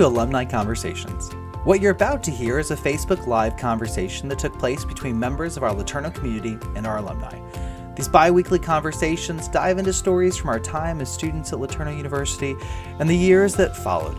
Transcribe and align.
to 0.00 0.06
Alumni 0.06 0.46
Conversations. 0.46 1.30
What 1.64 1.82
you're 1.82 1.92
about 1.92 2.22
to 2.22 2.30
hear 2.30 2.58
is 2.58 2.70
a 2.70 2.74
Facebook 2.74 3.26
Live 3.26 3.58
conversation 3.58 4.30
that 4.30 4.38
took 4.38 4.58
place 4.58 4.82
between 4.82 5.18
members 5.18 5.58
of 5.58 5.62
our 5.62 5.74
LeTourneau 5.74 6.14
community 6.14 6.56
and 6.74 6.86
our 6.86 6.96
alumni. 6.96 7.38
These 7.96 8.08
bi 8.08 8.30
weekly 8.30 8.58
conversations 8.58 9.46
dive 9.46 9.76
into 9.76 9.92
stories 9.92 10.38
from 10.38 10.48
our 10.48 10.58
time 10.58 11.02
as 11.02 11.12
students 11.12 11.52
at 11.52 11.58
LeTourneau 11.58 11.94
University 11.94 12.56
and 12.98 13.10
the 13.10 13.14
years 13.14 13.54
that 13.56 13.76
followed. 13.76 14.16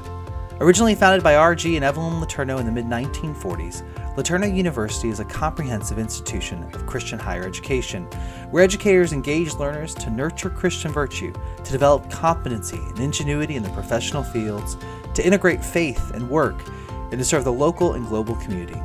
Originally 0.60 0.94
founded 0.94 1.24
by 1.24 1.36
R.G. 1.36 1.76
and 1.76 1.84
Evelyn 1.84 2.22
LeTourneau 2.22 2.60
in 2.60 2.68
the 2.68 2.72
mid 2.72 2.86
1940s, 2.86 3.82
LeTourneau 4.16 4.56
University 4.56 5.10
is 5.10 5.20
a 5.20 5.26
comprehensive 5.26 5.98
institution 5.98 6.64
of 6.76 6.86
Christian 6.86 7.18
higher 7.18 7.44
education, 7.44 8.06
where 8.52 8.64
educators 8.64 9.14
engage 9.14 9.56
learners 9.56 9.96
to 9.96 10.12
nurture 10.12 10.52
Christian 10.52 10.92
virtue, 10.92 11.34
to 11.64 11.72
develop 11.72 12.08
competency 12.12 12.78
and 12.78 13.00
ingenuity 13.00 13.56
in 13.56 13.64
the 13.64 13.70
professional 13.72 14.22
fields, 14.22 14.78
to 15.16 15.26
integrate 15.26 15.64
faith 15.64 16.12
and 16.12 16.30
work, 16.30 16.64
and 16.90 17.20
to 17.20 17.26
serve 17.26 17.44
the 17.44 17.52
local 17.52 17.94
and 17.94 18.08
global 18.08 18.36
community. 18.36 18.82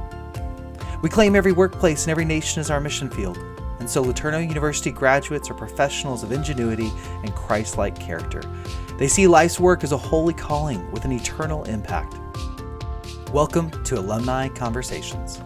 We 1.03 1.09
claim 1.09 1.37
every 1.37 1.53
workplace 1.53 2.05
and 2.05 2.11
every 2.11 2.25
nation 2.25 2.61
as 2.61 2.71
our 2.71 2.81
mission 2.81 3.11
field, 3.11 3.39
and 3.79 3.89
so 3.89 4.05
LeTourneau 4.05 4.49
University 4.49 4.91
graduates 4.91 5.51
are 5.51 5.55
professionals 5.55 6.23
of 6.23 6.33
ingenuity 6.33 6.91
and 7.23 7.35
Christ 7.35 7.79
like 7.79 7.99
character. 7.99 8.43
They 8.99 9.07
see 9.07 9.27
life's 9.27 9.61
work 9.61 9.85
as 9.85 9.93
a 9.93 9.97
holy 9.97 10.35
calling 10.35 10.91
with 10.91 11.05
an 11.05 11.13
eternal 11.13 11.65
impact. 11.65 12.17
Welcome 13.33 13.71
to 13.85 13.99
Alumni 13.99 14.49
Conversations. 14.49 15.41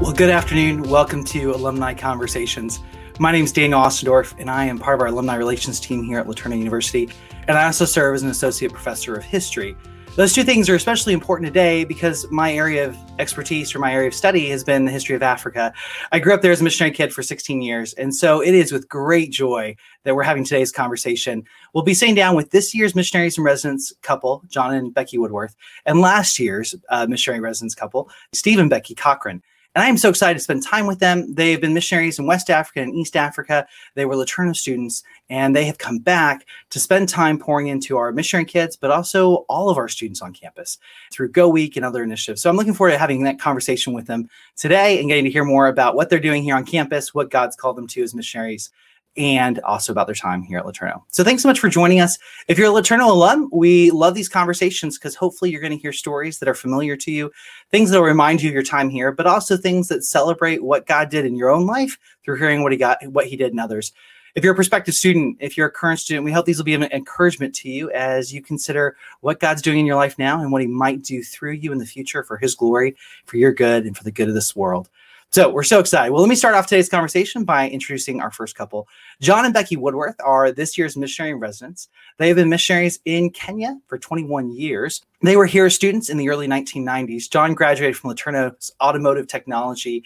Well, 0.00 0.12
good 0.12 0.30
afternoon. 0.30 0.84
Welcome 0.84 1.24
to 1.24 1.52
Alumni 1.52 1.92
Conversations. 1.92 2.80
My 3.20 3.32
name 3.32 3.42
is 3.42 3.50
Daniel 3.50 3.80
Ostendorf, 3.80 4.38
and 4.38 4.48
I 4.48 4.64
am 4.66 4.78
part 4.78 4.94
of 4.94 5.00
our 5.00 5.08
alumni 5.08 5.34
relations 5.34 5.80
team 5.80 6.04
here 6.04 6.20
at 6.20 6.28
LeTourneau 6.28 6.56
University. 6.56 7.08
And 7.48 7.58
I 7.58 7.64
also 7.64 7.84
serve 7.84 8.14
as 8.14 8.22
an 8.22 8.30
associate 8.30 8.72
professor 8.72 9.16
of 9.16 9.24
history. 9.24 9.76
Those 10.14 10.32
two 10.32 10.44
things 10.44 10.68
are 10.68 10.76
especially 10.76 11.14
important 11.14 11.48
today 11.48 11.82
because 11.82 12.30
my 12.30 12.52
area 12.52 12.86
of 12.86 12.96
expertise 13.18 13.74
or 13.74 13.80
my 13.80 13.92
area 13.92 14.06
of 14.06 14.14
study 14.14 14.48
has 14.50 14.62
been 14.62 14.84
the 14.84 14.92
history 14.92 15.16
of 15.16 15.24
Africa. 15.24 15.72
I 16.12 16.20
grew 16.20 16.32
up 16.32 16.42
there 16.42 16.52
as 16.52 16.60
a 16.60 16.64
missionary 16.64 16.94
kid 16.94 17.12
for 17.12 17.24
16 17.24 17.60
years. 17.60 17.92
And 17.94 18.14
so 18.14 18.40
it 18.40 18.54
is 18.54 18.70
with 18.70 18.88
great 18.88 19.32
joy 19.32 19.74
that 20.04 20.14
we're 20.14 20.22
having 20.22 20.44
today's 20.44 20.70
conversation. 20.70 21.42
We'll 21.74 21.82
be 21.82 21.94
sitting 21.94 22.14
down 22.14 22.36
with 22.36 22.52
this 22.52 22.72
year's 22.72 22.94
missionaries 22.94 23.36
and 23.36 23.44
residence 23.44 23.92
couple, 24.02 24.44
John 24.46 24.74
and 24.74 24.94
Becky 24.94 25.18
Woodworth, 25.18 25.56
and 25.86 26.00
last 26.00 26.38
year's 26.38 26.76
uh, 26.88 27.08
missionary 27.08 27.40
residence 27.40 27.74
couple, 27.74 28.10
Steve 28.32 28.60
and 28.60 28.70
Becky 28.70 28.94
Cochran. 28.94 29.42
And 29.78 29.84
I 29.84 29.88
am 29.88 29.96
so 29.96 30.08
excited 30.08 30.34
to 30.34 30.42
spend 30.42 30.64
time 30.64 30.88
with 30.88 30.98
them. 30.98 31.32
They've 31.32 31.60
been 31.60 31.72
missionaries 31.72 32.18
in 32.18 32.26
West 32.26 32.50
Africa 32.50 32.80
and 32.80 32.92
East 32.96 33.14
Africa. 33.14 33.64
They 33.94 34.06
were 34.06 34.16
LeTourneau 34.16 34.56
students, 34.56 35.04
and 35.30 35.54
they 35.54 35.66
have 35.66 35.78
come 35.78 36.00
back 36.00 36.46
to 36.70 36.80
spend 36.80 37.08
time 37.08 37.38
pouring 37.38 37.68
into 37.68 37.96
our 37.96 38.10
missionary 38.10 38.44
kids, 38.44 38.74
but 38.74 38.90
also 38.90 39.44
all 39.48 39.70
of 39.70 39.78
our 39.78 39.86
students 39.86 40.20
on 40.20 40.32
campus 40.32 40.78
through 41.12 41.28
Go 41.30 41.48
Week 41.48 41.76
and 41.76 41.86
other 41.86 42.02
initiatives. 42.02 42.42
So 42.42 42.50
I'm 42.50 42.56
looking 42.56 42.74
forward 42.74 42.90
to 42.90 42.98
having 42.98 43.22
that 43.22 43.38
conversation 43.38 43.92
with 43.92 44.08
them 44.08 44.28
today 44.56 44.98
and 44.98 45.08
getting 45.08 45.22
to 45.22 45.30
hear 45.30 45.44
more 45.44 45.68
about 45.68 45.94
what 45.94 46.10
they're 46.10 46.18
doing 46.18 46.42
here 46.42 46.56
on 46.56 46.64
campus, 46.64 47.14
what 47.14 47.30
God's 47.30 47.54
called 47.54 47.76
them 47.76 47.86
to 47.86 48.02
as 48.02 48.16
missionaries, 48.16 48.72
and 49.18 49.58
also 49.60 49.92
about 49.92 50.06
their 50.06 50.14
time 50.14 50.42
here 50.42 50.58
at 50.58 50.64
LeTourneau. 50.64 51.02
So 51.08 51.24
thanks 51.24 51.42
so 51.42 51.48
much 51.48 51.58
for 51.58 51.68
joining 51.68 52.00
us. 52.00 52.16
If 52.46 52.56
you're 52.56 52.70
a 52.70 52.82
LeTourneau 52.82 53.10
alum, 53.10 53.50
we 53.52 53.90
love 53.90 54.14
these 54.14 54.28
conversations 54.28 54.96
because 54.96 55.16
hopefully 55.16 55.50
you're 55.50 55.60
going 55.60 55.72
to 55.72 55.78
hear 55.78 55.92
stories 55.92 56.38
that 56.38 56.48
are 56.48 56.54
familiar 56.54 56.96
to 56.96 57.10
you, 57.10 57.30
things 57.70 57.90
that 57.90 57.98
will 57.98 58.06
remind 58.06 58.40
you 58.40 58.48
of 58.48 58.54
your 58.54 58.62
time 58.62 58.88
here, 58.88 59.10
but 59.10 59.26
also 59.26 59.56
things 59.56 59.88
that 59.88 60.04
celebrate 60.04 60.62
what 60.62 60.86
God 60.86 61.10
did 61.10 61.26
in 61.26 61.36
your 61.36 61.50
own 61.50 61.66
life 61.66 61.98
through 62.24 62.38
hearing 62.38 62.62
what 62.62 62.72
he 62.72 62.78
got, 62.78 63.04
what 63.08 63.26
he 63.26 63.36
did 63.36 63.52
in 63.52 63.58
others. 63.58 63.92
If 64.34 64.44
you're 64.44 64.52
a 64.52 64.56
prospective 64.56 64.94
student, 64.94 65.38
if 65.40 65.56
you're 65.56 65.66
a 65.66 65.72
current 65.72 65.98
student, 65.98 66.24
we 66.24 66.30
hope 66.30 66.46
these 66.46 66.58
will 66.58 66.64
be 66.64 66.74
an 66.74 66.84
encouragement 66.84 67.56
to 67.56 67.68
you 67.68 67.90
as 67.90 68.32
you 68.32 68.40
consider 68.40 68.96
what 69.20 69.40
God's 69.40 69.62
doing 69.62 69.80
in 69.80 69.86
your 69.86 69.96
life 69.96 70.16
now 70.16 70.40
and 70.40 70.52
what 70.52 70.60
he 70.60 70.68
might 70.68 71.02
do 71.02 71.24
through 71.24 71.52
you 71.52 71.72
in 71.72 71.78
the 71.78 71.86
future 71.86 72.22
for 72.22 72.36
his 72.36 72.54
glory, 72.54 72.94
for 73.26 73.36
your 73.36 73.52
good, 73.52 73.84
and 73.84 73.96
for 73.96 74.04
the 74.04 74.12
good 74.12 74.28
of 74.28 74.34
this 74.34 74.54
world. 74.54 74.88
So 75.30 75.50
we're 75.50 75.62
so 75.62 75.78
excited. 75.78 76.10
Well, 76.10 76.22
let 76.22 76.30
me 76.30 76.34
start 76.34 76.54
off 76.54 76.66
today's 76.66 76.88
conversation 76.88 77.44
by 77.44 77.68
introducing 77.68 78.22
our 78.22 78.30
first 78.30 78.56
couple. 78.56 78.88
John 79.20 79.44
and 79.44 79.52
Becky 79.52 79.76
Woodworth 79.76 80.16
are 80.24 80.50
this 80.50 80.78
year's 80.78 80.96
missionary 80.96 81.34
residents. 81.34 81.90
They 82.16 82.28
have 82.28 82.36
been 82.36 82.48
missionaries 82.48 82.98
in 83.04 83.28
Kenya 83.30 83.78
for 83.88 83.98
21 83.98 84.50
years. 84.52 85.02
They 85.22 85.36
were 85.36 85.44
here 85.44 85.66
as 85.66 85.74
students 85.74 86.08
in 86.08 86.16
the 86.16 86.30
early 86.30 86.48
1990s. 86.48 87.28
John 87.30 87.52
graduated 87.52 87.94
from 87.94 88.10
LeTourneau's 88.10 88.72
automotive 88.80 89.26
technology 89.26 90.02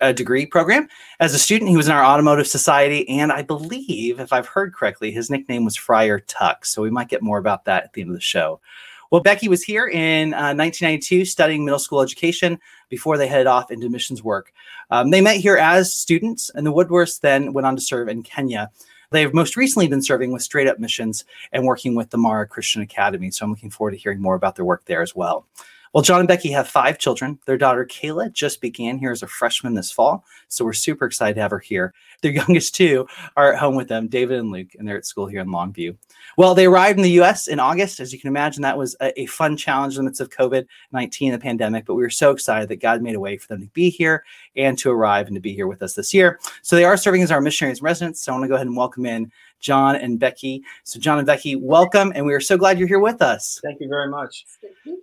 uh, 0.00 0.10
degree 0.10 0.44
program. 0.44 0.88
As 1.20 1.34
a 1.34 1.38
student, 1.38 1.70
he 1.70 1.76
was 1.76 1.86
in 1.86 1.94
our 1.94 2.04
automotive 2.04 2.48
society, 2.48 3.08
and 3.08 3.30
I 3.30 3.42
believe, 3.42 4.18
if 4.18 4.32
I've 4.32 4.48
heard 4.48 4.74
correctly, 4.74 5.12
his 5.12 5.30
nickname 5.30 5.64
was 5.64 5.76
Friar 5.76 6.18
Tuck. 6.18 6.64
So 6.64 6.82
we 6.82 6.90
might 6.90 7.08
get 7.08 7.22
more 7.22 7.38
about 7.38 7.64
that 7.66 7.84
at 7.84 7.92
the 7.92 8.00
end 8.00 8.10
of 8.10 8.16
the 8.16 8.20
show. 8.20 8.60
Well, 9.10 9.20
Becky 9.20 9.48
was 9.48 9.62
here 9.62 9.86
in 9.86 10.34
uh, 10.34 10.54
1992 10.54 11.24
studying 11.24 11.64
middle 11.64 11.78
school 11.78 12.00
education 12.00 12.58
before 12.88 13.16
they 13.18 13.26
headed 13.26 13.46
off 13.46 13.70
into 13.70 13.88
missions 13.88 14.22
work. 14.22 14.52
Um, 14.90 15.10
they 15.10 15.20
met 15.20 15.36
here 15.36 15.56
as 15.56 15.94
students, 15.94 16.50
and 16.54 16.66
the 16.66 16.72
Woodworths 16.72 17.20
then 17.20 17.52
went 17.52 17.66
on 17.66 17.76
to 17.76 17.82
serve 17.82 18.08
in 18.08 18.22
Kenya. 18.22 18.70
They've 19.10 19.32
most 19.32 19.56
recently 19.56 19.86
been 19.86 20.02
serving 20.02 20.32
with 20.32 20.42
Straight 20.42 20.66
Up 20.66 20.80
Missions 20.80 21.24
and 21.52 21.64
working 21.64 21.94
with 21.94 22.10
the 22.10 22.18
Mara 22.18 22.46
Christian 22.48 22.82
Academy. 22.82 23.30
So 23.30 23.44
I'm 23.44 23.50
looking 23.50 23.70
forward 23.70 23.92
to 23.92 23.96
hearing 23.96 24.20
more 24.20 24.34
about 24.34 24.56
their 24.56 24.64
work 24.64 24.84
there 24.86 25.02
as 25.02 25.14
well. 25.14 25.46
Well, 25.94 26.02
John 26.02 26.18
and 26.18 26.26
Becky 26.26 26.50
have 26.50 26.66
five 26.66 26.98
children. 26.98 27.38
Their 27.46 27.56
daughter 27.56 27.86
Kayla 27.86 28.32
just 28.32 28.60
began 28.60 28.98
here 28.98 29.12
as 29.12 29.22
a 29.22 29.28
freshman 29.28 29.74
this 29.74 29.92
fall. 29.92 30.24
So 30.48 30.64
we're 30.64 30.72
super 30.72 31.06
excited 31.06 31.36
to 31.36 31.40
have 31.40 31.52
her 31.52 31.60
here. 31.60 31.94
Their 32.20 32.32
youngest 32.32 32.74
two 32.74 33.06
are 33.36 33.52
at 33.52 33.60
home 33.60 33.76
with 33.76 33.86
them, 33.86 34.08
David 34.08 34.40
and 34.40 34.50
Luke, 34.50 34.74
and 34.76 34.88
they're 34.88 34.96
at 34.96 35.06
school 35.06 35.26
here 35.26 35.40
in 35.40 35.46
Longview. 35.46 35.96
Well, 36.36 36.56
they 36.56 36.66
arrived 36.66 36.98
in 36.98 37.04
the 37.04 37.22
US 37.22 37.46
in 37.46 37.60
August. 37.60 38.00
As 38.00 38.12
you 38.12 38.18
can 38.18 38.26
imagine, 38.26 38.62
that 38.62 38.76
was 38.76 38.96
a, 39.00 39.20
a 39.20 39.26
fun 39.26 39.56
challenge 39.56 39.94
in 39.94 39.98
the 39.98 40.10
midst 40.10 40.20
of 40.20 40.30
COVID 40.30 40.66
19, 40.90 41.30
the 41.30 41.38
pandemic. 41.38 41.84
But 41.86 41.94
we 41.94 42.02
were 42.02 42.10
so 42.10 42.32
excited 42.32 42.68
that 42.70 42.80
God 42.80 43.00
made 43.00 43.14
a 43.14 43.20
way 43.20 43.36
for 43.36 43.46
them 43.46 43.60
to 43.60 43.68
be 43.68 43.88
here 43.88 44.24
and 44.56 44.76
to 44.78 44.90
arrive 44.90 45.28
and 45.28 45.36
to 45.36 45.40
be 45.40 45.54
here 45.54 45.68
with 45.68 45.80
us 45.80 45.94
this 45.94 46.12
year. 46.12 46.40
So 46.62 46.74
they 46.74 46.84
are 46.84 46.96
serving 46.96 47.22
as 47.22 47.30
our 47.30 47.40
missionaries 47.40 47.82
residents. 47.82 48.20
So 48.20 48.32
I 48.32 48.34
want 48.34 48.42
to 48.42 48.48
go 48.48 48.56
ahead 48.56 48.66
and 48.66 48.76
welcome 48.76 49.06
in 49.06 49.30
John 49.64 49.96
and 49.96 50.20
Becky. 50.20 50.62
So, 50.84 51.00
John 51.00 51.18
and 51.18 51.26
Becky, 51.26 51.56
welcome. 51.56 52.12
And 52.14 52.26
we 52.26 52.34
are 52.34 52.40
so 52.40 52.56
glad 52.56 52.78
you're 52.78 52.86
here 52.86 53.00
with 53.00 53.22
us. 53.22 53.58
Thank 53.64 53.80
you 53.80 53.88
very 53.88 54.08
much. 54.08 54.44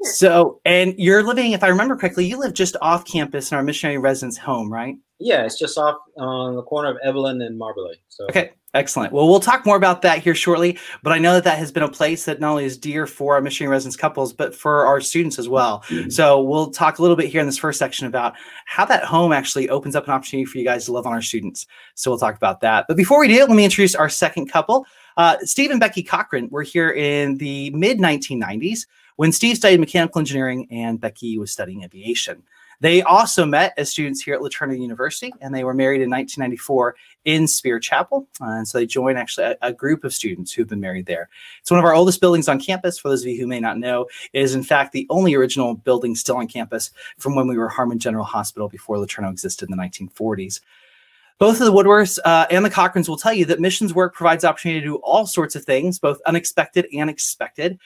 So, 0.03 0.61
and 0.63 0.93
you're 0.97 1.23
living, 1.23 1.51
if 1.51 1.63
I 1.63 1.67
remember 1.67 1.95
correctly, 1.95 2.25
you 2.25 2.37
live 2.37 2.53
just 2.53 2.77
off 2.81 3.03
campus 3.03 3.51
in 3.51 3.57
our 3.57 3.63
missionary 3.63 3.97
residence 3.97 4.37
home, 4.37 4.71
right? 4.71 4.95
Yeah, 5.19 5.45
it's 5.45 5.57
just 5.57 5.77
off 5.77 5.97
uh, 6.17 6.23
on 6.23 6.55
the 6.55 6.63
corner 6.63 6.89
of 6.89 6.97
Evelyn 7.03 7.41
and 7.41 7.57
Marble. 7.57 7.91
So 8.09 8.25
okay, 8.25 8.51
excellent. 8.73 9.13
Well, 9.13 9.27
we'll 9.27 9.39
talk 9.39 9.65
more 9.65 9.75
about 9.75 10.01
that 10.03 10.19
here 10.19 10.35
shortly. 10.35 10.77
But 11.03 11.13
I 11.13 11.19
know 11.19 11.33
that 11.33 11.43
that 11.43 11.57
has 11.57 11.71
been 11.71 11.83
a 11.83 11.89
place 11.89 12.25
that 12.25 12.39
not 12.39 12.51
only 12.51 12.65
is 12.65 12.77
dear 12.77 13.07
for 13.07 13.35
our 13.35 13.41
missionary 13.41 13.71
residence 13.71 13.95
couples, 13.95 14.33
but 14.33 14.55
for 14.55 14.85
our 14.85 15.01
students 15.01 15.39
as 15.39 15.49
well. 15.49 15.83
Mm-hmm. 15.87 16.09
So 16.09 16.41
we'll 16.41 16.71
talk 16.71 16.99
a 16.99 17.01
little 17.01 17.17
bit 17.17 17.29
here 17.29 17.41
in 17.41 17.47
this 17.47 17.57
first 17.57 17.79
section 17.79 18.07
about 18.07 18.33
how 18.65 18.85
that 18.85 19.03
home 19.03 19.31
actually 19.31 19.69
opens 19.69 19.95
up 19.95 20.05
an 20.05 20.11
opportunity 20.11 20.45
for 20.45 20.57
you 20.57 20.65
guys 20.65 20.85
to 20.85 20.91
love 20.91 21.05
on 21.05 21.13
our 21.13 21.21
students. 21.21 21.67
So 21.95 22.11
we'll 22.11 22.19
talk 22.19 22.35
about 22.35 22.61
that. 22.61 22.85
But 22.87 22.97
before 22.97 23.19
we 23.19 23.27
do, 23.27 23.39
let 23.39 23.49
me 23.49 23.65
introduce 23.65 23.95
our 23.95 24.09
second 24.09 24.47
couple. 24.47 24.85
Uh, 25.17 25.37
Steve 25.41 25.71
and 25.71 25.79
Becky 25.79 26.03
Cochran 26.03 26.49
were 26.49 26.63
here 26.63 26.91
in 26.91 27.37
the 27.37 27.69
mid 27.71 27.99
1990s 27.99 28.87
when 29.17 29.31
Steve 29.31 29.57
studied 29.57 29.79
mechanical 29.79 30.19
engineering 30.19 30.67
and 30.71 30.99
Becky 30.99 31.37
was 31.37 31.51
studying 31.51 31.83
aviation. 31.83 32.43
They 32.81 33.03
also 33.03 33.45
met 33.45 33.73
as 33.77 33.91
students 33.91 34.21
here 34.21 34.33
at 34.33 34.41
LeTourneau 34.41 34.79
University, 34.79 35.31
and 35.39 35.53
they 35.53 35.63
were 35.63 35.73
married 35.75 36.01
in 36.01 36.09
1994 36.09 36.95
in 37.25 37.47
Speer 37.47 37.79
Chapel. 37.79 38.27
Uh, 38.41 38.45
and 38.45 38.67
so 38.67 38.79
they 38.79 38.87
joined 38.87 39.19
actually 39.19 39.45
a, 39.45 39.57
a, 39.61 39.71
group 39.71 40.03
of 40.03 40.11
students 40.13 40.51
who've 40.51 40.67
been 40.67 40.79
married 40.79 41.05
there. 41.05 41.29
It's 41.61 41.69
one 41.69 41.79
of 41.79 41.85
our 41.85 41.93
oldest 41.93 42.19
buildings 42.19 42.49
on 42.49 42.59
campus. 42.59 42.97
For 42.97 43.09
those 43.09 43.21
of 43.21 43.27
you 43.27 43.39
who 43.39 43.45
may 43.45 43.59
not 43.59 43.77
know, 43.77 44.07
it 44.33 44.41
is 44.41 44.55
in 44.55 44.63
fact 44.63 44.93
the 44.93 45.05
only 45.11 45.35
original 45.35 45.75
building 45.75 46.15
still 46.15 46.37
on 46.37 46.47
campus 46.47 46.89
from 47.19 47.35
when 47.35 47.47
we 47.47 47.55
were 47.55 47.69
Harmon 47.69 47.99
General 47.99 48.25
Hospital 48.25 48.67
before 48.67 48.97
LeTourneau 48.97 49.29
existed 49.29 49.69
in 49.69 49.77
the 49.77 49.83
1940s. 49.83 50.59
Both 51.37 51.59
of 51.59 51.65
the 51.65 51.73
Woodworths 51.73 52.17
uh, 52.25 52.47
and 52.49 52.65
the 52.65 52.69
Cochrans 52.69 53.07
will 53.07 53.17
tell 53.17 53.33
you 53.33 53.45
that 53.45 53.59
missions 53.59 53.93
work 53.93 54.15
provides 54.15 54.43
opportunity 54.43 54.79
to 54.81 54.85
do 54.85 54.95
all 54.97 55.25
sorts 55.27 55.55
of 55.55 55.63
things, 55.63 55.99
both 55.99 56.19
unexpected 56.25 56.87
and 56.93 57.09
expected. 57.09 57.79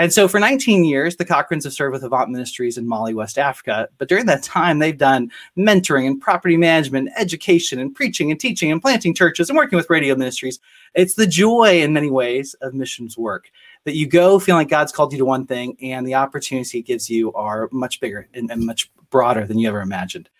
And 0.00 0.14
so 0.14 0.28
for 0.28 0.40
19 0.40 0.86
years, 0.86 1.16
the 1.16 1.26
Cochrans 1.26 1.64
have 1.64 1.74
served 1.74 1.92
with 1.92 2.02
Avant 2.02 2.30
Ministries 2.30 2.78
in 2.78 2.88
Mali, 2.88 3.12
West 3.12 3.36
Africa. 3.36 3.86
But 3.98 4.08
during 4.08 4.24
that 4.26 4.42
time, 4.42 4.78
they've 4.78 4.96
done 4.96 5.30
mentoring 5.58 6.06
and 6.06 6.18
property 6.18 6.56
management, 6.56 7.10
education 7.18 7.78
and 7.78 7.94
preaching 7.94 8.30
and 8.30 8.40
teaching 8.40 8.72
and 8.72 8.80
planting 8.80 9.14
churches 9.14 9.50
and 9.50 9.58
working 9.58 9.76
with 9.76 9.90
radio 9.90 10.14
ministries. 10.14 10.58
It's 10.94 11.16
the 11.16 11.26
joy 11.26 11.82
in 11.82 11.92
many 11.92 12.10
ways 12.10 12.54
of 12.62 12.72
missions 12.72 13.18
work 13.18 13.50
that 13.84 13.94
you 13.94 14.06
go 14.06 14.38
feeling 14.38 14.60
like 14.60 14.70
God's 14.70 14.90
called 14.90 15.12
you 15.12 15.18
to 15.18 15.26
one 15.26 15.46
thing 15.46 15.76
and 15.82 16.06
the 16.06 16.14
opportunities 16.14 16.70
he 16.70 16.80
gives 16.80 17.10
you 17.10 17.30
are 17.34 17.68
much 17.70 18.00
bigger 18.00 18.26
and, 18.32 18.50
and 18.50 18.64
much 18.64 18.90
broader 19.10 19.46
than 19.46 19.58
you 19.58 19.68
ever 19.68 19.82
imagined. 19.82 20.30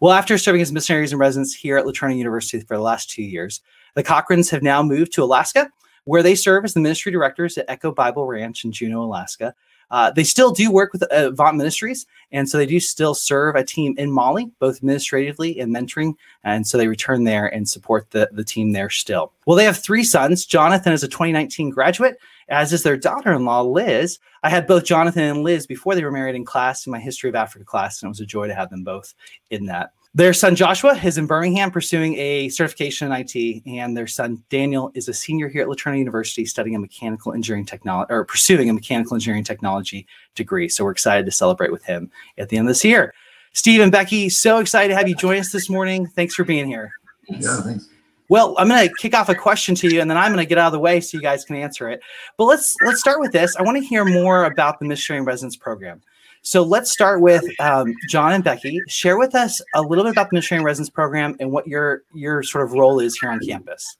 Well, 0.00 0.12
after 0.12 0.36
serving 0.38 0.60
as 0.60 0.72
missionaries 0.72 1.12
and 1.12 1.20
residents 1.20 1.54
here 1.54 1.78
at 1.78 1.84
LeTourneau 1.84 2.18
University 2.18 2.64
for 2.64 2.76
the 2.76 2.82
last 2.82 3.10
two 3.10 3.22
years, 3.22 3.60
the 3.94 4.02
Cochrans 4.02 4.50
have 4.50 4.64
now 4.64 4.82
moved 4.82 5.12
to 5.12 5.22
Alaska 5.22 5.70
where 6.04 6.22
they 6.22 6.34
serve 6.34 6.64
as 6.64 6.74
the 6.74 6.80
ministry 6.80 7.12
directors 7.12 7.58
at 7.58 7.68
Echo 7.68 7.92
Bible 7.92 8.26
Ranch 8.26 8.64
in 8.64 8.72
Juneau, 8.72 9.02
Alaska. 9.02 9.54
Uh, 9.90 10.10
they 10.10 10.24
still 10.24 10.50
do 10.50 10.70
work 10.70 10.92
with 10.92 11.02
uh, 11.04 11.28
Avant 11.28 11.56
Ministries, 11.56 12.06
and 12.32 12.48
so 12.48 12.58
they 12.58 12.66
do 12.66 12.80
still 12.80 13.14
serve 13.14 13.54
a 13.54 13.62
team 13.62 13.94
in 13.98 14.10
Mali, 14.10 14.50
both 14.58 14.78
administratively 14.78 15.60
and 15.60 15.74
mentoring. 15.74 16.14
And 16.42 16.66
so 16.66 16.78
they 16.78 16.88
return 16.88 17.24
there 17.24 17.46
and 17.46 17.68
support 17.68 18.10
the, 18.10 18.28
the 18.32 18.44
team 18.44 18.72
there 18.72 18.90
still. 18.90 19.32
Well, 19.46 19.56
they 19.56 19.64
have 19.64 19.78
three 19.78 20.02
sons. 20.02 20.46
Jonathan 20.46 20.92
is 20.92 21.04
a 21.04 21.08
2019 21.08 21.70
graduate, 21.70 22.16
as 22.48 22.72
is 22.72 22.82
their 22.82 22.96
daughter 22.96 23.32
in 23.32 23.44
law, 23.44 23.62
Liz. 23.62 24.18
I 24.42 24.48
had 24.48 24.66
both 24.66 24.84
Jonathan 24.84 25.22
and 25.22 25.42
Liz 25.42 25.66
before 25.66 25.94
they 25.94 26.04
were 26.04 26.10
married 26.10 26.34
in 26.34 26.44
class 26.44 26.86
in 26.86 26.90
my 26.90 27.00
History 27.00 27.28
of 27.28 27.36
Africa 27.36 27.64
class, 27.64 28.02
and 28.02 28.08
it 28.08 28.10
was 28.10 28.20
a 28.20 28.26
joy 28.26 28.48
to 28.48 28.54
have 28.54 28.70
them 28.70 28.84
both 28.84 29.14
in 29.50 29.66
that. 29.66 29.92
Their 30.16 30.32
son 30.32 30.54
Joshua 30.54 30.96
is 30.96 31.18
in 31.18 31.26
Birmingham 31.26 31.72
pursuing 31.72 32.16
a 32.16 32.48
certification 32.48 33.10
in 33.10 33.18
IT, 33.18 33.62
and 33.66 33.96
their 33.96 34.06
son 34.06 34.44
Daniel 34.48 34.92
is 34.94 35.08
a 35.08 35.12
senior 35.12 35.48
here 35.48 35.62
at 35.62 35.68
LeTourneau 35.68 35.98
University 35.98 36.46
studying 36.46 36.76
a 36.76 36.78
mechanical 36.78 37.32
engineering 37.32 37.66
technology 37.66 38.12
or 38.12 38.24
pursuing 38.24 38.70
a 38.70 38.72
mechanical 38.72 39.16
engineering 39.16 39.42
technology 39.42 40.06
degree. 40.36 40.68
So 40.68 40.84
we're 40.84 40.92
excited 40.92 41.26
to 41.26 41.32
celebrate 41.32 41.72
with 41.72 41.84
him 41.84 42.12
at 42.38 42.48
the 42.48 42.56
end 42.56 42.68
of 42.68 42.70
this 42.70 42.84
year. 42.84 43.12
Steve 43.54 43.80
and 43.80 43.90
Becky, 43.90 44.28
so 44.28 44.58
excited 44.58 44.90
to 44.90 44.96
have 44.96 45.08
you 45.08 45.16
join 45.16 45.38
us 45.38 45.50
this 45.50 45.68
morning. 45.68 46.06
Thanks 46.06 46.36
for 46.36 46.44
being 46.44 46.68
here. 46.68 46.92
Yeah, 47.28 47.62
thanks. 47.62 47.88
Well, 48.28 48.54
I'm 48.56 48.68
going 48.68 48.88
to 48.88 48.94
kick 48.98 49.14
off 49.14 49.28
a 49.28 49.34
question 49.34 49.74
to 49.76 49.92
you, 49.92 50.00
and 50.00 50.08
then 50.08 50.16
I'm 50.16 50.32
going 50.32 50.44
to 50.44 50.48
get 50.48 50.58
out 50.58 50.68
of 50.68 50.72
the 50.72 50.78
way 50.78 51.00
so 51.00 51.18
you 51.18 51.22
guys 51.22 51.44
can 51.44 51.56
answer 51.56 51.88
it. 51.88 52.00
But 52.38 52.44
let's 52.44 52.76
let's 52.84 53.00
start 53.00 53.18
with 53.18 53.32
this. 53.32 53.56
I 53.56 53.62
want 53.62 53.78
to 53.78 53.84
hear 53.84 54.04
more 54.04 54.44
about 54.44 54.78
the 54.78 54.86
missionary 54.86 55.24
residence 55.24 55.56
program. 55.56 56.02
So 56.44 56.62
let's 56.62 56.90
start 56.90 57.22
with 57.22 57.42
um, 57.58 57.94
John 58.10 58.34
and 58.34 58.44
Becky. 58.44 58.78
Share 58.86 59.18
with 59.18 59.34
us 59.34 59.62
a 59.74 59.80
little 59.80 60.04
bit 60.04 60.12
about 60.12 60.28
the 60.28 60.36
missionary 60.36 60.62
residence 60.62 60.90
program 60.90 61.36
and 61.40 61.50
what 61.50 61.66
your 61.66 62.02
your 62.12 62.42
sort 62.42 62.64
of 62.64 62.72
role 62.72 63.00
is 63.00 63.16
here 63.18 63.30
on 63.30 63.40
campus. 63.40 63.96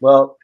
Well, 0.00 0.38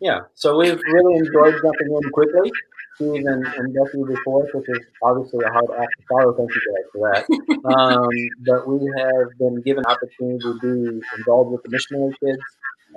yeah. 0.00 0.22
So 0.34 0.58
we've 0.58 0.80
really 0.92 1.18
enjoyed 1.18 1.54
jumping 1.62 2.00
in 2.02 2.10
quickly. 2.10 2.50
Steve 2.96 3.24
and, 3.26 3.46
and 3.46 3.74
Becky 3.74 4.02
before, 4.06 4.46
which 4.52 4.68
is 4.68 4.80
obviously 5.02 5.44
a 5.44 5.50
hard 5.50 5.70
act 5.78 5.90
to 5.98 6.06
follow. 6.08 6.32
Thank 6.36 6.50
you 6.50 6.62
guys 6.74 6.90
for 6.92 7.12
that. 7.12 7.74
Um, 7.74 8.08
but 8.44 8.68
we 8.68 8.90
have 8.98 9.38
been 9.38 9.62
given 9.62 9.84
opportunity 9.86 10.38
to 10.40 10.58
be 10.60 11.00
involved 11.16 11.52
with 11.52 11.62
the 11.62 11.70
missionary 11.70 12.14
kids, 12.22 12.42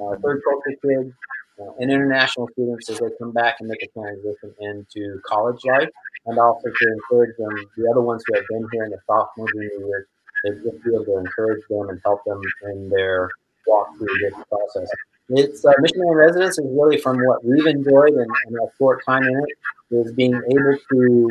uh, 0.01 0.15
third 0.23 0.41
culture 0.43 0.77
kids, 0.83 1.13
and 1.57 1.91
international 1.91 2.47
students 2.53 2.89
as 2.89 2.99
they 2.99 3.07
come 3.19 3.31
back 3.31 3.57
and 3.59 3.69
make 3.69 3.81
a 3.83 3.87
transition 3.87 4.53
into 4.61 5.19
college 5.25 5.59
life 5.65 5.89
and 6.25 6.37
also 6.37 6.69
to 6.69 6.87
encourage 6.91 7.35
them, 7.37 7.55
the 7.77 7.89
other 7.89 8.01
ones 8.01 8.23
who 8.27 8.35
have 8.35 8.45
been 8.49 8.67
here 8.71 8.83
in 8.85 8.91
the 8.91 8.99
sophomore 9.07 9.47
junior 9.51 9.87
year, 9.87 10.07
they 10.43 10.51
just 10.51 10.83
be 10.83 10.93
able 10.93 11.05
to 11.05 11.17
encourage 11.17 11.63
them 11.69 11.89
and 11.89 11.99
help 12.03 12.23
them 12.25 12.41
in 12.71 12.89
their 12.89 13.29
walk 13.65 13.87
through 13.97 14.17
this 14.21 14.33
process. 14.49 14.89
It's 15.29 15.65
uh, 15.65 15.73
missionary 15.79 16.15
residence 16.15 16.57
is 16.57 16.65
really 16.69 16.97
from 16.97 17.17
what 17.17 17.43
we've 17.43 17.65
enjoyed 17.65 18.13
in, 18.13 18.27
in 18.47 18.59
our 18.61 18.71
short 18.77 19.03
time 19.05 19.23
in 19.23 19.35
it 19.37 19.57
is 19.91 20.11
being 20.13 20.35
able 20.35 20.77
to 20.91 21.29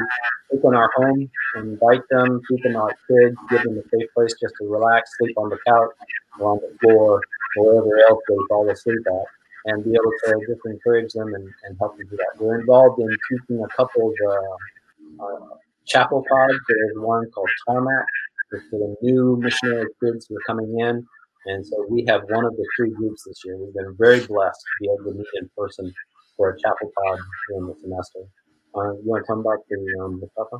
open 0.53 0.75
our 0.75 0.91
home, 0.97 1.31
invite 1.57 2.03
them, 2.11 2.41
keep 2.49 2.63
them 2.63 2.77
our 2.77 2.95
kids, 3.09 3.37
give 3.51 3.63
them 3.63 3.79
a 3.79 3.83
safe 3.89 4.09
place 4.15 4.35
just 4.41 4.55
to 4.61 4.67
relax, 4.67 5.11
sleep 5.19 5.37
on 5.37 5.51
the 5.51 5.59
couch 5.67 5.91
or 6.39 6.53
on 6.53 6.61
the 6.61 6.79
floor, 6.79 7.21
or 7.59 7.65
wherever 7.65 7.99
else 8.09 8.23
they 8.29 8.35
fall 8.49 8.69
asleep 8.69 9.01
at, 9.07 9.27
and 9.67 9.85
be 9.85 9.91
able 9.91 10.13
to 10.25 10.47
just 10.47 10.65
encourage 10.65 11.13
them 11.13 11.35
and, 11.35 11.47
and 11.65 11.77
help 11.79 11.97
them 11.99 12.07
do 12.09 12.17
that. 12.17 12.41
We're 12.41 12.61
involved 12.61 13.01
in 13.01 13.09
teaching 13.29 13.63
a 13.63 13.69
couple 13.77 14.11
of 14.11 14.15
uh, 14.33 15.25
uh, 15.25 15.57
chapel 15.87 16.25
pods. 16.29 16.59
There's 16.69 16.97
one 16.97 17.29
called 17.31 17.51
Tarmac, 17.67 18.07
for 18.71 18.79
the 18.79 18.97
new 19.03 19.37
missionary 19.41 19.89
kids 20.03 20.27
who 20.29 20.37
are 20.37 20.47
coming 20.47 20.79
in. 20.79 21.05
And 21.47 21.67
so 21.67 21.87
we 21.91 22.05
have 22.09 22.23
one 22.29 22.45
of 22.45 22.57
the 22.57 22.67
three 22.77 22.91
groups 22.91 23.25
this 23.27 23.43
year. 23.45 23.57
We've 23.57 23.75
been 23.75 23.95
very 23.99 24.21
blessed 24.21 24.61
to 24.61 24.73
be 24.81 24.87
able 24.87 25.13
to 25.13 25.19
meet 25.19 25.27
in 25.35 25.51
person 25.57 25.93
for 26.37 26.51
a 26.51 26.59
chapel 26.59 26.93
pod 26.97 27.19
during 27.49 27.69
the 27.69 27.75
semester. 27.81 28.21
Uh, 28.75 28.93
you 28.93 29.03
want 29.05 29.25
to 29.25 29.33
come 29.33 29.43
back 29.43 29.59
to 29.69 30.05
um, 30.05 30.21
Mu 30.21 30.29
Kappa? 30.37 30.59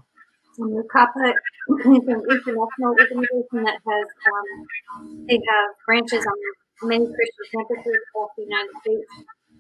Mukapa 0.59 1.35
is 1.69 2.09
an 2.09 2.23
international 2.31 2.97
organization 2.97 3.65
that 3.65 3.79
has, 3.85 4.07
um, 4.33 5.27
they 5.27 5.35
have 5.35 5.69
branches 5.87 6.25
on 6.25 6.37
many 6.83 7.07
Christian 7.07 7.47
campuses 7.55 7.97
across 8.11 8.31
the 8.37 8.45
United 8.45 8.75
States. 8.85 9.11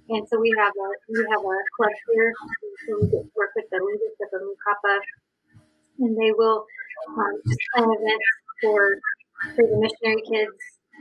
And 0.09 0.23
so 0.29 0.39
we 0.39 0.53
have 0.59 0.71
a 0.71 0.89
we 1.11 1.19
have 1.19 1.43
a 1.43 1.57
club 1.75 1.95
here, 2.13 2.31
so 2.87 2.91
we 3.01 3.11
get 3.11 3.27
to 3.27 3.33
work 3.35 3.51
with 3.57 3.67
the 3.71 3.81
leadership 3.83 4.31
of 4.35 4.41
Mu 4.43 4.55
Kappa, 4.63 4.95
and 5.99 6.15
they 6.15 6.31
will 6.31 6.63
um, 7.11 7.35
plan 7.75 7.91
events 7.91 8.31
for 8.63 9.03
for 9.59 9.65
the 9.67 9.77
missionary 9.83 10.23
kids, 10.31 10.55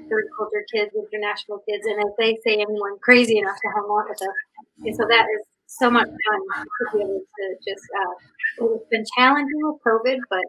third 0.10 0.26
culture 0.34 0.66
kids, 0.74 0.90
international 0.98 1.62
kids, 1.70 1.86
and 1.86 2.02
if 2.02 2.18
they 2.18 2.34
say 2.42 2.58
anyone 2.58 2.98
crazy 3.06 3.38
enough 3.38 3.62
to 3.62 3.70
hang 3.78 3.86
out 3.86 4.10
with 4.10 4.22
us, 4.26 4.38
and 4.90 4.96
so 4.96 5.06
that 5.06 5.30
is 5.38 5.46
so 5.68 5.92
much 5.92 6.10
fun 6.10 6.42
to 6.66 6.84
be 6.98 7.04
able 7.06 7.22
to 7.22 7.46
just. 7.62 7.86
Uh, 7.94 8.14
it's 8.74 8.90
been 8.90 9.06
challenging 9.18 9.62
with 9.62 9.78
COVID, 9.86 10.18
but 10.34 10.48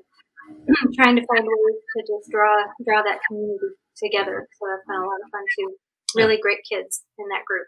trying 0.97 1.17
to 1.17 1.27
find 1.29 1.45
ways 1.45 1.81
to 1.93 1.99
just 2.09 2.31
draw 2.31 2.65
draw 2.87 3.03
that 3.03 3.21
community 3.29 3.77
together. 3.97 4.49
So 4.59 4.63
that's 4.69 4.87
been 4.87 5.01
a 5.01 5.07
lot 5.07 5.23
of 5.25 5.31
fun 5.31 5.45
too. 5.59 5.75
Really 6.15 6.39
great 6.39 6.61
kids 6.69 7.03
in 7.19 7.29
that 7.29 7.45
group. 7.45 7.67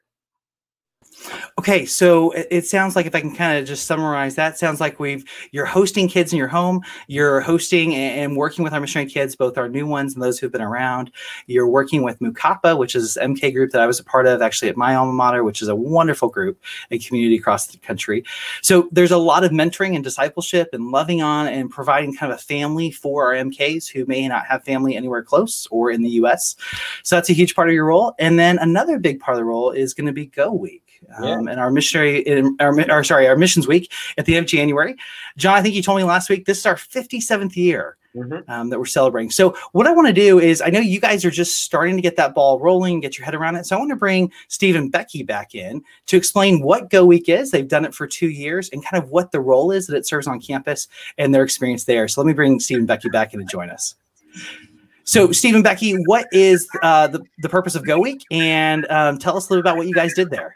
Okay, 1.58 1.84
so 1.84 2.31
it, 2.32 2.66
sounds 2.66 2.94
like 2.94 3.06
if 3.06 3.14
I 3.14 3.20
can 3.20 3.34
kind 3.34 3.58
of 3.58 3.66
just 3.66 3.87
summarize 3.87 4.37
that, 4.37 4.58
sounds 4.58 4.81
like 4.81 5.00
we've 5.00 5.25
you're 5.50 5.66
hosting 5.66 6.08
kids 6.08 6.32
in 6.32 6.38
your 6.38 6.49
home, 6.49 6.82
you're 7.08 7.40
hosting 7.40 7.94
and, 7.94 8.37
working 8.37 8.62
with 8.62 8.72
our 8.72 8.81
missionary 8.81 9.10
kids, 9.10 9.34
both 9.34 9.58
our 9.58 9.69
new 9.69 9.87
ones 9.87 10.14
and 10.14 10.22
those 10.22 10.38
who've 10.38 10.52
been 10.52 10.62
around. 10.62 11.10
You're 11.46 11.66
working 11.66 12.02
with 12.02 12.20
Mu 12.20 12.32
Kappa, 12.32 12.76
which 12.76 12.94
is 12.94 13.19
MK 13.20 13.52
group 13.52 13.72
that 13.72 13.81
I 13.81 13.87
was 13.87 13.99
a 13.99 14.05
part 14.05 14.26
of 14.26 14.40
actually 14.43 14.69
at 14.69 14.76
my 14.76 14.94
alma 14.94 15.12
mater, 15.12 15.43
which 15.43 15.60
is 15.60 15.69
a 15.69 15.75
wonderful 15.75 16.28
group 16.28 16.62
and 16.90 17.05
community 17.05 17.37
across 17.37 17.66
the 17.66 17.78
country. 17.78 18.22
So 18.62 18.88
there's 18.93 19.11
a 19.11 19.19
lot 19.19 19.43
of 19.43 19.50
mentoring 19.50 19.94
and 19.94 20.04
discipleship 20.04 20.69
and 20.72 20.90
loving 20.90 21.20
on 21.22 21.49
and 21.49 21.69
providing 21.69 22.14
kind 22.14 22.31
of 22.31 22.38
a 22.38 22.43
family 22.43 22.93
for 22.93 23.25
our 23.25 23.32
MKs 23.32 23.90
who 23.90 24.06
may 24.06 24.28
not 24.28 24.46
have 24.46 24.62
family 24.64 24.94
anywhere 24.94 25.22
close 25.22 25.66
or 25.70 25.90
in 25.90 26.02
the 26.02 26.11
US. 26.11 26.54
So 27.02 27.16
that's 27.16 27.31
a 27.31 27.34
huge 27.34 27.56
part 27.56 27.69
of 27.69 27.75
your 27.75 27.87
role. 27.87 28.14
And 28.19 28.38
then 28.38 28.58
another 28.58 28.99
big 28.99 29.19
part 29.19 29.34
of 29.34 29.40
the 29.40 29.44
role 29.44 29.72
is 29.72 29.94
going 29.94 30.06
to 30.06 30.12
be 30.12 30.26
Go 30.26 30.52
Week 30.52 30.98
um, 31.17 31.25
yeah. 31.25 31.53
and 31.53 31.61
our 31.61 31.71
missionary, 31.71 32.21
in 32.21 32.56
our, 32.61 32.79
our 32.91 33.05
sorry, 33.05 33.27
our 33.29 33.37
missions 33.37 33.67
week 33.67 33.93
at 34.17 34.27
the 34.27 34.37
end 34.37 34.45
of 34.45 34.50
January. 34.50 34.97
John, 35.37 35.56
I 35.56 35.62
think 35.62 35.75
you 35.75 35.83
told 35.83 35.99
me 35.99 36.05
last 36.05 36.29
week 36.29 36.47
this 36.47 36.59
is 36.59 36.67
our 36.67 36.77
57th 36.77 37.56
year. 37.56 37.97
Mm-hmm. 38.17 38.50
Um, 38.50 38.71
that 38.71 38.79
we're 38.79 38.87
celebrating. 38.87 39.31
So, 39.31 39.55
what 39.73 39.87
I 39.87 39.93
want 39.93 40.09
to 40.09 40.15
do 40.15 40.41
is, 40.41 40.62
I 40.62 40.71
know 40.71 40.81
you 40.81 40.99
guys 40.99 41.27
are 41.27 41.31
just 41.31 41.62
starting 41.62 41.95
to 41.95 42.00
get 42.03 42.17
that 42.17 42.35
ball 42.35 42.59
rolling, 42.59 43.00
get 43.00 43.19
your 43.19 43.27
head 43.27 43.35
around 43.35 43.56
it. 43.56 43.67
So, 43.67 43.77
I 43.77 43.79
want 43.79 43.91
to 43.91 43.97
bring 43.97 44.33
Steve 44.49 44.77
and 44.77 44.91
Becky 44.91 45.23
back 45.23 45.55
in 45.55 45.85
to 46.06 46.17
explain 46.17 46.62
what 46.62 46.89
Go 46.89 47.05
Week 47.05 47.29
is. 47.29 47.50
They've 47.50 47.69
done 47.69 47.85
it 47.85 47.95
for 47.95 48.06
two 48.06 48.31
years 48.31 48.71
and 48.71 48.83
kind 48.83 49.00
of 49.00 49.11
what 49.11 49.31
the 49.31 49.41
role 49.41 49.71
is 49.71 49.87
that 49.87 49.97
it 49.97 50.06
serves 50.06 50.27
on 50.27 50.41
campus 50.41 50.89
and 51.19 51.35
their 51.35 51.45
experience 51.45 51.85
there. 51.85 52.09
So, 52.09 52.23
let 52.23 52.26
me 52.26 52.33
bring 52.33 52.59
Steve 52.61 52.78
and 52.78 52.88
Becky 52.88 53.11
back 53.11 53.35
in 53.35 53.40
to 53.40 53.47
join 53.47 53.69
us. 53.69 53.95
So, 55.05 55.33
Steve 55.33 55.55
and 55.55 55.64
Becky, 55.64 55.95
what 56.07 56.26
is 56.33 56.69
uh, 56.83 57.09
the, 57.09 57.23
the 57.38 57.49
purpose 57.49 57.75
of 57.75 57.87
Go 57.87 57.99
Week? 57.99 58.25
And 58.31 58.87
um, 58.90 59.19
tell 59.19 59.37
us 59.37 59.49
a 59.49 59.52
little 59.52 59.61
about 59.61 59.76
what 59.76 59.87
you 59.87 59.95
guys 59.95 60.12
did 60.14 60.31
there. 60.31 60.55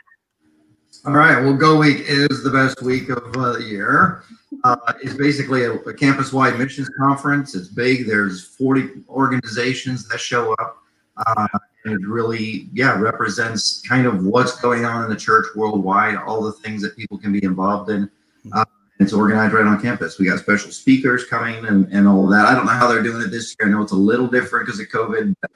All 1.04 1.14
right. 1.14 1.42
Well, 1.42 1.54
Go 1.54 1.78
Week 1.78 2.04
is 2.06 2.44
the 2.44 2.50
best 2.50 2.80
week 2.80 3.08
of 3.08 3.36
uh, 3.36 3.54
the 3.54 3.64
year. 3.64 4.22
Uh, 4.62 4.76
it's 5.02 5.14
basically 5.14 5.64
a, 5.64 5.72
a 5.72 5.92
campus-wide 5.92 6.56
missions 6.56 6.88
conference. 6.96 7.56
It's 7.56 7.66
big. 7.66 8.06
There's 8.06 8.44
40 8.44 9.02
organizations 9.08 10.06
that 10.08 10.18
show 10.18 10.52
up. 10.60 10.76
Uh, 11.16 11.48
and 11.86 11.94
it 11.94 12.06
really, 12.06 12.68
yeah, 12.72 12.96
represents 13.00 13.82
kind 13.88 14.06
of 14.06 14.24
what's 14.24 14.60
going 14.60 14.84
on 14.84 15.02
in 15.02 15.10
the 15.10 15.16
church 15.16 15.46
worldwide, 15.56 16.14
all 16.14 16.40
the 16.40 16.52
things 16.52 16.82
that 16.82 16.96
people 16.96 17.18
can 17.18 17.32
be 17.32 17.42
involved 17.42 17.90
in. 17.90 18.08
Uh, 18.52 18.64
it's 19.00 19.12
organized 19.12 19.54
right 19.54 19.66
on 19.66 19.82
campus. 19.82 20.20
We 20.20 20.26
got 20.26 20.38
special 20.38 20.70
speakers 20.70 21.24
coming 21.24 21.66
and, 21.66 21.92
and 21.92 22.06
all 22.06 22.28
that. 22.28 22.46
I 22.46 22.54
don't 22.54 22.64
know 22.66 22.72
how 22.72 22.86
they're 22.86 23.02
doing 23.02 23.22
it 23.22 23.32
this 23.32 23.56
year. 23.58 23.68
I 23.68 23.72
know 23.72 23.82
it's 23.82 23.90
a 23.90 23.96
little 23.96 24.28
different 24.28 24.66
because 24.66 24.78
of 24.78 24.86
COVID. 24.86 25.34
But 25.40 25.50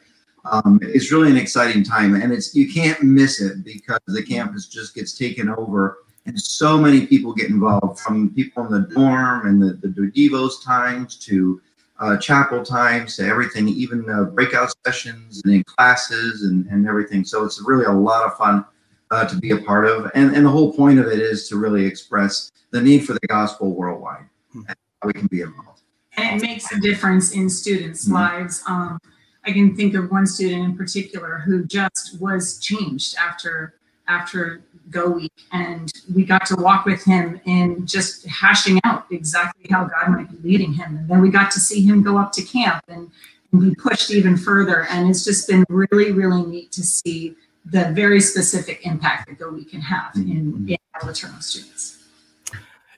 um, 0.50 0.78
it's 0.82 1.12
really 1.12 1.30
an 1.30 1.36
exciting 1.36 1.82
time, 1.82 2.14
and 2.14 2.32
it's 2.32 2.54
you 2.54 2.72
can't 2.72 3.02
miss 3.02 3.40
it 3.40 3.64
because 3.64 4.00
the 4.06 4.22
campus 4.22 4.66
just 4.66 4.94
gets 4.94 5.16
taken 5.16 5.48
over, 5.48 5.98
and 6.26 6.40
so 6.40 6.78
many 6.78 7.06
people 7.06 7.32
get 7.32 7.50
involved 7.50 8.00
from 8.00 8.34
people 8.34 8.64
in 8.66 8.72
the 8.72 8.88
dorm 8.94 9.46
and 9.46 9.62
the 9.62 9.74
the 9.88 10.10
devos 10.12 10.64
times 10.64 11.16
to 11.16 11.60
uh, 11.98 12.16
chapel 12.18 12.62
times 12.62 13.16
to 13.16 13.26
everything, 13.26 13.68
even 13.68 14.08
uh, 14.10 14.24
breakout 14.24 14.72
sessions 14.84 15.40
and 15.44 15.54
in 15.54 15.64
classes 15.64 16.42
and, 16.42 16.66
and 16.66 16.86
everything. 16.86 17.24
So 17.24 17.44
it's 17.44 17.62
really 17.64 17.86
a 17.86 17.92
lot 17.92 18.24
of 18.26 18.36
fun 18.36 18.64
uh, 19.10 19.26
to 19.26 19.36
be 19.36 19.52
a 19.52 19.58
part 19.58 19.86
of, 19.86 20.10
and 20.14 20.34
and 20.34 20.44
the 20.44 20.50
whole 20.50 20.72
point 20.72 20.98
of 20.98 21.06
it 21.06 21.20
is 21.20 21.48
to 21.48 21.56
really 21.56 21.84
express 21.84 22.50
the 22.70 22.80
need 22.80 23.06
for 23.06 23.12
the 23.14 23.26
gospel 23.28 23.74
worldwide, 23.74 24.26
hmm. 24.52 24.62
and 24.68 24.76
how 25.00 25.06
we 25.06 25.12
can 25.12 25.28
be 25.28 25.40
involved. 25.40 25.82
And 26.16 26.42
it 26.42 26.46
makes 26.46 26.72
a 26.72 26.80
difference 26.80 27.32
in 27.32 27.48
students' 27.50 28.04
mm-hmm. 28.04 28.14
lives. 28.14 28.62
Um, 28.66 28.98
I 29.46 29.52
can 29.52 29.76
think 29.76 29.94
of 29.94 30.10
one 30.10 30.26
student 30.26 30.64
in 30.64 30.76
particular 30.76 31.38
who 31.38 31.64
just 31.64 32.20
was 32.20 32.58
changed 32.58 33.16
after 33.16 33.74
after 34.08 34.62
Go 34.90 35.10
Week, 35.10 35.32
and 35.52 35.92
we 36.14 36.24
got 36.24 36.46
to 36.46 36.56
walk 36.56 36.84
with 36.84 37.02
him 37.04 37.40
in 37.44 37.86
just 37.86 38.26
hashing 38.26 38.80
out 38.84 39.06
exactly 39.10 39.66
how 39.70 39.84
God 39.84 40.10
might 40.10 40.30
be 40.30 40.48
leading 40.48 40.72
him. 40.72 40.96
And 40.96 41.08
then 41.08 41.20
we 41.20 41.28
got 41.28 41.50
to 41.52 41.60
see 41.60 41.82
him 41.82 42.02
go 42.02 42.16
up 42.16 42.30
to 42.32 42.42
camp 42.42 42.84
and, 42.88 43.10
and 43.50 43.60
be 43.60 43.74
pushed 43.74 44.12
even 44.12 44.36
further. 44.36 44.86
And 44.90 45.10
it's 45.10 45.24
just 45.24 45.48
been 45.48 45.64
really, 45.68 46.12
really 46.12 46.46
neat 46.46 46.70
to 46.72 46.84
see 46.84 47.34
the 47.64 47.90
very 47.92 48.20
specific 48.20 48.86
impact 48.86 49.26
that 49.26 49.38
Go 49.40 49.50
Week 49.50 49.70
can 49.70 49.80
have 49.80 50.14
in, 50.14 50.52
mm-hmm. 50.52 50.68
in 50.68 50.76
our 50.94 51.00
LeTourneau 51.00 51.42
students. 51.42 51.95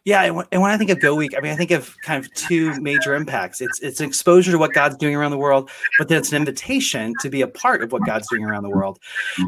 Yeah, 0.09 0.23
and 0.23 0.63
when, 0.63 0.71
I 0.71 0.79
think 0.79 0.89
of 0.89 1.01
Go 1.01 1.15
Week, 1.15 1.35
I 1.37 1.41
mean, 1.43 1.53
I 1.53 1.55
think 1.55 1.71
of 1.71 1.95
kind 2.01 2.25
of 2.25 2.33
two 2.33 2.81
major 2.81 3.15
impacts. 3.15 3.61
It's 3.61 3.79
it's 3.81 4.01
an 4.01 4.07
exposure 4.07 4.51
to 4.51 4.57
what 4.57 4.73
God's 4.73 4.97
doing 4.97 5.15
around 5.15 5.33
the 5.33 5.37
world, 5.37 5.69
but 5.99 6.09
then 6.09 6.17
it's 6.17 6.33
an 6.33 6.37
invitation 6.39 7.13
to 7.21 7.29
be 7.29 7.43
a 7.43 7.47
part 7.47 7.83
of 7.83 7.93
what 7.93 8.07
God's 8.07 8.27
doing 8.29 8.43
around 8.43 8.63
the 8.63 8.71
world. 8.71 8.99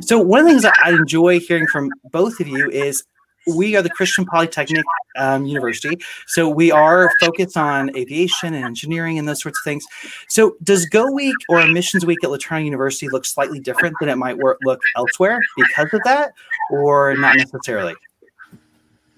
So 0.03 0.19
one 0.19 0.41
of 0.41 0.45
the 0.45 0.51
things 0.51 0.63
that 0.65 0.75
I 0.85 0.91
enjoy 0.91 1.41
hearing 1.41 1.67
from 1.69 1.89
both 2.13 2.41
of 2.41 2.47
you 2.47 2.69
is 2.69 3.03
we 3.47 3.75
are 3.75 3.81
the 3.81 3.89
Christian 3.89 4.27
Polytechnic 4.27 4.85
um, 5.17 5.47
University, 5.47 5.99
so 6.27 6.47
we 6.47 6.71
are 6.71 7.11
focused 7.21 7.57
on 7.57 7.97
aviation 7.97 8.53
and 8.53 8.63
engineering 8.63 9.19
and 9.19 9.27
those 9.27 9.41
sorts 9.41 9.59
of 9.61 9.65
things. 9.65 9.83
So 10.29 10.57
does 10.63 10.85
Go 10.85 11.11
Week 11.11 11.37
or 11.49 11.67
Missions 11.69 12.05
Week 12.05 12.23
at 12.23 12.29
LeTourneau 12.29 12.67
University 12.67 13.09
look 13.09 13.25
slightly 13.25 13.61
different 13.61 13.97
than 13.99 14.11
it 14.11 14.17
might 14.17 14.37
work, 14.37 14.59
look 14.63 14.83
elsewhere 14.95 15.41
because 15.57 15.89
of 15.95 16.03
that, 16.05 16.35
or 16.71 17.17
not 17.17 17.39
necessarily? 17.39 17.95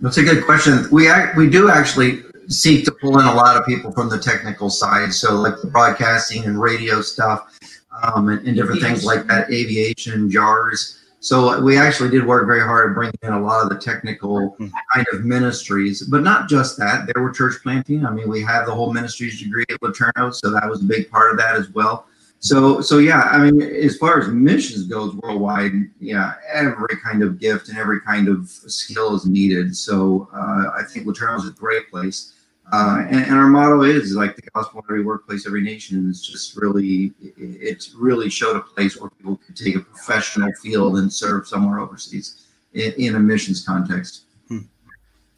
That's 0.03 0.19
a 0.19 0.25
good 0.25 0.45
question. 0.45 0.89
We 0.91 1.09
we 1.37 1.49
do 1.49 1.71
actually 1.71 2.23
seek 2.49 2.85
to 2.87 2.93
pull 2.93 3.21
in 3.21 3.27
a 3.27 3.35
lot 3.35 3.57
of 3.57 3.65
people 3.65 3.93
from 3.93 4.09
the 4.09 4.19
technical 4.19 4.69
side. 4.69 5.15
So 5.15 5.37
like 5.37 5.55
the 5.63 5.69
broadcasting 5.69 6.45
and 6.45 6.61
radio 6.61 7.01
stuff, 7.01 7.57
um, 8.03 8.29
and, 8.29 8.45
and 8.47 8.57
different 8.57 8.83
things 8.83 9.05
like 9.05 9.29
that, 9.29 9.49
aviation, 9.51 10.29
JAARS. 10.29 10.99
So 11.21 11.63
we 11.63 11.79
actually 11.79 12.11
did 12.11 12.27
work 12.27 12.47
very 12.47 12.63
hard 12.63 12.91
at 12.91 12.95
bringing 12.97 13.15
in 13.23 13.33
a 13.33 13.41
lot 13.41 13.63
of 13.63 13.69
the 13.69 13.79
technical 13.79 14.57
kind 14.93 15.07
of 15.13 15.25
ministries, 15.25 16.03
but 16.03 16.25
not 16.25 16.49
just 16.49 16.77
that. 16.79 17.07
There 17.07 17.23
were 17.23 17.31
church 17.31 17.63
planting. 17.63 18.05
I 18.05 18.11
mean, 18.11 18.29
we 18.29 18.43
have 18.43 18.67
the 18.67 18.75
whole 18.75 18.93
ministries 18.93 19.41
degree 19.41 19.65
at 19.71 19.81
LeTourneau, 19.83 20.35
so 20.35 20.51
that 20.51 20.69
was 20.69 20.83
a 20.83 20.85
big 20.85 21.09
part 21.13 21.31
of 21.31 21.39
that 21.39 21.55
as 21.55 21.71
well. 21.71 22.07
So, 22.43 22.81
so 22.81 22.99
yeah, 22.99 23.23
I 23.31 23.39
mean, 23.39 23.63
as 23.63 23.97
far 23.97 24.21
as 24.21 24.27
missions 24.27 24.89
goes 24.89 25.15
worldwide, 25.15 25.75
yeah, 26.01 26.35
every 26.53 26.97
kind 27.03 27.23
of 27.23 27.39
gift 27.39 27.69
and 27.69 27.79
every 27.79 28.01
kind 28.01 28.27
of 28.27 28.49
skill 28.49 29.15
is 29.15 29.25
needed. 29.25 29.77
So, 29.77 30.29
uh, 30.35 30.73
I 30.77 30.83
think 30.83 31.07
LeTourneau 31.07 31.39
is 31.39 31.49
a 31.49 31.53
great 31.53 31.89
place. 31.89 32.35
Uh, 32.73 33.05
and, 33.09 33.27
and, 33.27 33.35
our 33.35 33.47
motto 33.47 33.83
is 33.83 34.17
like 34.17 34.35
the 34.35 34.43
gospel 34.55 34.81
in 34.81 34.85
every 34.87 35.05
workplace, 35.05 35.47
every 35.47 35.61
nation. 35.61 35.99
And 35.99 36.11
it's 36.11 36.27
just 36.27 36.57
really, 36.57 37.13
it, 37.23 37.35
it's 37.37 37.95
really 37.95 38.29
showed 38.29 38.57
a 38.57 38.61
place 38.61 39.01
where 39.01 39.11
people 39.11 39.37
could 39.37 39.57
take 39.57 39.77
a 39.77 39.81
professional 39.81 40.51
field 40.61 40.99
and 40.99 41.13
serve 41.13 41.47
somewhere 41.47 41.79
overseas 41.79 42.49
in, 42.73 42.93
in 42.95 43.15
a 43.15 43.21
missions 43.21 43.65
context. 43.65 44.23
Hmm. 44.49 44.61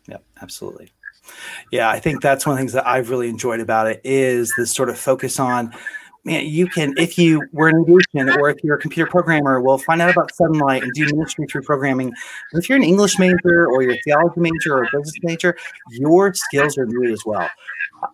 Yeah, 0.08 0.18
absolutely. 0.40 0.90
Yeah, 1.70 1.90
I 1.90 1.98
think 1.98 2.22
that's 2.22 2.46
one 2.46 2.54
of 2.54 2.56
the 2.56 2.60
things 2.62 2.72
that 2.74 2.86
I've 2.86 3.10
really 3.10 3.28
enjoyed 3.28 3.60
about 3.60 3.88
it 3.88 4.00
is 4.04 4.52
this 4.56 4.72
sort 4.72 4.88
of 4.88 4.98
focus 4.98 5.38
on 5.38 5.74
man, 6.24 6.46
you 6.46 6.66
can, 6.66 6.94
if 6.96 7.18
you 7.18 7.46
were 7.52 7.68
an 7.68 7.82
aviation 7.82 8.30
or 8.40 8.50
if 8.50 8.62
you're 8.64 8.76
a 8.76 8.80
computer 8.80 9.10
programmer, 9.10 9.60
will 9.60 9.78
find 9.78 10.00
out 10.00 10.10
about 10.10 10.34
Sunlight 10.34 10.82
and 10.82 10.92
do 10.92 11.04
ministry 11.06 11.46
through 11.46 11.62
programming. 11.62 12.12
But 12.52 12.58
if 12.58 12.68
you're 12.68 12.78
an 12.78 12.84
English 12.84 13.18
major 13.18 13.66
or 13.66 13.82
you're 13.82 13.94
a 13.94 14.02
theology 14.04 14.40
major 14.40 14.78
or 14.78 14.84
a 14.84 14.88
business 14.92 15.14
major, 15.22 15.56
your 15.90 16.32
skills 16.34 16.78
are 16.78 16.86
needed 16.86 17.12
as 17.12 17.24
well. 17.26 17.48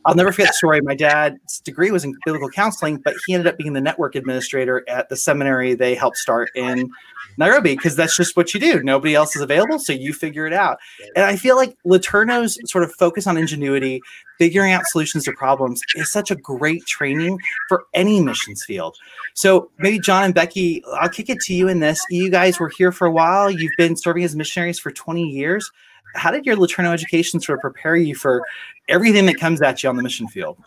I'll 0.05 0.15
never 0.15 0.33
forget 0.33 0.49
the 0.49 0.55
story. 0.55 0.81
My 0.81 0.95
dad's 0.95 1.61
degree 1.61 1.91
was 1.91 2.05
in 2.05 2.15
biblical 2.25 2.49
counseling, 2.51 2.99
but 2.99 3.15
he 3.27 3.35
ended 3.35 3.47
up 3.47 3.59
being 3.59 3.73
the 3.73 3.81
network 3.81 4.15
administrator 4.15 4.85
at 4.89 5.09
the 5.09 5.17
seminary 5.17 5.75
they 5.75 5.95
helped 5.95 6.17
start 6.17 6.51
in 6.55 6.91
Nairobi 7.39 7.75
because 7.75 7.97
that's 7.97 8.17
just 8.17 8.37
what 8.37 8.53
you 8.55 8.61
do. 8.61 8.83
Nobody 8.83 9.15
else 9.15 9.37
is 9.37 9.43
available, 9.43 9.79
so 9.79 9.93
you 9.93 10.13
figure 10.13 10.47
it 10.47 10.53
out. 10.53 10.79
And 11.17 11.25
I 11.25 11.37
feel 11.37 11.57
like 11.57 11.77
LeTourneau's 11.87 12.59
sort 12.71 12.85
of 12.85 12.93
focus 12.93 13.27
on 13.27 13.37
ingenuity, 13.37 14.03
figuring 14.39 14.73
out 14.73 14.87
solutions 14.87 15.25
to 15.25 15.33
problems, 15.33 15.81
is 15.95 16.11
such 16.11 16.31
a 16.31 16.37
great 16.37 16.85
training 16.87 17.39
for 17.69 17.85
any 17.95 18.21
missions 18.21 18.65
field. 18.65 18.97
So 19.35 19.71
maybe 19.79 19.99
John 19.99 20.25
and 20.25 20.35
Becky, 20.35 20.83
I'll 21.01 21.09
kick 21.09 21.31
it 21.31 21.41
to 21.41 21.55
you 21.55 21.69
in 21.69 21.81
this. 21.81 22.01
You 22.11 22.31
guys 22.31 22.59
were 22.59 22.69
here 22.69 22.93
for 22.93 23.07
a 23.07 23.13
while. 23.13 23.51
You've 23.51 23.77
been 23.79 23.97
serving 23.97 24.25
as 24.25 24.37
missionaries 24.37 24.79
for 24.79 24.91
20 24.91 25.23
years. 25.23 25.71
How 26.15 26.31
did 26.31 26.45
your 26.45 26.57
LeTourneau 26.57 26.93
education 26.93 27.41
sort 27.41 27.59
of 27.59 27.63
prepare 27.63 27.97
you 27.97 28.15
for 28.15 28.43
everything 28.91 29.27
that 29.27 29.39
comes 29.39 29.63
at 29.63 29.83
you 29.83 29.89
on 29.89 29.97
the 29.97 30.03
mission 30.03 30.29
field? 30.29 30.59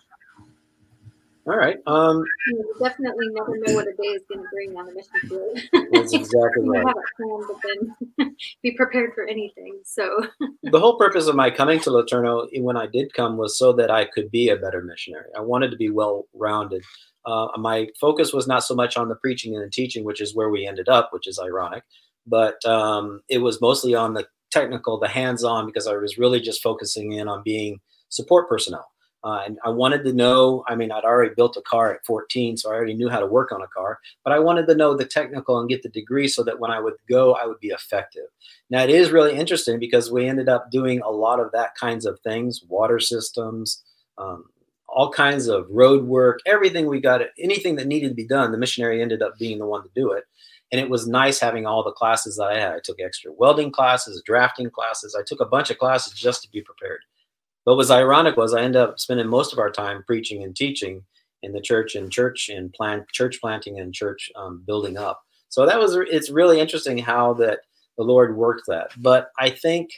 All 1.45 1.57
right. 1.57 1.77
Um, 1.87 2.23
you 2.47 2.75
definitely 2.81 3.27
never 3.31 3.57
know 3.57 3.73
what 3.75 3.85
a 3.85 3.91
day 3.91 4.07
is 4.09 4.23
going 4.29 4.41
to 4.41 4.49
bring 4.53 4.77
on 4.77 4.85
the 4.85 4.93
mission 4.93 5.27
field. 5.27 5.89
That's 5.91 6.13
exactly 6.13 6.51
you 6.63 6.71
right. 6.71 6.87
have 6.87 6.95
it 6.95 7.03
planned, 7.17 7.43
but 7.47 7.57
then 8.17 8.35
be 8.63 8.71
prepared 8.71 9.13
for 9.13 9.25
anything. 9.25 9.81
So 9.83 10.25
the 10.63 10.79
whole 10.79 10.97
purpose 10.97 11.27
of 11.27 11.35
my 11.35 11.51
coming 11.51 11.81
to 11.81 11.89
LeTourneau 11.89 12.47
when 12.61 12.77
I 12.77 12.87
did 12.87 13.13
come 13.13 13.35
was 13.35 13.57
so 13.59 13.73
that 13.73 13.91
I 13.91 14.05
could 14.05 14.31
be 14.31 14.49
a 14.49 14.55
better 14.55 14.81
missionary. 14.81 15.29
I 15.37 15.41
wanted 15.41 15.71
to 15.71 15.77
be 15.77 15.89
well-rounded. 15.89 16.81
Uh, 17.25 17.47
my 17.57 17.87
focus 17.99 18.31
was 18.31 18.47
not 18.47 18.63
so 18.63 18.73
much 18.73 18.95
on 18.95 19.09
the 19.09 19.15
preaching 19.15 19.53
and 19.53 19.65
the 19.65 19.69
teaching, 19.69 20.05
which 20.05 20.21
is 20.21 20.33
where 20.33 20.49
we 20.49 20.65
ended 20.65 20.87
up, 20.87 21.09
which 21.11 21.27
is 21.27 21.39
ironic, 21.39 21.83
but 22.25 22.63
um, 22.65 23.21
it 23.27 23.39
was 23.39 23.59
mostly 23.59 23.95
on 23.95 24.13
the 24.13 24.25
technical, 24.49 24.97
the 24.97 25.07
hands-on, 25.09 25.65
because 25.65 25.87
I 25.87 25.95
was 25.95 26.17
really 26.17 26.39
just 26.39 26.61
focusing 26.61 27.13
in 27.13 27.27
on 27.27 27.41
being 27.43 27.79
support 28.13 28.48
personnel. 28.48 28.89
Uh, 29.24 29.41
and 29.46 29.58
I 29.63 29.70
wanted 29.70 30.03
to 30.03 30.12
know, 30.12 30.65
I 30.67 30.75
mean, 30.75 30.91
I'd 30.91 31.05
already 31.05 31.34
built 31.34 31.55
a 31.55 31.62
car 31.62 31.93
at 31.93 32.05
14, 32.05 32.58
so 32.58 32.70
I 32.70 32.74
already 32.74 32.93
knew 32.93 33.08
how 33.08 33.22
to 33.22 33.25
work 33.25 33.53
on 33.53 33.62
a 33.62 33.67
car, 33.67 34.00
but 34.25 34.34
I 34.34 34.39
wanted 34.39 34.67
to 34.67 34.75
know 34.75 34.98
the 34.98 35.05
technical 35.05 35.60
and 35.60 35.70
get 35.70 35.82
the 35.82 35.89
degree 35.89 36.27
so 36.27 36.43
that 36.43 36.60
when 36.60 36.72
I 36.72 36.82
would 36.82 36.96
go, 37.10 37.34
I 37.34 37.46
would 37.46 37.60
be 37.62 37.70
effective. 37.70 38.25
Now, 38.70 38.84
it 38.84 38.89
is 38.89 39.12
really 39.12 39.38
interesting 39.38 39.79
because 39.79 40.12
we 40.12 40.27
ended 40.27 40.50
up 40.50 40.72
doing 40.72 41.00
a 41.00 41.10
lot 41.10 41.39
of 41.39 41.53
that 41.53 41.74
kinds 41.75 42.05
of 42.05 42.20
things, 42.20 42.63
water 42.67 43.00
systems, 43.00 43.82
um, 44.17 44.43
all 44.89 45.10
kinds 45.10 45.48
of 45.48 45.67
road 45.70 46.03
work, 46.03 46.39
everything 46.46 46.88
we 46.88 47.00
got, 47.00 47.22
anything 47.39 47.77
that 47.77 47.88
needed 47.88 48.10
to 48.10 48.15
be 48.15 48.27
done, 48.27 48.51
the 48.51 48.58
missionary 48.58 49.01
ended 49.01 49.22
up 49.22 49.39
being 49.39 49.58
the 49.58 49.65
one 49.65 49.84
to 49.84 49.89
do 49.96 50.12
it. 50.12 50.25
And 50.74 50.82
it 50.82 50.89
was 50.89 51.08
nice 51.08 51.39
having 51.39 51.65
all 51.65 51.84
the 51.84 51.91
classes 51.91 52.36
that 52.38 52.48
I 52.48 52.60
had. 52.60 52.74
I 52.74 52.79
took 52.84 53.00
extra 53.00 53.32
welding 53.32 53.72
classes, 53.72 54.22
drafting 54.25 54.70
classes. 54.70 55.15
I 55.17 55.24
took 55.25 55.39
a 55.39 55.46
bunch 55.46 55.70
of 55.70 55.77
classes 55.77 56.13
just 56.13 56.41
to 56.41 56.50
be 56.51 56.62
prepared. 56.62 57.01
What 57.63 57.77
was 57.77 57.91
ironic 57.91 58.36
was 58.38 58.53
I 58.53 58.62
ended 58.62 58.82
up 58.82 59.00
spending 59.00 59.27
most 59.27 59.53
of 59.53 59.60
our 59.60 59.72
time 59.72 60.03
preaching 60.05 60.43
and 60.43 60.55
teaching 60.55 61.03
in 61.43 61.51
the 61.51 61.62
church 61.62 61.96
and 61.96 62.12
church 62.12 62.50
and 62.50 62.74
plant 62.74 63.08
church 63.12 63.39
planting 63.39 63.79
and 63.79 63.93
church 63.93 64.32
um, 64.36 64.63
building 64.65 64.98
up. 64.98 65.22
So 65.50 65.65
that 65.65 65.79
was 65.79 65.96
it's 65.96 66.29
really 66.29 66.60
interesting 66.60 66.98
how 66.98 67.34
that 67.36 67.60
the 67.98 68.03
Lord 68.03 68.36
worked 68.36 68.63
that. 68.67 68.91
But 68.98 69.29
I 69.38 69.50
think 69.50 69.91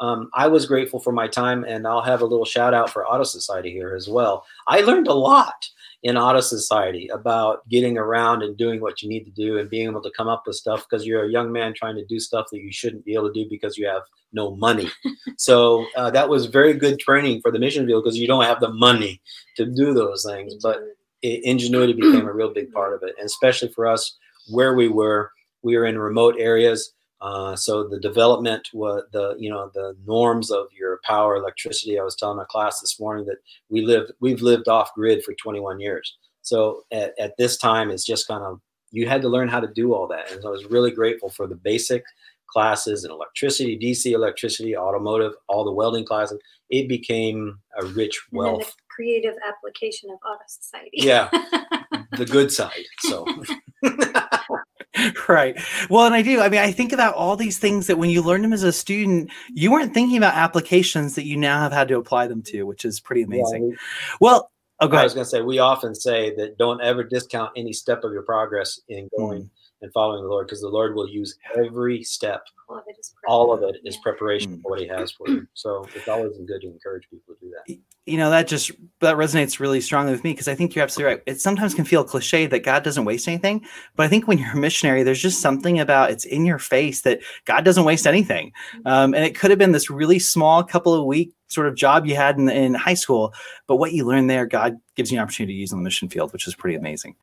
um, 0.00 0.30
I 0.34 0.48
was 0.48 0.66
grateful 0.66 0.98
for 0.98 1.12
my 1.12 1.28
time, 1.28 1.64
and 1.64 1.86
I'll 1.86 2.02
have 2.02 2.22
a 2.22 2.26
little 2.26 2.44
shout 2.44 2.74
out 2.74 2.90
for 2.90 3.06
Auto 3.06 3.24
Society 3.24 3.70
here 3.70 3.94
as 3.94 4.08
well. 4.08 4.44
I 4.66 4.80
learned 4.80 5.06
a 5.06 5.14
lot 5.14 5.68
in 6.02 6.16
Auto 6.16 6.40
Society 6.40 7.08
about 7.08 7.66
getting 7.68 7.96
around 7.96 8.42
and 8.42 8.56
doing 8.56 8.80
what 8.80 9.02
you 9.02 9.08
need 9.08 9.24
to 9.24 9.30
do 9.30 9.58
and 9.58 9.70
being 9.70 9.88
able 9.88 10.02
to 10.02 10.10
come 10.16 10.28
up 10.28 10.42
with 10.46 10.56
stuff 10.56 10.84
because 10.88 11.06
you're 11.06 11.24
a 11.24 11.30
young 11.30 11.52
man 11.52 11.72
trying 11.74 11.94
to 11.94 12.04
do 12.06 12.18
stuff 12.18 12.46
that 12.50 12.60
you 12.60 12.72
shouldn't 12.72 13.04
be 13.04 13.14
able 13.14 13.32
to 13.32 13.44
do 13.44 13.48
because 13.48 13.78
you 13.78 13.86
have 13.86 14.02
no 14.32 14.56
money. 14.56 14.90
so 15.38 15.86
uh, 15.96 16.10
that 16.10 16.28
was 16.28 16.46
very 16.46 16.74
good 16.74 16.98
training 16.98 17.40
for 17.40 17.52
the 17.52 17.58
mission 17.58 17.86
field 17.86 18.02
because 18.02 18.18
you 18.18 18.26
don't 18.26 18.44
have 18.44 18.60
the 18.60 18.72
money 18.72 19.20
to 19.56 19.64
do 19.64 19.94
those 19.94 20.24
things. 20.28 20.54
But 20.60 20.80
it, 21.22 21.44
ingenuity 21.44 21.92
became 21.92 22.26
a 22.26 22.32
real 22.32 22.52
big 22.52 22.72
part 22.72 22.94
of 22.94 23.02
it, 23.04 23.14
and 23.18 23.26
especially 23.26 23.68
for 23.68 23.86
us 23.86 24.18
where 24.48 24.74
we 24.74 24.88
were, 24.88 25.30
we 25.62 25.76
were 25.76 25.86
in 25.86 25.98
remote 25.98 26.34
areas. 26.38 26.92
Uh, 27.22 27.54
so 27.54 27.86
the 27.86 28.00
development 28.00 28.68
was 28.72 29.04
the 29.12 29.36
you 29.38 29.48
know 29.48 29.70
the 29.74 29.96
norms 30.04 30.50
of 30.50 30.66
your 30.76 30.98
power 31.04 31.36
electricity 31.36 31.96
i 31.96 32.02
was 32.02 32.16
telling 32.16 32.36
my 32.36 32.44
class 32.50 32.80
this 32.80 32.98
morning 32.98 33.24
that 33.24 33.36
we 33.68 33.80
lived 33.86 34.10
we've 34.20 34.42
lived 34.42 34.66
off 34.66 34.92
grid 34.94 35.22
for 35.22 35.32
21 35.34 35.78
years. 35.78 36.16
So 36.42 36.82
at, 36.90 37.14
at 37.20 37.36
this 37.38 37.56
time 37.56 37.90
it's 37.90 38.04
just 38.04 38.26
kind 38.26 38.42
of 38.42 38.60
you 38.90 39.08
had 39.08 39.22
to 39.22 39.28
learn 39.28 39.48
how 39.48 39.60
to 39.60 39.68
do 39.68 39.94
all 39.94 40.08
that. 40.08 40.32
And 40.32 40.42
so 40.42 40.48
i 40.48 40.50
was 40.50 40.64
really 40.64 40.90
grateful 40.90 41.30
for 41.30 41.46
the 41.46 41.54
basic 41.54 42.02
classes 42.48 43.04
in 43.04 43.10
electricity 43.12 43.78
dc 43.78 44.04
electricity 44.04 44.76
automotive 44.76 45.34
all 45.48 45.64
the 45.64 45.72
welding 45.72 46.04
classes. 46.04 46.40
It 46.70 46.88
became 46.88 47.60
a 47.80 47.86
rich 47.86 48.20
wealth 48.32 48.66
the 48.66 48.72
creative 48.88 49.36
application 49.46 50.10
of 50.10 50.18
auto 50.26 50.42
society. 50.48 50.90
Yeah 50.94 51.28
the 52.18 52.26
good 52.26 52.50
side 52.50 52.84
so 52.98 53.24
right. 55.28 55.58
Well, 55.88 56.06
and 56.06 56.14
I 56.14 56.22
do. 56.22 56.40
I 56.40 56.48
mean, 56.48 56.60
I 56.60 56.72
think 56.72 56.92
about 56.92 57.14
all 57.14 57.36
these 57.36 57.58
things 57.58 57.86
that 57.86 57.98
when 57.98 58.10
you 58.10 58.22
learned 58.22 58.44
them 58.44 58.52
as 58.52 58.62
a 58.62 58.72
student, 58.72 59.30
you 59.52 59.70
weren't 59.70 59.94
thinking 59.94 60.16
about 60.16 60.34
applications 60.34 61.14
that 61.14 61.26
you 61.26 61.36
now 61.36 61.60
have 61.60 61.72
had 61.72 61.88
to 61.88 61.96
apply 61.96 62.26
them 62.26 62.42
to, 62.44 62.64
which 62.64 62.84
is 62.84 63.00
pretty 63.00 63.22
amazing. 63.22 63.70
Yeah, 63.70 63.76
well, 64.20 64.50
oh, 64.80 64.88
I 64.88 65.04
was 65.04 65.14
going 65.14 65.24
to 65.24 65.30
say, 65.30 65.42
we 65.42 65.58
often 65.58 65.94
say 65.94 66.34
that 66.36 66.58
don't 66.58 66.80
ever 66.80 67.04
discount 67.04 67.52
any 67.56 67.72
step 67.72 68.04
of 68.04 68.12
your 68.12 68.22
progress 68.22 68.80
in 68.88 69.08
going 69.16 69.42
mm. 69.42 69.50
And 69.82 69.92
following 69.92 70.22
the 70.22 70.28
Lord, 70.28 70.46
because 70.46 70.60
the 70.60 70.68
Lord 70.68 70.94
will 70.94 71.08
use 71.08 71.36
every 71.56 72.02
step. 72.02 72.42
All 72.68 72.78
of 72.78 72.84
it 72.86 72.96
is, 72.98 73.14
all 73.28 73.52
of 73.52 73.62
it 73.62 73.76
is 73.84 73.96
preparation 73.98 74.60
for 74.62 74.70
what 74.70 74.80
He 74.80 74.86
has 74.86 75.12
for 75.12 75.28
you. 75.28 75.46
So 75.54 75.86
it's 75.94 76.08
always 76.08 76.32
good 76.46 76.62
to 76.62 76.68
encourage 76.68 77.08
people 77.10 77.34
to 77.34 77.40
do 77.40 77.52
that. 77.66 77.76
You 78.06 78.16
know, 78.16 78.30
that 78.30 78.48
just 78.48 78.70
that 79.00 79.16
resonates 79.16 79.60
really 79.60 79.80
strongly 79.80 80.12
with 80.12 80.24
me 80.24 80.32
because 80.32 80.48
I 80.48 80.54
think 80.54 80.74
you're 80.74 80.82
absolutely 80.82 81.14
right. 81.14 81.22
It 81.26 81.40
sometimes 81.40 81.74
can 81.74 81.84
feel 81.84 82.02
cliche 82.02 82.46
that 82.46 82.64
God 82.64 82.82
doesn't 82.82 83.04
waste 83.04 83.28
anything, 83.28 83.64
but 83.94 84.06
I 84.06 84.08
think 84.08 84.26
when 84.26 84.38
you're 84.38 84.52
a 84.52 84.56
missionary, 84.56 85.02
there's 85.02 85.20
just 85.20 85.40
something 85.40 85.78
about 85.78 86.10
it's 86.10 86.24
in 86.24 86.46
your 86.46 86.58
face 86.58 87.02
that 87.02 87.20
God 87.44 87.64
doesn't 87.64 87.84
waste 87.84 88.06
anything. 88.06 88.52
Um, 88.86 89.14
and 89.14 89.24
it 89.24 89.36
could 89.36 89.50
have 89.50 89.58
been 89.58 89.72
this 89.72 89.90
really 89.90 90.18
small 90.18 90.64
couple 90.64 90.94
of 90.94 91.04
week 91.04 91.34
sort 91.48 91.66
of 91.66 91.76
job 91.76 92.06
you 92.06 92.16
had 92.16 92.38
in, 92.38 92.48
in 92.48 92.74
high 92.74 92.94
school, 92.94 93.34
but 93.66 93.76
what 93.76 93.92
you 93.92 94.04
learned 94.06 94.30
there, 94.30 94.46
God 94.46 94.76
gives 94.96 95.12
you 95.12 95.18
an 95.18 95.22
opportunity 95.22 95.54
to 95.54 95.60
use 95.60 95.72
on 95.72 95.80
the 95.80 95.84
mission 95.84 96.08
field, 96.08 96.32
which 96.32 96.48
is 96.48 96.54
pretty 96.54 96.76
amazing. 96.76 97.14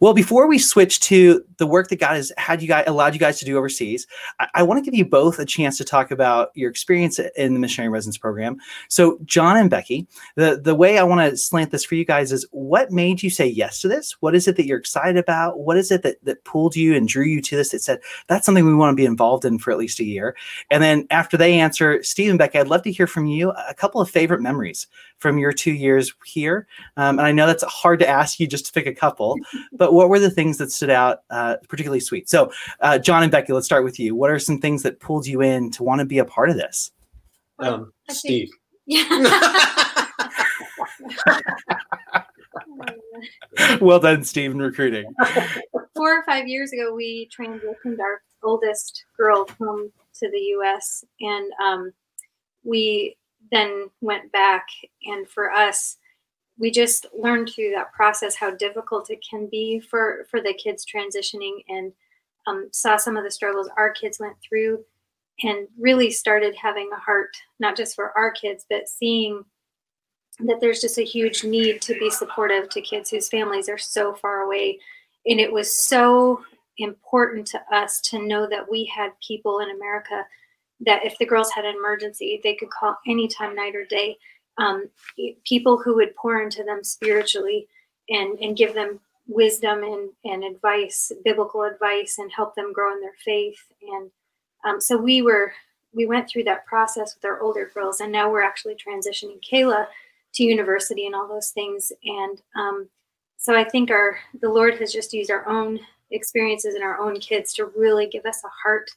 Well, 0.00 0.14
before 0.14 0.46
we 0.46 0.58
switch 0.58 1.00
to 1.00 1.44
the 1.56 1.66
work 1.66 1.88
that 1.88 1.98
God 1.98 2.14
has 2.14 2.32
had 2.38 2.62
you 2.62 2.68
guys 2.68 2.84
allowed 2.86 3.14
you 3.14 3.20
guys 3.20 3.38
to 3.40 3.44
do 3.44 3.56
overseas, 3.58 4.06
I, 4.38 4.48
I 4.54 4.62
want 4.62 4.78
to 4.78 4.88
give 4.88 4.96
you 4.96 5.04
both 5.04 5.38
a 5.38 5.44
chance 5.44 5.76
to 5.78 5.84
talk 5.84 6.10
about 6.10 6.50
your 6.54 6.70
experience 6.70 7.18
in 7.36 7.54
the 7.54 7.60
missionary 7.60 7.88
residence 7.88 8.16
program. 8.16 8.58
So, 8.88 9.18
John 9.24 9.56
and 9.56 9.68
Becky, 9.68 10.06
the 10.36 10.60
the 10.62 10.74
way 10.74 10.98
I 10.98 11.02
want 11.02 11.28
to 11.28 11.36
slant 11.36 11.72
this 11.72 11.84
for 11.84 11.96
you 11.96 12.04
guys 12.04 12.30
is 12.30 12.46
what 12.52 12.92
made 12.92 13.22
you 13.22 13.30
say 13.30 13.46
yes 13.46 13.80
to 13.80 13.88
this? 13.88 14.12
What 14.20 14.34
is 14.34 14.46
it 14.46 14.56
that 14.56 14.66
you're 14.66 14.78
excited 14.78 15.16
about? 15.16 15.58
What 15.58 15.76
is 15.76 15.90
it 15.90 16.02
that 16.02 16.24
that 16.24 16.44
pulled 16.44 16.76
you 16.76 16.94
and 16.94 17.08
drew 17.08 17.24
you 17.24 17.40
to 17.42 17.56
this 17.56 17.70
that 17.70 17.82
said 17.82 18.00
that's 18.28 18.46
something 18.46 18.64
we 18.64 18.74
want 18.74 18.92
to 18.92 19.00
be 19.00 19.06
involved 19.06 19.44
in 19.44 19.58
for 19.58 19.72
at 19.72 19.78
least 19.78 20.00
a 20.00 20.04
year? 20.04 20.36
And 20.70 20.82
then 20.82 21.06
after 21.10 21.36
they 21.36 21.58
answer, 21.58 22.02
Steve 22.02 22.30
and 22.30 22.38
Becky, 22.38 22.58
I'd 22.58 22.68
love 22.68 22.82
to 22.82 22.92
hear 22.92 23.06
from 23.08 23.26
you 23.26 23.50
a 23.50 23.74
couple 23.74 24.00
of 24.00 24.08
favorite 24.08 24.42
memories 24.42 24.86
from 25.18 25.38
your 25.38 25.52
two 25.52 25.72
years 25.72 26.12
here. 26.24 26.66
Um, 26.96 27.18
and 27.18 27.26
I 27.26 27.32
know 27.32 27.46
that's 27.46 27.64
hard 27.64 27.98
to 28.00 28.08
ask 28.08 28.40
you 28.40 28.46
just 28.46 28.66
to 28.66 28.72
pick 28.72 28.86
a 28.86 28.94
couple, 28.94 29.36
but 29.72 29.92
what 29.92 30.08
were 30.08 30.18
the 30.18 30.30
things 30.30 30.58
that 30.58 30.72
stood 30.72 30.90
out 30.90 31.22
uh, 31.30 31.56
particularly 31.68 32.00
sweet? 32.00 32.28
So, 32.28 32.50
uh, 32.80 32.98
John 32.98 33.22
and 33.22 33.32
Becky, 33.32 33.52
let's 33.52 33.66
start 33.66 33.84
with 33.84 33.98
you. 33.98 34.14
What 34.14 34.30
are 34.30 34.38
some 34.38 34.60
things 34.60 34.82
that 34.84 35.00
pulled 35.00 35.26
you 35.26 35.42
in 35.42 35.70
to 35.72 35.82
want 35.82 36.00
to 36.00 36.04
be 36.04 36.18
a 36.18 36.24
part 36.24 36.50
of 36.50 36.56
this? 36.56 36.90
Um, 37.58 37.92
Steve. 38.08 38.48
Yeah. 38.90 40.06
well 43.82 44.00
done, 44.00 44.24
Steve, 44.24 44.52
in 44.52 44.58
recruiting. 44.58 45.12
Four 45.94 46.18
or 46.18 46.24
five 46.24 46.48
years 46.48 46.72
ago, 46.72 46.94
we 46.94 47.28
transitioned 47.36 48.00
our 48.00 48.22
oldest 48.42 49.04
girl 49.16 49.46
home 49.58 49.92
to 50.14 50.30
the 50.30 50.38
U.S. 50.38 51.04
and 51.20 51.52
um, 51.62 51.92
we 52.64 53.16
then 53.50 53.88
went 54.00 54.30
back. 54.32 54.66
And 55.04 55.28
for 55.28 55.50
us, 55.50 55.96
we 56.58 56.70
just 56.70 57.06
learned 57.16 57.50
through 57.50 57.70
that 57.70 57.92
process 57.92 58.34
how 58.34 58.50
difficult 58.50 59.10
it 59.10 59.24
can 59.28 59.48
be 59.50 59.80
for 59.80 60.26
for 60.30 60.40
the 60.40 60.52
kids 60.54 60.84
transitioning, 60.84 61.64
and 61.68 61.92
um, 62.46 62.68
saw 62.72 62.96
some 62.96 63.16
of 63.16 63.24
the 63.24 63.30
struggles 63.30 63.68
our 63.76 63.90
kids 63.92 64.18
went 64.18 64.36
through, 64.46 64.84
and 65.42 65.68
really 65.78 66.10
started 66.10 66.54
having 66.56 66.90
a 66.92 67.00
heart 67.00 67.36
not 67.60 67.76
just 67.76 67.94
for 67.94 68.16
our 68.18 68.32
kids, 68.32 68.66
but 68.68 68.88
seeing 68.88 69.44
that 70.40 70.60
there's 70.60 70.80
just 70.80 70.98
a 70.98 71.04
huge 71.04 71.44
need 71.44 71.80
to 71.82 71.94
be 71.98 72.10
supportive 72.10 72.68
to 72.70 72.80
kids 72.80 73.10
whose 73.10 73.28
families 73.28 73.68
are 73.68 73.78
so 73.78 74.14
far 74.14 74.42
away. 74.42 74.78
And 75.26 75.40
it 75.40 75.52
was 75.52 75.84
so 75.84 76.42
important 76.78 77.46
to 77.48 77.60
us 77.72 78.00
to 78.02 78.24
know 78.24 78.48
that 78.48 78.70
we 78.70 78.84
had 78.84 79.10
people 79.26 79.58
in 79.60 79.70
America 79.70 80.24
that 80.80 81.04
if 81.04 81.18
the 81.18 81.26
girls 81.26 81.50
had 81.52 81.64
an 81.64 81.76
emergency, 81.76 82.40
they 82.42 82.54
could 82.54 82.70
call 82.70 82.96
anytime, 83.06 83.54
night 83.54 83.74
or 83.74 83.84
day. 83.84 84.16
Um, 84.58 84.90
people 85.46 85.78
who 85.78 85.94
would 85.96 86.16
pour 86.16 86.42
into 86.42 86.64
them 86.64 86.82
spiritually 86.82 87.68
and, 88.08 88.38
and 88.40 88.56
give 88.56 88.74
them 88.74 89.00
wisdom 89.28 89.82
and, 89.84 90.10
and 90.24 90.42
advice, 90.42 91.12
biblical 91.24 91.62
advice, 91.62 92.18
and 92.18 92.32
help 92.32 92.54
them 92.54 92.72
grow 92.72 92.92
in 92.92 93.00
their 93.00 93.12
faith. 93.24 93.60
And 93.82 94.10
um, 94.64 94.80
so 94.80 94.96
we 94.96 95.22
were 95.22 95.52
we 95.94 96.06
went 96.06 96.28
through 96.28 96.44
that 96.44 96.66
process 96.66 97.14
with 97.14 97.24
our 97.24 97.40
older 97.40 97.70
girls, 97.72 98.00
and 98.00 98.12
now 98.12 98.30
we're 98.30 98.42
actually 98.42 98.74
transitioning 98.74 99.40
Kayla 99.42 99.86
to 100.34 100.44
university 100.44 101.06
and 101.06 101.14
all 101.14 101.26
those 101.26 101.50
things. 101.50 101.92
And 102.04 102.42
um, 102.56 102.88
so 103.36 103.56
I 103.56 103.64
think 103.64 103.90
our 103.90 104.18
the 104.40 104.50
Lord 104.50 104.78
has 104.80 104.92
just 104.92 105.12
used 105.12 105.30
our 105.30 105.48
own 105.48 105.80
experiences 106.10 106.74
and 106.74 106.84
our 106.84 106.98
own 106.98 107.20
kids 107.20 107.52
to 107.54 107.66
really 107.76 108.06
give 108.06 108.26
us 108.26 108.42
a 108.44 108.48
heart 108.62 108.90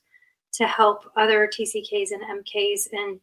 to 0.54 0.68
help 0.68 1.10
other 1.16 1.48
TCKs 1.48 2.10
and 2.12 2.44
MKs 2.46 2.88
and 2.92 3.20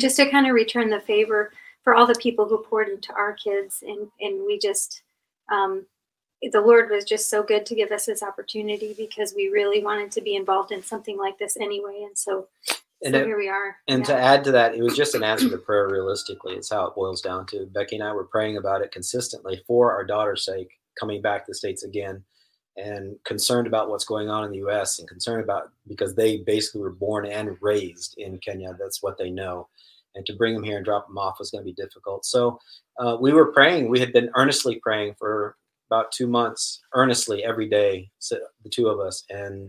just 0.00 0.16
to 0.16 0.30
kind 0.30 0.46
of 0.46 0.54
return 0.54 0.90
the 0.90 1.00
favor 1.00 1.52
for 1.82 1.94
all 1.94 2.06
the 2.06 2.14
people 2.14 2.48
who 2.48 2.62
poured 2.62 2.88
into 2.88 3.12
our 3.14 3.32
kids 3.34 3.82
and 3.86 4.08
and 4.20 4.44
we 4.46 4.58
just 4.58 5.02
um, 5.50 5.84
the 6.50 6.60
Lord 6.60 6.90
was 6.90 7.04
just 7.04 7.28
so 7.30 7.42
good 7.42 7.66
to 7.66 7.74
give 7.74 7.90
us 7.92 8.06
this 8.06 8.22
opportunity 8.22 8.94
because 8.96 9.32
we 9.34 9.48
really 9.48 9.82
wanted 9.82 10.10
to 10.12 10.20
be 10.20 10.34
involved 10.34 10.72
in 10.72 10.82
something 10.82 11.18
like 11.18 11.38
this 11.38 11.56
anyway 11.56 12.04
and 12.06 12.16
so 12.16 12.48
and 13.02 13.14
so 13.14 13.20
it- 13.20 13.26
here 13.26 13.38
we 13.38 13.48
are 13.48 13.76
And 13.88 14.00
yeah. 14.00 14.06
to 14.06 14.14
add 14.16 14.44
to 14.44 14.52
that, 14.52 14.74
it 14.74 14.82
was 14.82 14.96
just 14.96 15.14
an 15.16 15.24
answer 15.24 15.50
to 15.50 15.58
prayer. 15.58 15.88
Realistically, 15.88 16.54
it's 16.54 16.70
how 16.70 16.86
it 16.86 16.94
boils 16.94 17.20
down 17.20 17.46
to. 17.46 17.66
Becky 17.66 17.96
and 17.96 18.04
I 18.04 18.12
were 18.12 18.24
praying 18.24 18.56
about 18.58 18.80
it 18.82 18.92
consistently 18.92 19.60
for 19.66 19.92
our 19.92 20.04
daughter's 20.04 20.44
sake, 20.44 20.70
coming 20.98 21.20
back 21.20 21.44
to 21.44 21.50
the 21.50 21.54
states 21.56 21.82
again, 21.82 22.22
and 22.76 23.16
concerned 23.24 23.66
about 23.66 23.90
what's 23.90 24.04
going 24.04 24.28
on 24.28 24.44
in 24.44 24.50
the 24.50 24.58
U.S. 24.58 24.98
and 24.98 25.08
concerned 25.08 25.42
about 25.42 25.70
because 25.86 26.14
they 26.14 26.38
basically 26.38 26.80
were 26.80 26.92
born 26.92 27.26
and 27.26 27.56
raised 27.60 28.14
in 28.18 28.38
Kenya. 28.38 28.76
That's 28.78 29.02
what 29.02 29.18
they 29.18 29.30
know, 29.30 29.68
and 30.14 30.24
to 30.26 30.34
bring 30.34 30.54
them 30.54 30.62
here 30.62 30.76
and 30.76 30.84
drop 30.84 31.06
them 31.06 31.18
off 31.18 31.38
was 31.38 31.50
going 31.50 31.64
to 31.64 31.70
be 31.70 31.82
difficult. 31.82 32.24
So 32.24 32.58
uh, 32.98 33.16
we 33.20 33.32
were 33.32 33.52
praying. 33.52 33.88
We 33.88 34.00
had 34.00 34.12
been 34.12 34.30
earnestly 34.34 34.80
praying 34.82 35.16
for 35.18 35.56
about 35.90 36.12
two 36.12 36.26
months, 36.26 36.80
earnestly 36.94 37.44
every 37.44 37.68
day, 37.68 38.10
the 38.30 38.70
two 38.70 38.88
of 38.88 39.00
us, 39.00 39.24
and 39.28 39.68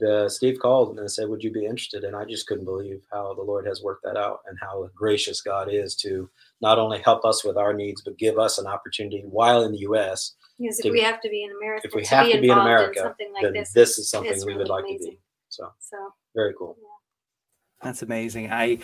the 0.00 0.28
Steve 0.28 0.58
called 0.60 0.98
and 0.98 1.10
said, 1.10 1.28
"Would 1.28 1.42
you 1.42 1.52
be 1.52 1.64
interested?" 1.64 2.04
And 2.04 2.14
I 2.14 2.24
just 2.24 2.46
couldn't 2.46 2.64
believe 2.64 3.02
how 3.10 3.34
the 3.34 3.42
Lord 3.42 3.66
has 3.66 3.82
worked 3.82 4.04
that 4.04 4.16
out 4.16 4.40
and 4.46 4.58
how 4.60 4.88
gracious 4.94 5.40
God 5.40 5.68
is 5.72 5.94
to 5.96 6.28
not 6.60 6.78
only 6.78 7.00
help 7.00 7.24
us 7.24 7.44
with 7.44 7.56
our 7.56 7.72
needs, 7.72 8.02
but 8.02 8.18
give 8.18 8.38
us 8.38 8.58
an 8.58 8.66
opportunity 8.66 9.22
while 9.24 9.62
in 9.62 9.72
the 9.72 9.78
U.S. 9.80 10.34
because 10.58 10.80
if 10.80 10.92
we 10.92 11.00
have 11.02 11.20
to 11.20 11.28
be 11.28 11.44
in 11.44 11.50
America 11.52 11.86
If 11.86 11.94
we 11.94 12.02
to 12.04 12.14
have 12.14 12.26
be 12.26 12.32
to 12.32 12.40
be 12.40 12.46
in 12.46 12.50
involved 12.50 12.66
America, 12.66 13.00
something 13.00 13.32
like 13.32 13.42
then 13.42 13.52
this 13.52 13.72
this 13.72 13.98
is 13.98 14.10
something 14.10 14.32
is 14.32 14.44
we 14.44 14.54
would 14.54 14.68
really 14.68 14.70
like 14.70 14.98
to 14.98 15.04
be. 15.04 15.18
So 15.48 15.72
so 15.78 15.96
very 16.34 16.54
cool. 16.58 16.76
That's 17.82 18.02
amazing. 18.02 18.50
I 18.50 18.80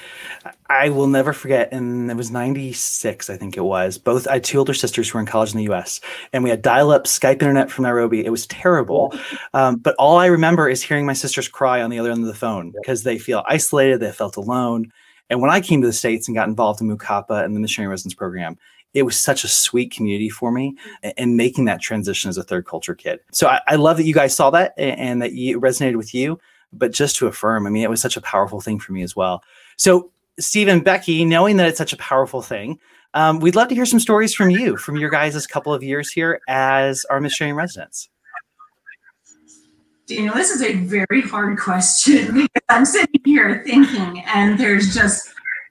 I 0.69 0.89
will 0.91 1.09
never 1.09 1.33
forget. 1.33 1.73
And 1.73 2.09
it 2.09 2.17
was 2.17 2.31
'96, 2.31 3.29
I 3.29 3.37
think 3.37 3.57
it 3.57 3.63
was. 3.63 3.99
Both 3.99 4.29
I 4.29 4.35
had 4.35 4.45
two 4.45 4.59
older 4.59 4.73
sisters 4.73 5.09
who 5.09 5.19
were 5.19 5.21
in 5.21 5.27
college 5.27 5.51
in 5.51 5.59
the 5.59 5.65
U.S. 5.65 6.01
and 6.33 6.45
we 6.45 6.51
had 6.51 6.63
dial-up 6.63 7.05
Skype 7.05 7.43
internet 7.43 7.73
from 7.73 7.83
Nairobi. 7.83 8.25
It 8.25 8.31
was 8.31 8.47
terrible, 8.47 9.13
um, 9.55 9.77
but 9.77 9.97
all 9.99 10.19
I 10.19 10.27
remember 10.27 10.69
is 10.69 10.81
hearing 10.81 11.07
my 11.07 11.13
sisters 11.13 11.49
cry 11.49 11.83
on 11.83 11.91
the 11.91 11.99
other 11.99 12.13
end 12.13 12.21
of 12.21 12.29
the 12.29 12.35
phone 12.35 12.71
because 12.71 13.03
they 13.03 13.19
feel 13.19 13.43
isolated, 13.49 13.99
they 13.99 14.13
felt 14.13 14.37
alone. 14.37 14.93
And 15.31 15.41
when 15.41 15.51
I 15.51 15.61
came 15.61 15.81
to 15.81 15.87
the 15.87 15.93
states 15.93 16.29
and 16.29 16.37
got 16.37 16.49
involved 16.49 16.81
in 16.81 16.87
Mu 16.87 16.97
Kappa 16.97 17.45
and 17.45 17.57
the 17.57 17.61
missionary 17.61 17.91
residence 17.91 18.15
program, 18.15 18.59
it 18.93 19.03
was 19.03 19.19
such 19.19 19.43
a 19.43 19.49
sweet 19.49 19.91
community 19.91 20.29
for 20.29 20.53
me 20.53 20.77
and 21.17 21.37
making 21.37 21.65
that 21.65 21.81
transition 21.81 22.29
as 22.29 22.37
a 22.37 22.45
third 22.45 22.67
culture 22.67 22.95
kid. 22.95 23.21
So 23.33 23.49
I, 23.49 23.61
I 23.67 23.75
love 23.75 23.97
that 23.97 24.05
you 24.05 24.15
guys 24.15 24.37
saw 24.37 24.51
that 24.51 24.75
a- 24.77 24.99
and 24.99 25.21
that 25.23 25.33
it 25.33 25.57
resonated 25.57 25.97
with 25.97 26.15
you 26.15 26.39
but 26.77 26.93
just 26.93 27.17
to 27.17 27.27
affirm, 27.27 27.67
I 27.67 27.71
mean, 27.71 27.83
it 27.83 27.91
was 27.91 28.01
such 28.01 28.17
a 28.17 28.21
powerful 28.21 28.61
thing 28.61 28.79
for 28.79 28.93
me 28.93 29.03
as 29.03 29.17
well. 29.17 29.43
So, 29.77 30.11
Stephen, 30.39 30.81
Becky, 30.81 31.25
knowing 31.25 31.57
that 31.59 31.69
it's 31.69 31.79
such 31.79 31.93
a 31.93 31.99
powerful 31.99 32.43
thing, 32.43 32.79
um, 33.15 33.39
we'd 33.39 33.55
love 33.55 33.69
to 33.69 33.75
hear 33.75 33.87
some 33.87 34.01
stories 34.01 34.35
from 34.35 34.51
you, 34.51 34.77
from 34.77 34.97
your 34.97 35.11
guys' 35.11 35.47
couple 35.47 35.73
of 35.73 35.83
years 35.83 36.11
here 36.11 36.41
as 36.49 37.05
our 37.09 37.21
missionary 37.21 37.53
residents. 37.53 38.09
Daniel, 40.07 40.35
this 40.35 40.51
is 40.51 40.63
a 40.63 40.75
very 40.75 41.23
hard 41.23 41.59
question 41.59 42.35
because 42.35 42.63
I'm 42.69 42.85
sitting 42.85 43.21
here 43.25 43.63
thinking, 43.65 44.23
and 44.27 44.59
there's 44.59 44.95
just 44.95 45.31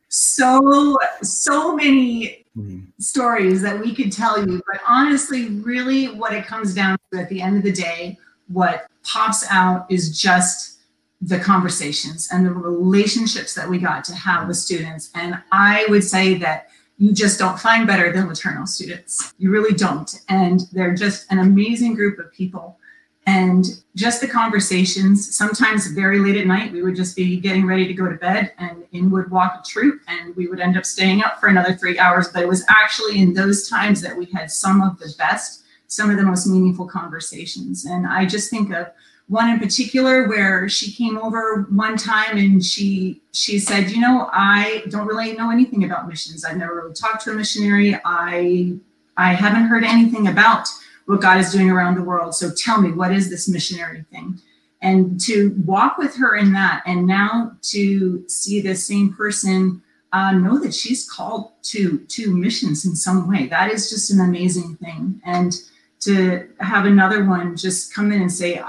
so 0.09 0.97
so 1.21 1.75
many 1.75 2.45
hmm. 2.55 2.81
stories 2.99 3.61
that 3.61 3.79
we 3.79 3.93
could 3.93 4.11
tell 4.11 4.39
you. 4.39 4.61
But 4.71 4.81
honestly, 4.87 5.49
really, 5.49 6.07
what 6.07 6.33
it 6.33 6.45
comes 6.45 6.73
down 6.73 6.97
to 7.11 7.21
at 7.21 7.29
the 7.29 7.41
end 7.41 7.57
of 7.57 7.63
the 7.63 7.71
day, 7.71 8.17
what 8.47 8.87
pops 9.03 9.45
out 9.49 9.85
is 9.91 10.19
just 10.19 10.79
the 11.21 11.39
conversations 11.39 12.27
and 12.31 12.45
the 12.45 12.51
relationships 12.51 13.53
that 13.53 13.69
we 13.69 13.77
got 13.77 14.03
to 14.03 14.15
have 14.15 14.47
with 14.47 14.57
students. 14.57 15.09
And 15.15 15.41
I 15.51 15.85
would 15.89 16.03
say 16.03 16.33
that 16.35 16.69
you 16.97 17.13
just 17.13 17.39
don't 17.39 17.59
find 17.59 17.87
better 17.87 18.11
than 18.11 18.27
LeTourneau 18.27 18.67
students. 18.67 19.33
You 19.37 19.49
really 19.49 19.73
don't. 19.73 20.13
And 20.29 20.61
they're 20.73 20.93
just 20.93 21.31
an 21.31 21.39
amazing 21.39 21.95
group 21.95 22.19
of 22.19 22.31
people 22.33 22.77
and 23.25 23.83
just 23.95 24.21
the 24.21 24.27
conversations 24.27 25.35
sometimes 25.35 25.87
very 25.87 26.19
late 26.19 26.35
at 26.35 26.47
night 26.47 26.71
we 26.71 26.81
would 26.81 26.95
just 26.95 27.15
be 27.15 27.39
getting 27.39 27.65
ready 27.65 27.87
to 27.87 27.93
go 27.93 28.09
to 28.09 28.15
bed 28.15 28.51
and 28.57 28.83
in 28.91 29.09
would 29.09 29.29
walk 29.31 29.61
a 29.61 29.67
troop 29.67 30.01
and 30.07 30.35
we 30.35 30.47
would 30.47 30.59
end 30.59 30.77
up 30.77 30.85
staying 30.85 31.23
up 31.23 31.39
for 31.39 31.47
another 31.47 31.73
three 31.73 31.97
hours. 31.99 32.27
But 32.29 32.43
it 32.43 32.47
was 32.47 32.65
actually 32.69 33.21
in 33.21 33.33
those 33.33 33.69
times 33.69 34.01
that 34.01 34.17
we 34.17 34.25
had 34.25 34.51
some 34.51 34.81
of 34.81 34.99
the 34.99 35.13
best 35.17 35.61
some 35.87 36.09
of 36.09 36.17
the 36.17 36.23
most 36.23 36.47
meaningful 36.47 36.87
conversations. 36.87 37.85
And 37.85 38.07
i 38.07 38.25
just 38.25 38.49
think 38.49 38.73
of 38.73 38.87
one 39.27 39.49
in 39.49 39.59
particular 39.59 40.27
where 40.27 40.67
she 40.67 40.91
came 40.91 41.17
over 41.17 41.67
one 41.69 41.95
time 41.95 42.37
and 42.37 42.63
she 42.63 43.21
she 43.31 43.57
said 43.57 43.89
you 43.89 44.01
know 44.01 44.29
i 44.33 44.83
don't 44.89 45.07
really 45.07 45.33
know 45.33 45.49
anything 45.49 45.85
about 45.85 46.07
missions. 46.07 46.43
I've 46.43 46.57
never 46.57 46.75
really 46.81 46.93
talked 46.93 47.23
to 47.23 47.31
a 47.31 47.33
missionary. 47.33 47.95
I 48.03 48.73
i 49.15 49.33
haven't 49.33 49.67
heard 49.67 49.83
anything 49.83 50.27
about 50.27 50.67
what 51.05 51.21
God 51.21 51.39
is 51.39 51.51
doing 51.51 51.69
around 51.69 51.95
the 51.95 52.03
world. 52.03 52.35
So 52.35 52.51
tell 52.51 52.81
me, 52.81 52.91
what 52.91 53.11
is 53.11 53.29
this 53.29 53.47
missionary 53.47 54.05
thing? 54.11 54.39
And 54.81 55.19
to 55.21 55.55
walk 55.65 55.97
with 55.97 56.15
her 56.17 56.35
in 56.35 56.51
that, 56.53 56.83
and 56.85 57.07
now 57.07 57.53
to 57.63 58.27
see 58.27 58.59
the 58.59 58.75
same 58.75 59.13
person 59.13 59.81
uh, 60.11 60.31
know 60.33 60.59
that 60.59 60.73
she's 60.73 61.09
called 61.09 61.51
to 61.63 61.99
to 61.99 62.35
missions 62.35 62.85
in 62.85 62.95
some 62.95 63.27
way. 63.27 63.47
That 63.47 63.71
is 63.71 63.89
just 63.89 64.11
an 64.11 64.19
amazing 64.19 64.75
thing. 64.77 65.21
And 65.25 65.53
to 66.01 66.49
have 66.59 66.85
another 66.85 67.23
one 67.23 67.55
just 67.55 67.93
come 67.93 68.11
in 68.11 68.21
and 68.21 68.31
say, 68.31 68.61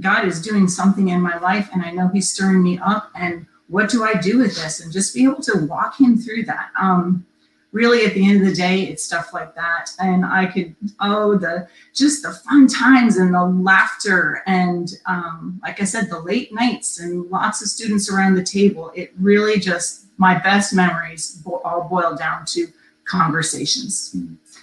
God 0.00 0.24
is 0.26 0.40
doing 0.40 0.68
something 0.68 1.08
in 1.08 1.20
my 1.20 1.38
life, 1.38 1.68
and 1.72 1.82
I 1.82 1.90
know 1.90 2.08
He's 2.08 2.32
stirring 2.32 2.62
me 2.62 2.78
up. 2.78 3.10
And 3.14 3.46
what 3.68 3.90
do 3.90 4.04
I 4.04 4.14
do 4.14 4.38
with 4.38 4.54
this? 4.54 4.80
And 4.80 4.92
just 4.92 5.14
be 5.14 5.24
able 5.24 5.42
to 5.42 5.66
walk 5.66 6.00
Him 6.00 6.16
through 6.16 6.44
that. 6.44 6.70
Um, 6.80 7.26
really 7.72 8.04
at 8.04 8.14
the 8.14 8.28
end 8.28 8.42
of 8.42 8.46
the 8.46 8.54
day 8.54 8.82
it's 8.82 9.02
stuff 9.02 9.32
like 9.32 9.54
that. 9.54 9.90
And 9.98 10.24
i 10.24 10.46
could 10.46 10.74
oh 11.00 11.36
the 11.36 11.68
just 11.94 12.22
the 12.22 12.32
fun 12.32 12.68
times 12.68 13.16
and 13.16 13.34
the 13.34 13.44
laughter 13.44 14.42
and 14.46 14.90
um, 15.06 15.60
like 15.62 15.80
i 15.80 15.84
said 15.84 16.08
the 16.08 16.20
late 16.20 16.54
nights 16.54 17.00
and 17.00 17.30
lots 17.30 17.62
of 17.62 17.68
students 17.68 18.10
around 18.10 18.34
the 18.34 18.44
table. 18.44 18.92
It 18.94 19.12
really 19.18 19.58
just 19.58 20.06
my 20.18 20.38
best 20.38 20.74
memories 20.74 21.40
bo- 21.44 21.62
all 21.64 21.88
boil 21.88 22.14
down 22.14 22.44
to 22.46 22.68
conversations. 23.04 24.14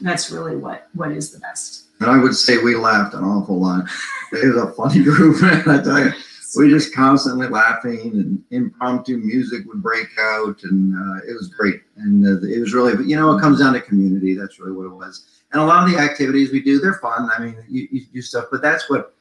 That's 0.02 0.32
really 0.32 0.56
what 0.56 0.88
what 0.94 1.12
is 1.12 1.32
the 1.32 1.40
best. 1.40 1.86
And 2.00 2.10
i 2.10 2.18
would 2.18 2.36
say 2.36 2.58
we 2.60 2.76
laughed 2.76 3.14
an 3.14 3.24
awful 3.24 3.60
lot. 3.60 3.86
It 4.32 4.54
was 4.54 4.64
a 4.64 4.72
funny 4.74 5.04
group 5.04 5.42
man 5.42 5.68
i 5.68 5.82
tell 5.82 6.06
you 6.06 6.14
we 6.58 6.70
just 6.70 6.94
constantly 6.94 7.48
laughing 7.48 8.12
and 8.14 8.44
impromptu 8.52 9.18
music 9.18 9.66
would 9.68 9.84
break 9.84 10.08
out 10.20 10.62
and 10.64 10.96
uh, 10.96 11.18
it 11.28 11.34
was 11.34 11.48
great. 11.50 11.82
And 11.98 12.26
uh, 12.26 12.48
it 12.48 12.60
was 12.60 12.74
really 12.74 13.06
you 13.06 13.16
know 13.16 13.36
it 13.38 13.42
comes 13.42 13.60
down 13.60 13.74
to 13.74 13.82
community. 13.82 14.34
That's 14.36 14.60
really 14.60 14.72
what 14.72 14.86
it 14.86 14.94
was. 14.94 15.26
And 15.52 15.62
a 15.62 15.66
lot 15.66 15.84
of 15.84 15.92
the 15.92 16.00
activities 16.00 16.52
we 16.52 16.62
do 16.62 16.80
they're 16.80 16.96
fun. 16.96 17.30
I 17.36 17.44
mean 17.44 17.58
you, 17.68 17.88
you 17.92 18.06
do 18.06 18.22
stuff 18.22 18.46
but 18.52 18.62
that's 18.62 18.90
what 18.90 19.14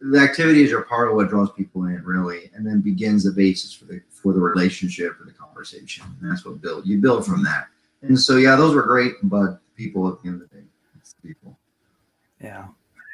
the 0.00 0.18
activities 0.18 0.72
are 0.72 0.82
part 0.82 1.08
of 1.08 1.14
what 1.14 1.28
draws 1.28 1.52
people 1.52 1.84
in 1.84 2.02
really 2.04 2.50
and 2.54 2.66
then 2.66 2.80
begins 2.80 3.24
the 3.24 3.32
basis 3.32 3.72
for 3.72 3.84
the 3.84 4.00
for 4.10 4.32
the 4.32 4.40
relationship 4.40 5.20
or 5.20 5.24
the 5.24 5.32
conversation. 5.32 6.04
And 6.20 6.30
that's 6.30 6.44
what 6.44 6.60
build 6.60 6.86
you 6.86 6.98
build 6.98 7.26
from 7.26 7.42
that. 7.44 7.66
And 8.02 8.18
so 8.18 8.36
yeah 8.36 8.56
those 8.56 8.74
were 8.74 8.82
great 8.82 9.14
but 9.24 9.60
people 9.76 10.08
at 10.08 10.22
the 10.22 10.28
end 10.28 10.42
of 10.42 10.48
the 10.48 10.56
day 10.56 10.64
it's 10.96 11.14
people. 11.22 11.58
Yeah 12.40 12.68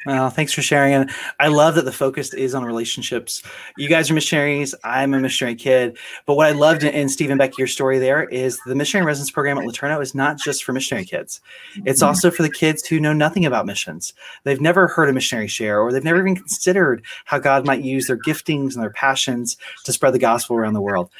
well, 0.07 0.31
thanks 0.31 0.53
for 0.53 0.62
sharing. 0.62 0.95
And 0.95 1.11
I 1.40 1.49
love 1.49 1.75
that 1.77 1.85
the 1.85 1.93
focus 1.93 2.35
is 2.35 2.55
on 2.55 2.64
relationships. 2.64 3.43
You 3.77 3.88
guys 3.88 4.11
are 4.11 4.14
missionaries. 4.14 4.75
I'm 4.85 5.14
a 5.14 5.21
missionary 5.21 5.55
kid. 5.55 5.97
But 6.27 6.35
what 6.35 6.47
I 6.47 6.53
loved 6.53 6.85
in, 6.85 7.09
Stephen 7.09 7.38
Beck, 7.38 7.57
your 7.59 7.67
story 7.67 7.99
there 7.99 8.25
is 8.25 8.59
the 8.67 8.75
missionary 8.75 9.07
residence 9.07 9.31
program 9.31 9.59
at 9.59 9.64
LeTourneau 9.64 10.03
is 10.03 10.14
not 10.14 10.38
just 10.38 10.64
for 10.64 10.73
missionary 10.73 11.05
kids. 11.05 11.40
It's 11.85 12.01
mm-hmm. 12.01 12.09
also 12.09 12.31
for 12.31 12.43
the 12.43 12.51
kids 12.51 12.87
who 12.87 13.01
know 13.01 13.12
nothing 13.12 13.47
about 13.47 13.67
missions. 13.67 14.12
They've 14.45 14.61
never 14.61 14.87
heard 14.87 15.09
a 15.09 15.12
missionary 15.12 15.49
share, 15.49 15.81
or 15.81 15.93
they've 15.93 16.05
never 16.05 16.21
even 16.21 16.37
considered 16.37 17.05
how 17.25 17.38
God 17.38 17.67
might 17.67 17.83
use 17.83 18.07
their 18.07 18.19
giftings 18.19 18.75
and 18.75 18.83
their 18.83 18.90
passions 18.90 19.57
to 19.85 19.93
spread 19.93 20.14
the 20.14 20.19
gospel 20.19 20.57
around 20.57 20.75
the 20.75 20.81
world. 20.81 21.11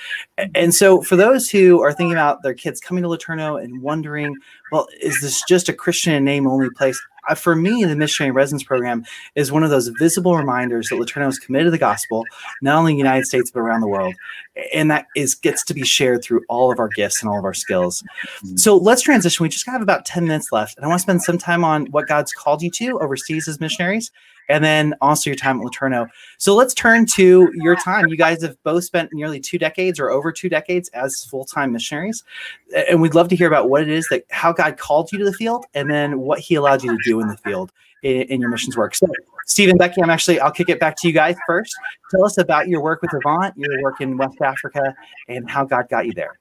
And 0.55 0.75
so 0.75 1.03
for 1.03 1.17
those 1.17 1.49
who 1.49 1.83
are 1.83 1.93
thinking 1.93 2.13
about 2.13 2.43
their 2.43 2.55
kids 2.55 2.81
coming 2.81 3.03
to 3.03 3.09
LeTourneau 3.09 3.63
and 3.63 3.83
wondering, 3.83 4.37
well, 4.73 4.89
is 5.01 5.21
this 5.21 5.43
just 5.49 5.69
a 5.69 5.73
Christian 5.73 6.25
name 6.25 6.47
only 6.47 6.71
place? 6.71 7.01
For 7.37 7.57
me, 7.57 7.85
the 7.85 7.97
missionary 7.97 8.31
residence 8.31 8.63
program 8.63 9.05
is 9.35 9.51
one 9.51 9.63
of 9.63 9.71
those 9.71 9.89
visible 9.89 10.37
reminders 10.37 10.89
that 10.89 10.97
LeTourneau 10.97 11.29
is 11.29 11.39
committed 11.39 11.67
to 11.67 11.71
the 11.71 11.79
gospel, 11.79 12.25
not 12.63 12.79
only 12.79 12.93
in 12.93 12.97
the 12.97 13.05
United 13.05 13.27
States 13.27 13.51
but 13.51 13.61
around 13.61 13.81
the 13.81 13.89
world, 13.89 14.15
and 14.73 14.91
that 14.91 15.07
is 15.17 15.35
gets 15.35 15.65
to 15.65 15.75
be 15.75 15.85
shared 15.85 16.23
through 16.23 16.43
all 16.49 16.71
of 16.71 16.79
our 16.79 16.89
gifts 16.89 17.23
and 17.23 17.31
all 17.31 17.39
of 17.39 17.45
our 17.45 17.55
skills. 17.55 18.03
Mm-hmm. 18.45 18.57
So 18.57 18.77
let's 18.77 19.03
transition. 19.03 19.43
We 19.43 19.49
just 19.49 19.67
have 19.67 19.83
about 19.83 20.05
ten 20.05 20.25
minutes 20.25 20.53
left, 20.53 20.77
and 20.77 20.85
I 20.85 20.89
want 20.89 20.99
to 20.99 21.03
spend 21.03 21.23
some 21.23 21.39
time 21.39 21.65
on 21.65 21.87
what 21.87 22.07
God's 22.07 22.33
called 22.33 22.63
you 22.63 22.71
to 22.73 22.99
overseas 23.01 23.49
as 23.49 23.61
missionaries, 23.61 24.11
and 24.49 24.65
then 24.65 24.95
also 25.01 25.31
your 25.31 25.37
time 25.37 25.61
at 25.61 25.67
LeTourneau. 25.67 26.09
So 26.39 26.55
let's 26.55 26.75
turn 26.75 27.07
to 27.15 27.51
your 27.55 27.77
time. 27.77 28.09
You 28.09 28.17
guys 28.17 28.43
have 28.43 28.63
both 28.63 28.85
spent 28.85 29.11
nearly 29.13 29.41
two 29.41 29.59
decades 29.59 29.99
or 29.99 30.11
over 30.11 30.33
two 30.33 30.49
decades 30.49 30.89
as 30.91 31.25
full 31.25 31.45
time 31.45 31.73
missionaries. 31.73 32.25
And 32.89 33.01
we'd 33.01 33.15
love 33.15 33.29
to 33.29 33.37
hear 33.37 33.49
about 33.49 33.69
what 33.69 33.83
it 33.83 33.89
is 33.89 34.07
that 34.11 34.25
how 34.31 34.53
God 34.53 34.77
called 34.77 35.13
you 35.13 35.19
to 35.19 35.25
the 35.25 35.33
field 35.33 35.67
and 35.75 35.91
then 35.91 36.21
what 36.21 36.39
he 36.39 36.55
allowed 36.55 36.83
you 36.83 36.91
to 36.93 37.03
do 37.05 37.21
in 37.21 37.29
the 37.29 37.37
field 37.39 37.73
in, 38.03 38.23
in 38.23 38.41
your 38.41 38.51
missions 38.51 38.77
work. 38.77 38.95
So, 38.95 39.07
Stephen 39.47 39.77
Becky, 39.77 40.03
I'm 40.03 40.11
actually, 40.11 40.41
I'll 40.41 40.53
kick 40.53 40.69
it 40.69 40.81
back 40.81 40.97
to 40.99 41.09
you 41.09 41.13
guys 41.13 41.37
first. 41.47 41.75
Tell 42.11 42.25
us 42.25 42.39
about 42.39 42.69
your 42.69 42.81
work 42.81 43.03
with 43.03 43.13
Avant, 43.13 43.55
your 43.57 43.83
work 43.83 44.01
in 44.01 44.17
West 44.17 44.41
Africa, 44.41 44.95
and 45.29 45.51
how 45.51 45.65
God 45.65 45.89
got 45.91 46.07
you 46.07 46.13
there. 46.13 46.39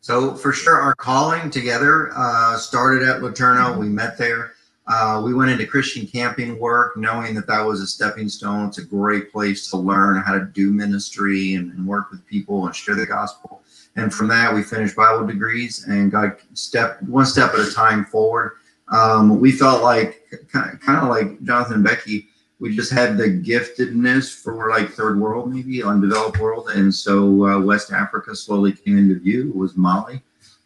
So, 0.00 0.34
for 0.34 0.52
sure, 0.52 0.80
our 0.80 0.94
calling 0.94 1.50
together 1.50 2.10
uh, 2.14 2.56
started 2.56 3.08
at 3.08 3.20
LeTourneau. 3.20 3.78
We 3.78 3.88
met 3.88 4.16
there. 4.16 4.52
Uh, 4.88 5.20
we 5.22 5.34
went 5.34 5.50
into 5.50 5.66
Christian 5.66 6.06
camping 6.06 6.58
work, 6.58 6.96
knowing 6.96 7.34
that 7.34 7.46
that 7.46 7.60
was 7.60 7.82
a 7.82 7.86
stepping 7.86 8.26
stone. 8.26 8.68
It's 8.68 8.78
a 8.78 8.84
great 8.84 9.30
place 9.30 9.68
to 9.70 9.76
learn 9.76 10.22
how 10.22 10.32
to 10.32 10.46
do 10.46 10.72
ministry 10.72 11.54
and, 11.54 11.70
and 11.72 11.86
work 11.86 12.10
with 12.10 12.26
people 12.26 12.66
and 12.66 12.74
share 12.74 12.94
the 12.94 13.04
gospel. 13.04 13.62
And 13.96 14.14
from 14.14 14.28
that, 14.28 14.54
we 14.54 14.62
finished 14.62 14.96
Bible 14.96 15.26
degrees 15.26 15.84
and 15.88 16.10
got 16.10 16.40
step 16.54 17.02
one 17.02 17.26
step 17.26 17.52
at 17.52 17.60
a 17.60 17.70
time 17.70 18.06
forward. 18.06 18.52
Um, 18.90 19.38
we 19.38 19.52
felt 19.52 19.82
like 19.82 20.22
kind 20.50 20.78
of, 20.86 21.08
like 21.08 21.42
Jonathan 21.42 21.74
and 21.74 21.84
Becky, 21.84 22.28
we 22.58 22.74
just 22.74 22.90
had 22.90 23.18
the 23.18 23.24
giftedness 23.24 24.34
for 24.34 24.70
like 24.70 24.90
third 24.90 25.20
world, 25.20 25.52
maybe 25.52 25.82
undeveloped 25.82 26.38
world. 26.38 26.70
And 26.70 26.94
so 26.94 27.46
uh, 27.46 27.60
West 27.60 27.92
Africa 27.92 28.34
slowly 28.34 28.72
came 28.72 28.96
into 28.96 29.20
view. 29.20 29.50
It 29.50 29.56
was 29.56 29.76
Mali. 29.76 30.22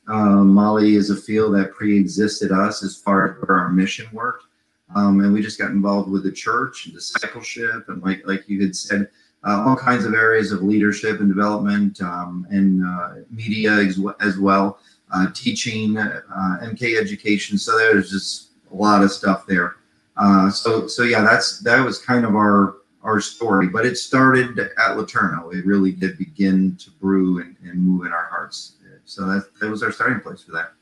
Um, 0.09 0.53
Mali 0.53 0.97
is 0.97 1.11
a 1.11 1.17
field 1.17 1.55
that 1.55 1.73
pre-existed 1.73 2.51
us 2.51 2.83
as 2.83 2.97
far 2.97 3.25
as 3.25 3.37
where 3.41 3.59
our 3.59 3.71
mission 3.71 4.09
worked, 4.13 4.47
um, 4.95 5.21
and 5.21 5.33
we 5.33 5.41
just 5.41 5.59
got 5.59 5.71
involved 5.71 6.11
with 6.11 6.25
the 6.25 6.33
church 6.33 6.87
and 6.87 6.95
discipleship, 6.95 7.89
and 7.89 8.03
like 8.03 8.27
like 8.27 8.49
you 8.49 8.61
had 8.61 8.75
said, 8.75 9.09
uh, 9.45 9.65
all 9.67 9.77
kinds 9.77 10.05
of 10.05 10.15
areas 10.15 10.51
of 10.51 10.63
leadership 10.63 11.21
and 11.21 11.29
development, 11.29 12.01
um, 12.03 12.47
and 12.51 12.85
uh, 12.85 13.15
media 13.31 13.73
as, 13.73 14.01
as 14.21 14.39
well, 14.39 14.81
uh, 15.15 15.29
teaching, 15.35 15.97
uh, 15.97 16.23
MK 16.63 17.01
education. 17.01 17.57
So 17.57 17.79
there's 17.79 18.11
just 18.11 18.51
a 18.73 18.75
lot 18.75 19.03
of 19.03 19.13
stuff 19.13 19.47
there. 19.47 19.77
Uh, 20.17 20.51
so 20.51 20.87
so 20.89 21.05
yeah, 21.05 21.23
that's 21.23 21.61
that 21.61 21.85
was 21.85 21.99
kind 21.99 22.25
of 22.25 22.35
our 22.35 22.79
our 23.03 23.21
story, 23.21 23.69
but 23.69 23.87
it 23.87 23.97
started 23.97 24.59
at 24.59 24.97
LeTourneau. 24.97 25.55
It 25.55 25.67
really 25.67 25.93
did 25.93 26.19
begin 26.19 26.77
to 26.77 26.91
brew 26.91 27.41
and, 27.41 27.57
and 27.65 27.83
move 27.83 28.07
in 28.07 28.13
our 28.13 28.27
hearts 28.27 28.75
so 29.05 29.27
that 29.27 29.45
that 29.61 29.71
was 29.71 29.83
our 29.83 29.93
starting 29.93 30.21
place 30.21 30.43
for 30.43 30.53
that. 30.53 30.73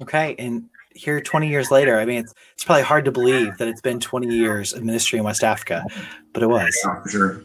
Okay, 0.00 0.34
and 0.38 0.68
here 0.94 1.20
20 1.20 1.48
years 1.48 1.70
later, 1.70 1.98
I 1.98 2.04
mean, 2.04 2.18
it's, 2.18 2.34
it's 2.54 2.64
probably 2.64 2.82
hard 2.82 3.04
to 3.04 3.12
believe 3.12 3.56
that 3.58 3.68
it's 3.68 3.80
been 3.80 4.00
20 4.00 4.28
years 4.28 4.72
of 4.72 4.84
ministry 4.84 5.18
in 5.18 5.24
West 5.24 5.44
Africa, 5.44 5.84
but 6.32 6.42
it 6.42 6.46
was. 6.46 6.76
Yeah, 6.84 7.02
for 7.02 7.08
sure. 7.08 7.42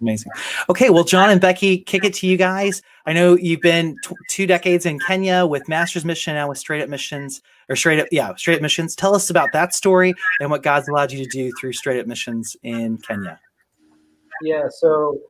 Amazing. 0.00 0.32
Okay, 0.68 0.90
well, 0.90 1.04
John 1.04 1.30
and 1.30 1.40
Becky, 1.40 1.78
kick 1.78 2.04
it 2.04 2.12
to 2.14 2.26
you 2.26 2.36
guys. 2.36 2.82
I 3.06 3.12
know 3.12 3.36
you've 3.36 3.60
been 3.60 3.96
t- 4.02 4.16
two 4.28 4.46
decades 4.48 4.84
in 4.84 4.98
Kenya 4.98 5.46
with 5.46 5.68
Master's 5.68 6.04
Mission, 6.04 6.34
now 6.34 6.48
with 6.48 6.58
Straight 6.58 6.82
Up 6.82 6.88
Missions, 6.88 7.40
or 7.68 7.76
Straight 7.76 8.00
Up, 8.00 8.08
yeah, 8.10 8.34
Straight 8.34 8.56
Up 8.56 8.62
Missions. 8.62 8.96
Tell 8.96 9.14
us 9.14 9.30
about 9.30 9.52
that 9.52 9.74
story 9.74 10.12
and 10.40 10.50
what 10.50 10.64
God's 10.64 10.88
allowed 10.88 11.12
you 11.12 11.24
to 11.24 11.30
do 11.30 11.52
through 11.60 11.72
Straight 11.72 12.00
Up 12.00 12.08
Missions 12.08 12.56
in 12.64 12.98
Kenya. 12.98 13.38
Yeah, 14.42 14.64
so 14.68 15.20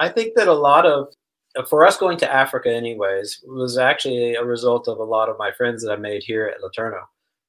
I 0.00 0.08
think 0.08 0.34
that 0.34 0.48
a 0.48 0.54
lot 0.54 0.86
of 0.86 1.14
for 1.64 1.86
us 1.86 1.96
going 1.96 2.18
to 2.18 2.32
Africa, 2.32 2.72
anyways, 2.72 3.42
was 3.46 3.78
actually 3.78 4.34
a 4.34 4.44
result 4.44 4.88
of 4.88 4.98
a 4.98 5.04
lot 5.04 5.28
of 5.28 5.38
my 5.38 5.52
friends 5.52 5.82
that 5.82 5.92
I 5.92 5.96
made 5.96 6.22
here 6.22 6.46
at 6.46 6.60
LeTourneau. 6.60 7.04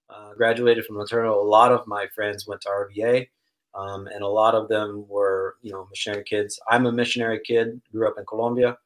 Uh, 0.09 0.33
graduated 0.35 0.85
from 0.85 0.95
LeTourneau, 0.95 1.35
a 1.35 1.47
lot 1.47 1.71
of 1.71 1.85
my 1.87 2.07
friends 2.15 2.47
went 2.47 2.61
to 2.61 2.69
RVA, 2.69 3.27
um, 3.75 4.07
and 4.07 4.23
a 4.23 4.27
lot 4.27 4.55
of 4.55 4.69
them 4.69 5.05
were, 5.09 5.55
you 5.61 5.71
know, 5.71 5.87
missionary 5.89 6.23
kids. 6.23 6.59
I'm 6.69 6.85
a 6.85 6.91
missionary 6.91 7.41
kid, 7.45 7.81
grew 7.91 8.07
up 8.07 8.15
in 8.17 8.25
Colombia, 8.25 8.77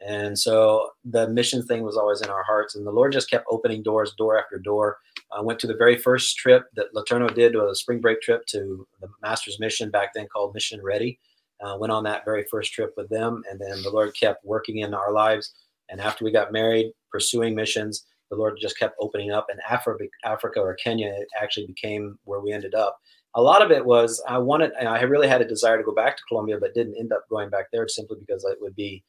and 0.00 0.38
so 0.38 0.90
the 1.04 1.28
mission 1.28 1.62
thing 1.64 1.82
was 1.82 1.96
always 1.96 2.20
in 2.20 2.30
our 2.30 2.44
hearts. 2.44 2.76
And 2.76 2.86
the 2.86 2.92
Lord 2.92 3.12
just 3.12 3.30
kept 3.30 3.46
opening 3.50 3.82
doors, 3.82 4.14
door 4.16 4.38
after 4.38 4.58
door. 4.58 4.98
I 5.36 5.40
went 5.40 5.58
to 5.60 5.66
the 5.66 5.74
very 5.74 5.98
first 5.98 6.36
trip 6.36 6.66
that 6.76 6.94
LeTourneau 6.94 7.34
did, 7.34 7.56
was 7.56 7.72
a 7.72 7.74
spring 7.74 8.00
break 8.00 8.20
trip 8.20 8.46
to 8.46 8.86
the 9.00 9.08
Master's 9.22 9.58
Mission 9.58 9.90
back 9.90 10.14
then 10.14 10.28
called 10.32 10.54
Mission 10.54 10.80
Ready 10.82 11.18
uh, 11.60 11.76
went 11.78 11.92
on 11.92 12.04
that 12.04 12.24
very 12.24 12.44
first 12.50 12.72
trip 12.72 12.94
with 12.96 13.08
them, 13.08 13.42
and 13.50 13.60
then 13.60 13.82
the 13.82 13.90
Lord 13.90 14.14
kept 14.14 14.44
working 14.44 14.78
in 14.78 14.94
our 14.94 15.12
lives. 15.12 15.52
And 15.88 16.00
after 16.00 16.24
we 16.24 16.30
got 16.30 16.52
married, 16.52 16.92
pursuing 17.10 17.54
missions, 17.54 18.06
the 18.30 18.36
Lord 18.36 18.58
just 18.60 18.78
kept 18.78 18.96
opening 19.00 19.30
up. 19.30 19.46
And 19.50 19.60
Africa, 19.68 20.04
Africa 20.24 20.60
or 20.60 20.74
Kenya, 20.74 21.08
it 21.08 21.28
actually 21.40 21.66
became 21.66 22.18
where 22.24 22.40
we 22.40 22.52
ended 22.52 22.74
up. 22.74 22.98
A 23.34 23.42
lot 23.42 23.62
of 23.62 23.70
it 23.70 23.84
was 23.84 24.22
I 24.28 24.38
wanted, 24.38 24.72
I 24.74 25.00
really 25.02 25.28
had 25.28 25.40
a 25.40 25.48
desire 25.48 25.78
to 25.78 25.84
go 25.84 25.94
back 25.94 26.16
to 26.16 26.22
Colombia, 26.28 26.58
but 26.60 26.74
didn't 26.74 26.98
end 26.98 27.12
up 27.12 27.28
going 27.30 27.50
back 27.50 27.66
there 27.72 27.86
simply 27.88 28.18
because 28.18 28.44
it 28.44 28.58
would 28.60 28.74
be 28.74 29.02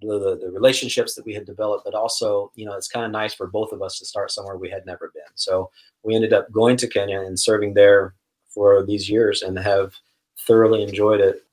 the, 0.00 0.38
the 0.40 0.50
relationships 0.50 1.14
that 1.14 1.24
we 1.24 1.34
had 1.34 1.46
developed, 1.46 1.84
but 1.84 1.94
also, 1.94 2.52
you 2.54 2.66
know, 2.66 2.74
it's 2.74 2.88
kind 2.88 3.06
of 3.06 3.12
nice 3.12 3.34
for 3.34 3.46
both 3.46 3.72
of 3.72 3.82
us 3.82 3.98
to 3.98 4.04
start 4.04 4.30
somewhere 4.30 4.56
we 4.56 4.70
had 4.70 4.84
never 4.86 5.10
been. 5.14 5.22
So 5.34 5.70
we 6.02 6.14
ended 6.14 6.32
up 6.32 6.50
going 6.52 6.76
to 6.78 6.88
Kenya 6.88 7.20
and 7.20 7.38
serving 7.38 7.74
there 7.74 8.14
for 8.48 8.84
these 8.84 9.08
years 9.08 9.42
and 9.42 9.58
have 9.58 9.94
thoroughly 10.46 10.82
enjoyed 10.82 11.20
it 11.20 11.45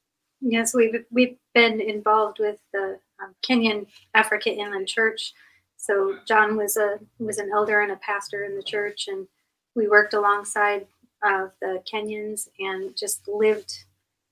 Yes, 0.46 0.74
we've 0.74 1.06
we've 1.10 1.38
been 1.54 1.80
involved 1.80 2.40
with 2.40 2.58
the 2.74 3.00
um, 3.24 3.34
Kenyan 3.48 3.88
Africa 4.14 4.50
Inland 4.52 4.88
Church. 4.88 5.34
So 5.78 6.18
John 6.28 6.58
was 6.58 6.76
a 6.76 7.00
was 7.18 7.38
an 7.38 7.50
elder 7.54 7.82
and 7.82 7.94
a 7.94 7.98
pastor 7.98 8.44
in 8.44 8.56
the 8.58 8.64
church, 8.64 9.08
and 9.08 9.28
we 9.74 9.88
worked 9.88 10.14
alongside 10.14 10.86
of 11.24 11.52
the 11.62 11.82
Kenyans 11.92 12.50
and 12.60 12.96
just 12.96 13.26
lived 13.28 13.86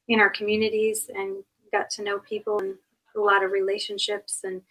in 0.10 0.20
our 0.20 0.30
communities 0.30 1.10
and 1.14 1.44
got 1.72 1.90
to 1.92 2.04
know 2.04 2.20
people 2.20 2.60
and 2.60 2.76
a 3.16 3.20
lot 3.20 3.44
of 3.44 3.52
relationships. 3.52 4.42
And 4.44 4.62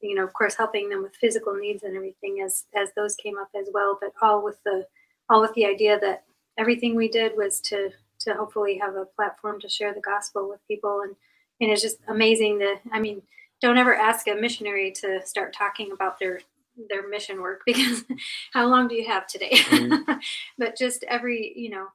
you 0.00 0.14
know, 0.14 0.24
of 0.24 0.32
course, 0.32 0.54
helping 0.54 0.90
them 0.90 1.02
with 1.02 1.16
physical 1.16 1.54
needs 1.54 1.82
and 1.82 1.96
everything 1.96 2.40
as 2.44 2.66
as 2.76 2.90
those 2.94 3.16
came 3.16 3.36
up 3.36 3.48
as 3.58 3.68
well. 3.74 3.98
But 4.00 4.12
all 4.22 4.44
with 4.44 4.62
the 4.64 4.86
all 5.28 5.40
with 5.40 5.54
the 5.54 5.66
idea 5.66 5.98
that 5.98 6.22
everything 6.56 6.94
we 6.94 7.08
did 7.08 7.36
was 7.36 7.60
to 7.62 7.90
to 8.24 8.34
hopefully 8.34 8.78
have 8.78 8.96
a 8.96 9.04
platform 9.04 9.60
to 9.60 9.68
share 9.68 9.94
the 9.94 10.00
gospel 10.00 10.48
with 10.48 10.66
people 10.68 11.02
and 11.02 11.14
and 11.60 11.70
it's 11.70 11.82
just 11.82 11.98
amazing 12.08 12.58
that 12.58 12.80
I 12.92 13.00
mean, 13.00 13.22
don't 13.60 13.78
ever 13.78 13.94
ask 13.94 14.26
a 14.26 14.34
missionary 14.34 14.92
to 15.00 15.24
start 15.24 15.54
talking 15.54 15.92
about 15.92 16.18
their 16.18 16.40
their 16.88 17.08
mission 17.08 17.40
work 17.40 17.62
because 17.66 18.04
how 18.52 18.66
long 18.66 18.88
do 18.88 18.94
you 18.94 19.06
have 19.06 19.26
today? 19.26 19.52
Mm-hmm. 19.52 20.12
but 20.58 20.76
just 20.76 21.04
every, 21.04 21.52
you 21.56 21.70
know, 21.70 21.86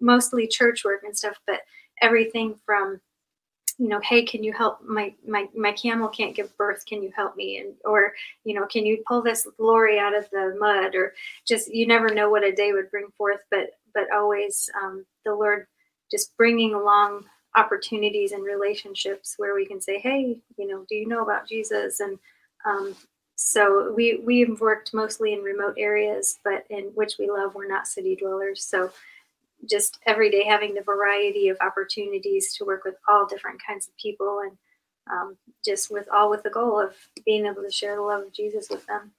mostly 0.00 0.46
church 0.46 0.84
work 0.84 1.02
and 1.04 1.16
stuff, 1.16 1.38
but 1.46 1.60
everything 2.02 2.56
from 2.66 3.00
you 3.78 3.88
know 3.88 4.00
hey 4.00 4.24
can 4.24 4.42
you 4.42 4.52
help 4.52 4.82
my 4.82 5.14
my 5.26 5.48
my 5.54 5.72
camel 5.72 6.08
can't 6.08 6.34
give 6.34 6.56
birth 6.56 6.84
can 6.86 7.02
you 7.02 7.12
help 7.14 7.36
me? 7.36 7.58
And 7.58 7.74
or 7.84 8.12
you 8.44 8.54
know 8.54 8.66
can 8.66 8.86
you 8.86 9.02
pull 9.06 9.22
this 9.22 9.46
lorry 9.58 9.98
out 9.98 10.16
of 10.16 10.28
the 10.30 10.56
mud? 10.58 10.94
Or 10.94 11.14
just 11.46 11.72
you 11.72 11.86
never 11.86 12.08
know 12.08 12.30
what 12.30 12.44
a 12.44 12.52
day 12.52 12.72
would 12.72 12.90
bring 12.90 13.08
forth 13.16 13.40
but 13.50 13.70
but 13.94 14.10
always 14.12 14.70
um, 14.82 15.04
the 15.24 15.34
lord 15.34 15.66
just 16.10 16.36
bringing 16.36 16.74
along 16.74 17.24
opportunities 17.56 18.32
and 18.32 18.44
relationships 18.44 19.34
where 19.38 19.54
we 19.54 19.66
can 19.66 19.80
say 19.80 19.98
hey 19.98 20.38
you 20.58 20.66
know 20.66 20.84
do 20.88 20.94
you 20.94 21.06
know 21.06 21.22
about 21.22 21.48
jesus? 21.48 22.00
And 22.00 22.18
um, 22.64 22.94
so 23.34 23.92
we 23.94 24.20
we've 24.24 24.60
worked 24.60 24.94
mostly 24.94 25.34
in 25.34 25.40
remote 25.42 25.74
areas 25.76 26.38
but 26.44 26.64
in 26.70 26.84
which 26.94 27.14
we 27.18 27.28
love 27.30 27.54
we're 27.54 27.68
not 27.68 27.86
city 27.86 28.16
dwellers. 28.16 28.64
So 28.64 28.90
just 29.68 29.98
every 30.06 30.30
day 30.30 30.44
having 30.44 30.74
the 30.74 30.82
variety 30.82 31.48
of 31.48 31.56
opportunities 31.60 32.54
to 32.54 32.64
work 32.64 32.84
with 32.84 32.96
all 33.08 33.26
different 33.26 33.60
kinds 33.64 33.88
of 33.88 33.96
people 33.96 34.40
and 34.40 34.56
um, 35.10 35.36
just 35.64 35.90
with 35.90 36.08
all 36.12 36.30
with 36.30 36.42
the 36.42 36.50
goal 36.50 36.80
of 36.80 36.94
being 37.24 37.46
able 37.46 37.62
to 37.62 37.70
share 37.70 37.96
the 37.96 38.02
love 38.02 38.22
of 38.22 38.32
Jesus 38.32 38.68
with 38.68 38.86
them. 38.86 39.12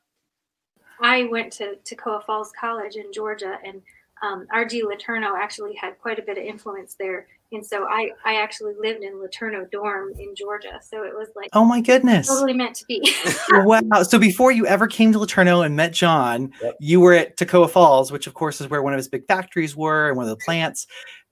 I 1.00 1.24
went 1.26 1.54
to 1.54 1.78
Toccoa 1.86 2.26
Falls 2.26 2.52
College 2.60 2.96
in 2.96 3.14
Georgia, 3.14 3.58
and 3.64 3.82
um, 4.24 4.48
RG 4.54 4.82
LeTourneau 4.82 5.38
actually 5.38 5.76
had 5.76 6.00
quite 6.00 6.20
a 6.20 6.24
bit 6.24 6.38
of 6.38 6.44
influence 6.44 6.96
there 6.96 7.28
and 7.52 7.66
so 7.66 7.86
I, 7.86 8.12
I 8.26 8.36
actually 8.36 8.74
lived 8.78 9.04
in 9.04 9.14
LeTourneau 9.14 9.72
dorm 9.72 10.12
in 10.20 10.36
Georgia. 10.36 10.80
So 10.82 11.04
it 11.04 11.14
was 11.14 11.30
like, 11.36 11.50
oh 11.54 11.64
my 11.64 11.80
goodness, 11.80 12.28
totally 12.28 12.54
meant 12.54 12.76
to 12.78 12.86
be. 12.86 13.14
wow. 13.52 14.04
So 14.04 14.20
before 14.20 14.52
you 14.52 14.66
ever 14.66 14.88
came 14.88 15.14
to 15.14 15.20
LeTourneau 15.20 15.66
and 15.66 15.76
met 15.76 15.94
John, 15.94 16.52
yep. 16.62 16.76
you 16.80 17.00
were 17.00 17.14
at 17.14 17.38
Toccoa 17.38 17.70
Falls, 17.70 18.12
which 18.12 18.28
of 18.28 18.34
course 18.34 18.60
is 18.60 18.70
where 18.70 18.82
one 18.82 18.94
of 18.94 18.98
his 18.98 19.08
big 19.08 19.26
factories 19.28 19.76
were 19.76 20.10
and 20.10 20.18
one 20.18 20.26
of 20.26 20.30
the 20.30 20.44
plants. 20.44 20.88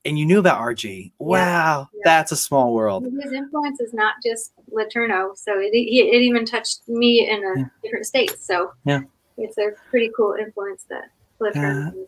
And 0.05 0.19
you 0.19 0.25
knew 0.25 0.37
about 0.37 0.61
RG. 0.61 1.13
Wow, 1.17 1.89
yeah. 1.91 2.01
that's 2.03 2.31
a 2.31 2.35
small 2.35 2.75
world. 2.75 3.05
His 3.05 3.33
influence 3.33 3.79
is 3.79 3.91
not 3.91 4.13
just 4.23 4.53
LeTourneau, 4.71 5.35
So 5.35 5.59
it, 5.59 5.71
it 5.73 6.21
even 6.21 6.45
touched 6.45 6.87
me 6.87 7.27
in 7.27 7.43
a 7.43 7.59
yeah. 7.59 7.65
different 7.83 8.05
state. 8.05 8.39
So 8.39 8.71
yeah, 8.85 9.01
it's 9.37 9.57
a 9.57 9.71
pretty 9.89 10.11
cool 10.15 10.35
influence 10.39 10.85
that 10.89 11.09
LeTourneau 11.41 11.87
uh, 11.87 12.05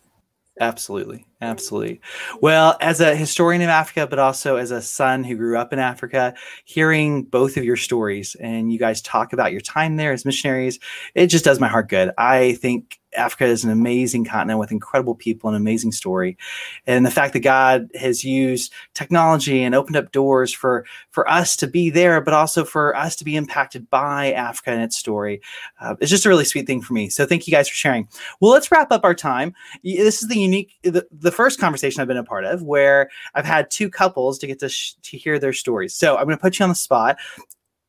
Absolutely. 0.59 1.25
Absolutely. 1.39 2.01
Well, 2.41 2.77
as 2.81 2.99
a 2.99 3.15
historian 3.15 3.61
of 3.61 3.69
Africa, 3.69 4.07
but 4.07 4.17
also 4.17 4.55
as 4.55 4.71
a 4.71 4.81
son 4.81 5.23
who 5.23 5.35
grew 5.35 5.55
up 5.55 5.71
in 5.71 5.77
Africa, 5.77 6.33
hearing 6.65 7.23
both 7.23 7.57
of 7.57 7.63
your 7.63 7.75
stories 7.75 8.35
and 8.39 8.71
you 8.73 8.79
guys 8.79 9.01
talk 9.03 9.33
about 9.33 9.51
your 9.51 9.61
time 9.61 9.97
there 9.97 10.13
as 10.13 10.25
missionaries, 10.25 10.79
it 11.13 11.27
just 11.27 11.45
does 11.45 11.59
my 11.59 11.67
heart 11.67 11.89
good. 11.89 12.11
I 12.17 12.53
think 12.53 12.99
Africa 13.17 13.45
is 13.45 13.63
an 13.63 13.71
amazing 13.71 14.25
continent 14.25 14.59
with 14.59 14.71
incredible 14.71 15.15
people, 15.15 15.49
and 15.49 15.57
amazing 15.57 15.91
story, 15.91 16.37
and 16.85 17.05
the 17.05 17.11
fact 17.11 17.33
that 17.33 17.39
God 17.39 17.89
has 17.95 18.23
used 18.23 18.71
technology 18.93 19.63
and 19.63 19.75
opened 19.75 19.95
up 19.95 20.11
doors 20.11 20.53
for 20.53 20.85
for 21.09 21.29
us 21.29 21.55
to 21.57 21.67
be 21.67 21.89
there, 21.89 22.21
but 22.21 22.33
also 22.33 22.63
for 22.63 22.95
us 22.95 23.15
to 23.17 23.25
be 23.25 23.35
impacted 23.35 23.89
by 23.89 24.31
Africa 24.33 24.71
and 24.71 24.81
its 24.81 24.97
story, 24.97 25.41
uh, 25.81 25.95
it's 25.99 26.11
just 26.11 26.25
a 26.25 26.29
really 26.29 26.45
sweet 26.45 26.67
thing 26.67 26.81
for 26.81 26.93
me. 26.93 27.09
So 27.09 27.25
thank 27.25 27.47
you 27.47 27.51
guys 27.51 27.67
for 27.67 27.75
sharing. 27.75 28.07
Well, 28.39 28.51
let's 28.51 28.71
wrap 28.71 28.91
up 28.91 29.03
our 29.03 29.15
time. 29.15 29.53
This 29.83 30.21
is 30.21 30.29
the 30.29 30.39
unique, 30.39 30.77
the, 30.83 31.07
the 31.11 31.31
first 31.31 31.59
conversation 31.59 32.01
I've 32.01 32.07
been 32.07 32.17
a 32.17 32.23
part 32.23 32.45
of 32.45 32.61
where 32.63 33.09
I've 33.33 33.45
had 33.45 33.71
two 33.71 33.89
couples 33.89 34.37
to 34.39 34.47
get 34.47 34.59
to 34.59 34.69
sh- 34.69 34.93
to 35.03 35.17
hear 35.17 35.39
their 35.39 35.53
stories. 35.53 35.95
So 35.95 36.17
I'm 36.17 36.25
going 36.25 36.37
to 36.37 36.41
put 36.41 36.59
you 36.59 36.63
on 36.63 36.69
the 36.69 36.75
spot. 36.75 37.17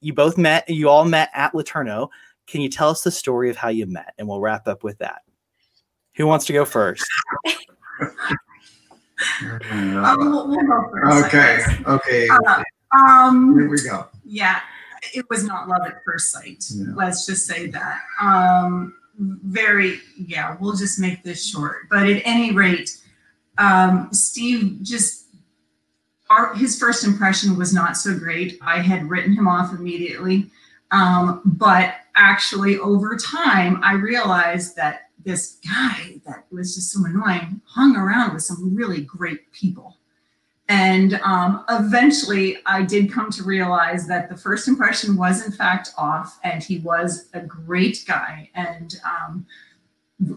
You 0.00 0.12
both 0.12 0.38
met. 0.38 0.68
You 0.68 0.88
all 0.88 1.04
met 1.04 1.30
at 1.34 1.52
LeTourneau. 1.52 2.08
Can 2.48 2.62
you 2.62 2.68
tell 2.68 2.88
us 2.88 3.02
the 3.02 3.10
story 3.10 3.50
of 3.50 3.56
how 3.56 3.68
you 3.68 3.86
met? 3.86 4.14
And 4.18 4.26
we'll 4.26 4.40
wrap 4.40 4.66
up 4.66 4.82
with 4.82 4.98
that. 4.98 5.22
Who 6.16 6.26
wants 6.26 6.46
to 6.46 6.52
go 6.52 6.64
first? 6.64 7.04
Uh, 9.42 10.14
we'll, 10.16 10.46
we'll 10.46 10.64
go 10.64 10.90
first, 10.92 11.26
okay. 11.26 11.64
Okay. 11.88 12.28
Uh, 12.28 12.62
um, 12.96 13.58
Here 13.58 13.68
we 13.68 13.82
go. 13.82 14.06
Yeah, 14.24 14.60
it 15.12 15.26
was 15.28 15.42
not 15.42 15.66
love 15.66 15.82
at 15.84 16.04
first 16.04 16.30
sight. 16.30 16.64
Yeah. 16.72 16.92
Let's 16.94 17.26
just 17.26 17.44
say 17.44 17.66
that. 17.66 18.00
Um, 18.20 18.94
very, 19.18 19.98
yeah, 20.16 20.56
we'll 20.60 20.76
just 20.76 21.00
make 21.00 21.24
this 21.24 21.44
short. 21.44 21.88
But 21.90 22.08
at 22.08 22.22
any 22.24 22.52
rate, 22.52 22.96
um, 23.58 24.08
Steve 24.12 24.78
just 24.82 25.26
our, 26.30 26.54
his 26.54 26.78
first 26.78 27.04
impression 27.04 27.56
was 27.58 27.74
not 27.74 27.96
so 27.96 28.16
great. 28.16 28.56
I 28.62 28.78
had 28.78 29.10
written 29.10 29.32
him 29.32 29.48
off 29.48 29.72
immediately. 29.72 30.48
Um, 30.90 31.42
but 31.44 31.94
actually, 32.18 32.78
over 32.78 33.16
time, 33.16 33.80
I 33.82 33.94
realized 33.94 34.76
that 34.76 35.10
this 35.24 35.58
guy 35.66 36.20
that 36.26 36.46
was 36.50 36.74
just 36.74 36.92
so 36.92 37.04
annoying 37.04 37.60
hung 37.64 37.96
around 37.96 38.34
with 38.34 38.42
some 38.42 38.74
really 38.74 39.02
great 39.02 39.50
people. 39.52 39.96
And 40.68 41.14
um, 41.24 41.64
eventually, 41.70 42.58
I 42.66 42.82
did 42.82 43.10
come 43.10 43.30
to 43.30 43.42
realize 43.42 44.06
that 44.08 44.28
the 44.28 44.36
first 44.36 44.68
impression 44.68 45.16
was, 45.16 45.46
in 45.46 45.52
fact, 45.52 45.90
off, 45.96 46.38
and 46.44 46.62
he 46.62 46.80
was 46.80 47.30
a 47.32 47.40
great 47.40 48.04
guy. 48.06 48.50
And 48.54 48.94
um, 49.04 49.46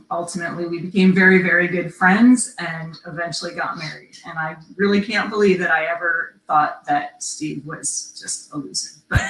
ultimately, 0.09 0.67
we 0.67 0.79
became 0.79 1.13
very, 1.13 1.41
very 1.41 1.67
good 1.67 1.93
friends 1.93 2.55
and 2.59 2.95
eventually 3.07 3.53
got 3.55 3.77
married. 3.77 4.17
And 4.25 4.37
I 4.39 4.55
really 4.77 5.01
can't 5.01 5.29
believe 5.29 5.59
that 5.59 5.71
I 5.71 5.85
ever 5.85 6.39
thought 6.51 6.85
that 6.85 7.23
Steve 7.23 7.65
was 7.65 8.19
just 8.19 8.53
a 8.53 8.57
loser. 8.57 8.89
But 9.09 9.21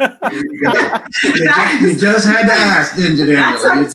you, 1.22 1.96
just 1.96 2.26
had 2.26 2.46
to 2.46 2.52
ask, 2.52 2.96
didn't 2.96 3.18
you, 3.18 3.26
Daniel? 3.26 3.92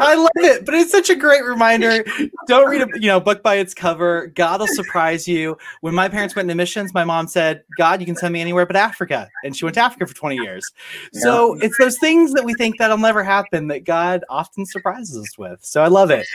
I 0.00 0.14
love 0.16 0.30
it, 0.36 0.64
but 0.64 0.74
it's 0.74 0.90
such 0.90 1.10
a 1.10 1.14
great 1.14 1.44
reminder. 1.44 2.02
Don't 2.46 2.68
read 2.68 2.80
a 2.82 2.88
you 2.94 3.06
know 3.08 3.20
book 3.20 3.42
by 3.42 3.56
its 3.56 3.74
cover. 3.74 4.28
God 4.28 4.60
will 4.60 4.66
surprise 4.68 5.28
you. 5.28 5.56
When 5.82 5.94
my 5.94 6.08
parents 6.08 6.34
went 6.34 6.46
into 6.46 6.56
missions, 6.56 6.92
my 6.94 7.04
mom 7.04 7.28
said, 7.28 7.62
"God, 7.76 8.00
you 8.00 8.06
can 8.06 8.16
send 8.16 8.32
me 8.32 8.40
anywhere 8.40 8.66
but 8.66 8.74
Africa," 8.74 9.28
and 9.44 9.56
she 9.56 9.64
went 9.64 9.74
to 9.74 9.80
Africa 9.80 10.06
for 10.06 10.14
twenty 10.14 10.36
years. 10.36 10.68
Yeah. 11.12 11.20
So 11.20 11.58
it's 11.60 11.78
those 11.78 11.98
things 11.98 12.32
that 12.32 12.44
we 12.44 12.54
think 12.54 12.78
that'll 12.78 12.98
never 12.98 13.22
happen 13.22 13.68
that 13.68 13.84
God 13.84 14.24
often 14.28 14.66
surprises 14.66 15.16
us 15.16 15.38
with. 15.38 15.64
So 15.64 15.82
I 15.82 15.88
love 15.88 16.10
it. 16.10 16.26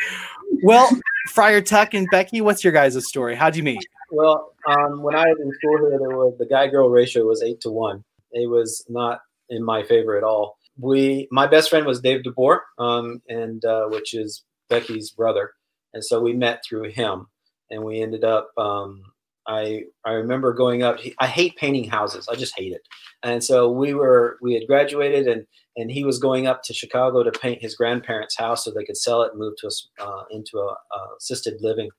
Well, 0.64 0.90
Friar 1.28 1.62
Tuck 1.62 1.94
and 1.94 2.08
Becky, 2.12 2.40
what's 2.40 2.64
your 2.64 2.74
guys' 2.74 3.06
story? 3.08 3.36
How'd 3.36 3.58
you 3.58 3.64
meet? 3.64 3.86
Well, 4.14 4.54
um, 4.68 5.02
when 5.02 5.16
I 5.16 5.26
was 5.26 5.40
in 5.42 5.52
school 5.54 5.78
here, 5.80 5.98
there 6.00 6.18
was 6.18 6.36
the 6.38 6.46
guy 6.46 6.68
girl 6.68 6.90
ratio 6.90 7.26
was 7.26 7.42
eight 7.44 7.62
to 7.62 7.72
one. 7.72 8.04
It 8.32 8.50
was 8.50 8.86
not 8.88 9.22
in 9.50 9.64
my 9.64 9.84
favor 9.84 10.18
at 10.18 10.24
all 10.24 10.58
we 10.78 11.28
my 11.32 11.48
best 11.48 11.70
friend 11.70 11.86
was 11.86 12.02
Dave 12.02 12.24
DeBoer, 12.24 12.60
um, 12.80 13.22
and 13.28 13.64
uh, 13.66 13.86
which 13.88 14.14
is 14.14 14.44
Becky's 14.70 15.12
brother, 15.12 15.52
and 15.94 16.04
so 16.04 16.20
we 16.20 16.34
met 16.34 16.64
through 16.68 16.92
him, 16.92 17.28
and 17.70 17.84
we 17.84 18.02
ended 18.02 18.24
up. 18.24 18.50
Um, 18.58 19.04
I 19.46 19.84
I 20.06 20.14
remember 20.14 20.54
going 20.54 20.84
up. 20.84 21.00
He, 21.00 21.14
I 21.20 21.28
hate 21.28 21.58
painting 21.58 21.90
houses. 21.90 22.28
I 22.28 22.36
just 22.36 22.58
hate 22.58 22.74
it, 22.74 22.82
and 23.22 23.44
so 23.44 23.70
we 23.70 23.94
were 23.94 24.38
we 24.42 24.54
had 24.54 24.68
graduated, 24.68 25.28
and 25.28 25.46
and 25.76 25.92
he 25.92 26.04
was 26.04 26.18
going 26.18 26.48
up 26.48 26.64
to 26.64 26.74
Chicago 26.74 27.24
to 27.24 27.32
paint 27.32 27.62
his 27.62 27.76
grandparents' 27.76 28.38
house 28.38 28.64
so 28.64 28.72
they 28.72 28.86
could 28.86 28.98
sell 28.98 29.22
it 29.24 29.32
and 29.32 29.40
move 29.40 29.54
to 29.58 29.68
a, 29.68 30.04
uh, 30.04 30.24
into 30.32 30.58
a, 30.58 30.68
a, 30.68 31.16
assisted 31.20 31.56
living. 31.62 31.90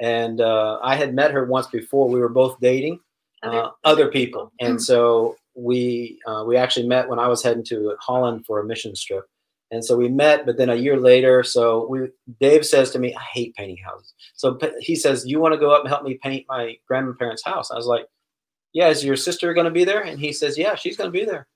And 0.00 0.40
uh, 0.40 0.78
I 0.82 0.96
had 0.96 1.14
met 1.14 1.30
her 1.30 1.44
once 1.44 1.66
before. 1.68 2.08
We 2.08 2.20
were 2.20 2.28
both 2.28 2.58
dating 2.60 3.00
uh, 3.42 3.70
other 3.84 4.08
people, 4.08 4.52
and 4.60 4.82
so 4.82 5.36
we 5.54 6.18
uh, 6.26 6.44
we 6.46 6.56
actually 6.56 6.88
met 6.88 7.08
when 7.08 7.18
I 7.18 7.28
was 7.28 7.42
heading 7.42 7.64
to 7.66 7.94
Holland 8.00 8.44
for 8.46 8.58
a 8.58 8.64
mission 8.64 8.92
trip, 8.96 9.24
and 9.70 9.84
so 9.84 9.96
we 9.96 10.08
met. 10.08 10.46
But 10.46 10.56
then 10.56 10.68
a 10.68 10.74
year 10.74 10.98
later, 10.98 11.44
so 11.44 11.86
we 11.88 12.08
Dave 12.40 12.66
says 12.66 12.90
to 12.90 12.98
me, 12.98 13.14
"I 13.14 13.22
hate 13.32 13.54
painting 13.54 13.78
houses." 13.84 14.12
So 14.34 14.58
he 14.80 14.96
says, 14.96 15.26
"You 15.26 15.38
want 15.40 15.54
to 15.54 15.60
go 15.60 15.70
up 15.70 15.82
and 15.82 15.88
help 15.88 16.02
me 16.02 16.18
paint 16.22 16.46
my 16.48 16.76
grandparents' 16.88 17.44
house?" 17.44 17.70
I 17.70 17.76
was 17.76 17.86
like, 17.86 18.06
"Yeah, 18.72 18.88
is 18.88 19.04
your 19.04 19.16
sister 19.16 19.54
going 19.54 19.66
to 19.66 19.70
be 19.70 19.84
there?" 19.84 20.02
And 20.02 20.18
he 20.18 20.32
says, 20.32 20.58
"Yeah, 20.58 20.74
she's 20.74 20.96
going 20.96 21.12
to 21.12 21.18
be 21.18 21.24
there." 21.24 21.46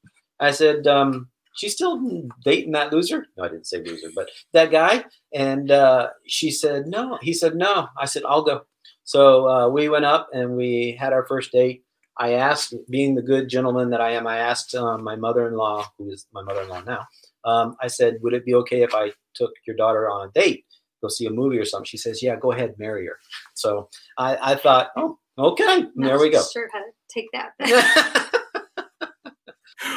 I 0.40 0.52
said, 0.52 0.86
um, 0.86 1.28
"She's 1.58 1.74
still 1.74 2.00
dating 2.44 2.72
that 2.72 2.92
loser?" 2.92 3.26
No, 3.36 3.44
I 3.44 3.48
didn't 3.48 3.66
say 3.66 3.82
loser, 3.82 4.08
but 4.14 4.30
that 4.52 4.70
guy. 4.70 5.04
And 5.34 5.70
uh, 5.70 6.10
she 6.26 6.50
said, 6.50 6.86
"No." 6.86 7.18
He 7.20 7.32
said, 7.32 7.54
"No." 7.54 7.88
I 7.98 8.06
said, 8.06 8.22
"I'll 8.24 8.42
go." 8.42 8.62
So 9.04 9.48
uh, 9.48 9.68
we 9.68 9.88
went 9.88 10.04
up 10.04 10.28
and 10.32 10.56
we 10.56 10.96
had 10.98 11.12
our 11.12 11.26
first 11.26 11.52
date 11.52 11.82
I 12.18 12.32
asked, 12.32 12.74
being 12.90 13.14
the 13.14 13.22
good 13.22 13.48
gentleman 13.48 13.90
that 13.90 14.00
I 14.00 14.12
am, 14.12 14.26
I 14.26 14.38
asked 14.38 14.74
um, 14.74 15.04
my 15.04 15.14
mother-in-law, 15.14 15.86
who 15.96 16.10
is 16.10 16.26
my 16.32 16.42
mother-in-law 16.42 16.82
now, 16.82 17.06
um, 17.44 17.76
I 17.80 17.86
said, 17.86 18.18
would 18.22 18.34
it 18.34 18.44
be 18.44 18.54
okay 18.54 18.82
if 18.82 18.94
I 18.94 19.12
took 19.34 19.52
your 19.66 19.76
daughter 19.76 20.10
on 20.10 20.28
a 20.28 20.32
date, 20.32 20.64
go 21.00 21.08
see 21.08 21.26
a 21.26 21.30
movie 21.30 21.58
or 21.58 21.64
something? 21.64 21.86
She 21.86 21.96
says, 21.96 22.22
yeah, 22.22 22.34
go 22.34 22.50
ahead, 22.50 22.74
marry 22.76 23.06
her. 23.06 23.18
So 23.54 23.88
I, 24.18 24.52
I 24.52 24.54
thought, 24.56 24.88
oh, 24.96 25.18
okay, 25.38 25.84
there 25.94 26.18
we 26.18 26.30
go. 26.30 26.42
Sure 26.52 26.68
how 26.72 26.80
to 26.80 26.90
take 27.08 27.28
that. 27.32 28.24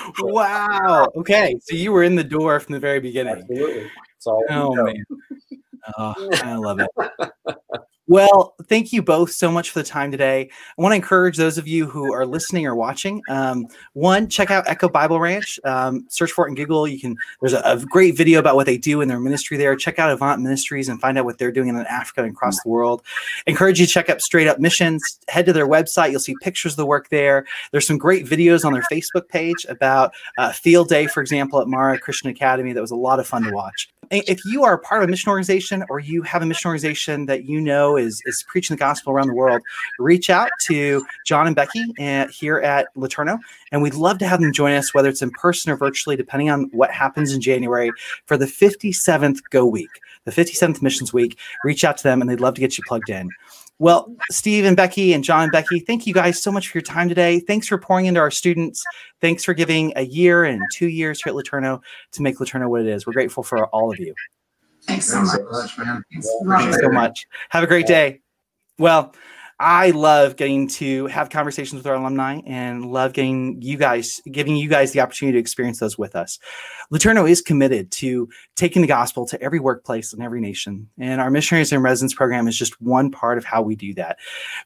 wow. 0.20 1.08
Okay, 1.16 1.56
so 1.62 1.76
you 1.76 1.92
were 1.92 2.04
in 2.04 2.16
the 2.16 2.24
door 2.24 2.60
from 2.60 2.74
the 2.74 2.80
very 2.80 3.00
beginning. 3.00 3.36
Absolutely. 3.36 3.90
It's 4.18 4.28
all 4.28 4.44
Oh 4.50 4.76
man. 4.76 5.04
Oh, 5.98 6.14
I 6.44 6.56
love 6.56 6.80
it. 6.80 6.90
Well, 8.08 8.56
thank 8.64 8.92
you 8.92 9.04
both 9.04 9.32
so 9.32 9.52
much 9.52 9.70
for 9.70 9.80
the 9.80 9.86
time 9.86 10.12
today. 10.12 10.50
I 10.78 10.82
want 10.82 10.92
to 10.92 10.96
encourage 10.96 11.38
those 11.38 11.58
of 11.58 11.68
you 11.68 11.86
who 11.86 12.12
are 12.14 12.26
listening 12.26 12.66
or 12.66 12.76
watching. 12.76 13.22
Um, 13.30 13.68
one, 13.94 14.28
check 14.28 14.50
out 14.50 14.68
Echo 14.68 14.90
Bible 14.90 15.20
Ranch. 15.20 15.60
Um, 15.64 16.06
search 16.10 16.32
for 16.32 16.48
it 16.48 16.50
in 16.50 16.56
Google. 16.56 16.88
You 16.88 17.00
can. 17.00 17.16
There's 17.40 17.54
a, 17.54 17.62
a 17.64 17.78
great 17.78 18.18
video 18.18 18.40
about 18.40 18.56
what 18.56 18.66
they 18.66 18.78
do 18.78 19.02
in 19.02 19.08
their 19.08 19.20
ministry 19.20 19.56
there. 19.56 19.76
Check 19.76 20.00
out 20.00 20.12
Avant 20.12 20.42
Ministries 20.42 20.90
and 20.90 21.00
find 21.00 21.18
out 21.18 21.26
what 21.26 21.38
they're 21.38 21.52
doing 21.52 21.70
in 21.70 21.78
Africa 21.78 22.24
and 22.24 22.32
across 22.32 22.62
the 22.64 22.70
world. 22.70 23.04
Encourage 23.46 23.80
you 23.80 23.86
to 23.86 23.92
check 23.92 24.10
out 24.10 24.20
Straight 24.20 24.48
Up 24.48 24.60
Missions. 24.60 25.20
Head 25.28 25.46
to 25.46 25.54
their 25.54 25.68
website. 25.68 26.10
You'll 26.12 26.20
see 26.20 26.36
pictures 26.42 26.74
of 26.74 26.78
the 26.78 26.86
work 26.88 27.10
there. 27.10 27.46
There's 27.72 27.86
some 27.86 28.00
great 28.00 28.26
videos 28.26 28.66
on 28.66 28.74
their 28.74 28.86
Facebook 28.92 29.30
page 29.30 29.66
about 29.70 30.12
uh, 30.40 30.52
Field 30.52 30.90
Day, 30.90 31.06
for 31.06 31.22
example, 31.22 31.62
at 31.62 31.68
Mara 31.68 32.00
Christian 32.00 32.30
Academy. 32.30 32.74
That 32.74 32.82
was 32.82 32.92
a 32.92 32.96
lot 32.96 33.20
of 33.20 33.28
fun 33.28 33.44
to 33.44 33.52
watch 33.52 33.90
if 34.12 34.44
you 34.46 34.64
are 34.64 34.78
part 34.78 35.02
of 35.02 35.08
a 35.08 35.12
mission 35.12 35.30
organization 35.30 35.86
or 35.90 36.00
you 36.00 36.22
have 36.22 36.42
a 36.42 36.46
mission 36.46 36.68
organization 36.68 37.26
that 37.26 37.46
you 37.46 37.62
know 37.62 37.96
is 38.02 38.22
is 38.26 38.44
preaching 38.48 38.76
the 38.76 38.80
gospel 38.80 39.14
around 39.14 39.28
the 39.28 39.34
world, 39.34 39.62
reach 40.00 40.30
out 40.30 40.50
to 40.68 41.06
John 41.26 41.48
and 41.48 41.56
Becky 41.56 41.94
at, 42.00 42.30
here 42.30 42.60
at 42.60 42.94
LeTourneau, 42.96 43.40
and 43.72 43.82
we'd 43.82 43.94
love 43.94 44.18
to 44.20 44.28
have 44.28 44.42
them 44.42 44.54
join 44.54 44.74
us, 44.74 44.94
whether 44.94 45.10
it's 45.10 45.22
in 45.22 45.32
person 45.32 45.72
or 45.72 45.78
virtually, 45.78 46.16
depending 46.16 46.50
on 46.50 46.70
what 46.72 46.92
happens 46.92 47.34
in 47.34 47.42
January 47.42 47.92
for 48.26 48.38
the 48.38 48.46
57th 48.46 49.40
Go 49.50 49.66
Week, 49.66 49.90
the 50.26 50.32
57th 50.32 50.82
Missions 50.82 51.14
Week. 51.14 51.38
Reach 51.64 51.84
out 51.84 51.98
to 51.98 52.04
them, 52.04 52.22
and 52.22 52.30
they'd 52.30 52.42
love 52.42 52.56
to 52.56 52.62
get 52.62 52.78
you 52.78 52.84
plugged 52.88 53.10
in. 53.10 53.30
Well, 53.82 54.16
Steve 54.30 54.66
and 54.66 54.78
Becky 54.78 55.12
and 55.12 55.24
John 55.24 55.42
and 55.42 55.52
Becky, 55.52 55.80
thank 55.80 56.06
you 56.06 56.14
guys 56.14 56.40
so 56.40 56.52
much 56.52 56.68
for 56.68 56.78
your 56.78 56.84
time 56.84 57.10
today. 57.10 57.40
Thanks 57.40 57.68
for 57.68 57.80
pouring 57.80 58.06
into 58.06 58.20
our 58.20 58.30
students. 58.30 58.84
Thanks 59.22 59.44
for 59.44 59.56
giving 59.56 59.92
a 59.96 60.04
year 60.04 60.44
and 60.44 60.62
two 60.72 60.88
years 60.88 61.20
here 61.24 61.34
at 61.34 61.36
LeTourneau 61.36 61.82
to 62.12 62.22
make 62.22 62.38
LeTourneau 62.38 62.70
what 62.70 62.82
it 62.82 62.88
is. 62.88 63.08
We're 63.08 63.14
grateful 63.14 63.42
for 63.42 63.66
all 63.70 63.92
of 63.92 64.00
you. 64.00 64.14
Thanks 64.92 65.08
so 65.08 65.18
Thanks 65.18 65.34
much. 65.34 65.42
so 65.42 65.52
much, 65.52 65.78
man. 65.78 66.04
Thanks. 66.12 66.28
Yeah, 66.28 66.48
Love 66.50 66.60
Thank 66.60 66.72
you 66.74 66.80
it. 66.80 66.82
so 66.84 66.90
much. 66.90 67.28
Have 67.50 67.64
a 67.64 67.68
great 67.68 67.88
day. 67.88 68.22
Well, 68.78 69.16
I 69.60 69.92
love 69.92 70.36
getting 70.38 70.68
to 70.70 71.06
have 71.08 71.30
conversations 71.30 71.80
with 71.80 71.88
our 71.88 71.94
alumni 71.94 72.42
and 72.48 72.86
love 72.86 73.14
getting 73.14 73.62
you 73.62 73.78
guys, 73.78 74.20
giving 74.32 74.56
you 74.56 74.68
guys 74.68 74.92
the 74.92 75.02
opportunity 75.02 75.36
to 75.36 75.40
experience 75.40 75.80
those 75.80 75.98
with 75.98 76.16
us. 76.16 76.40
LeTourneau 76.92 77.30
is 77.30 77.42
committed 77.42 77.90
to 77.92 78.28
taking 78.56 78.82
the 78.82 78.88
gospel 78.88 79.26
to 79.26 79.42
every 79.42 79.60
workplace 79.60 80.12
and 80.12 80.22
every 80.22 80.42
nation. 80.42 80.90
And 80.98 81.22
our 81.22 81.32
missionaries 81.32 81.72
and 81.72 81.82
residence 81.82 82.14
program 82.14 82.48
is 82.48 82.58
just 82.58 82.80
one 82.82 83.12
part 83.12 83.38
of 83.38 83.46
how 83.46 83.62
we 83.62 83.76
do 83.76 83.94
that. 83.94 84.18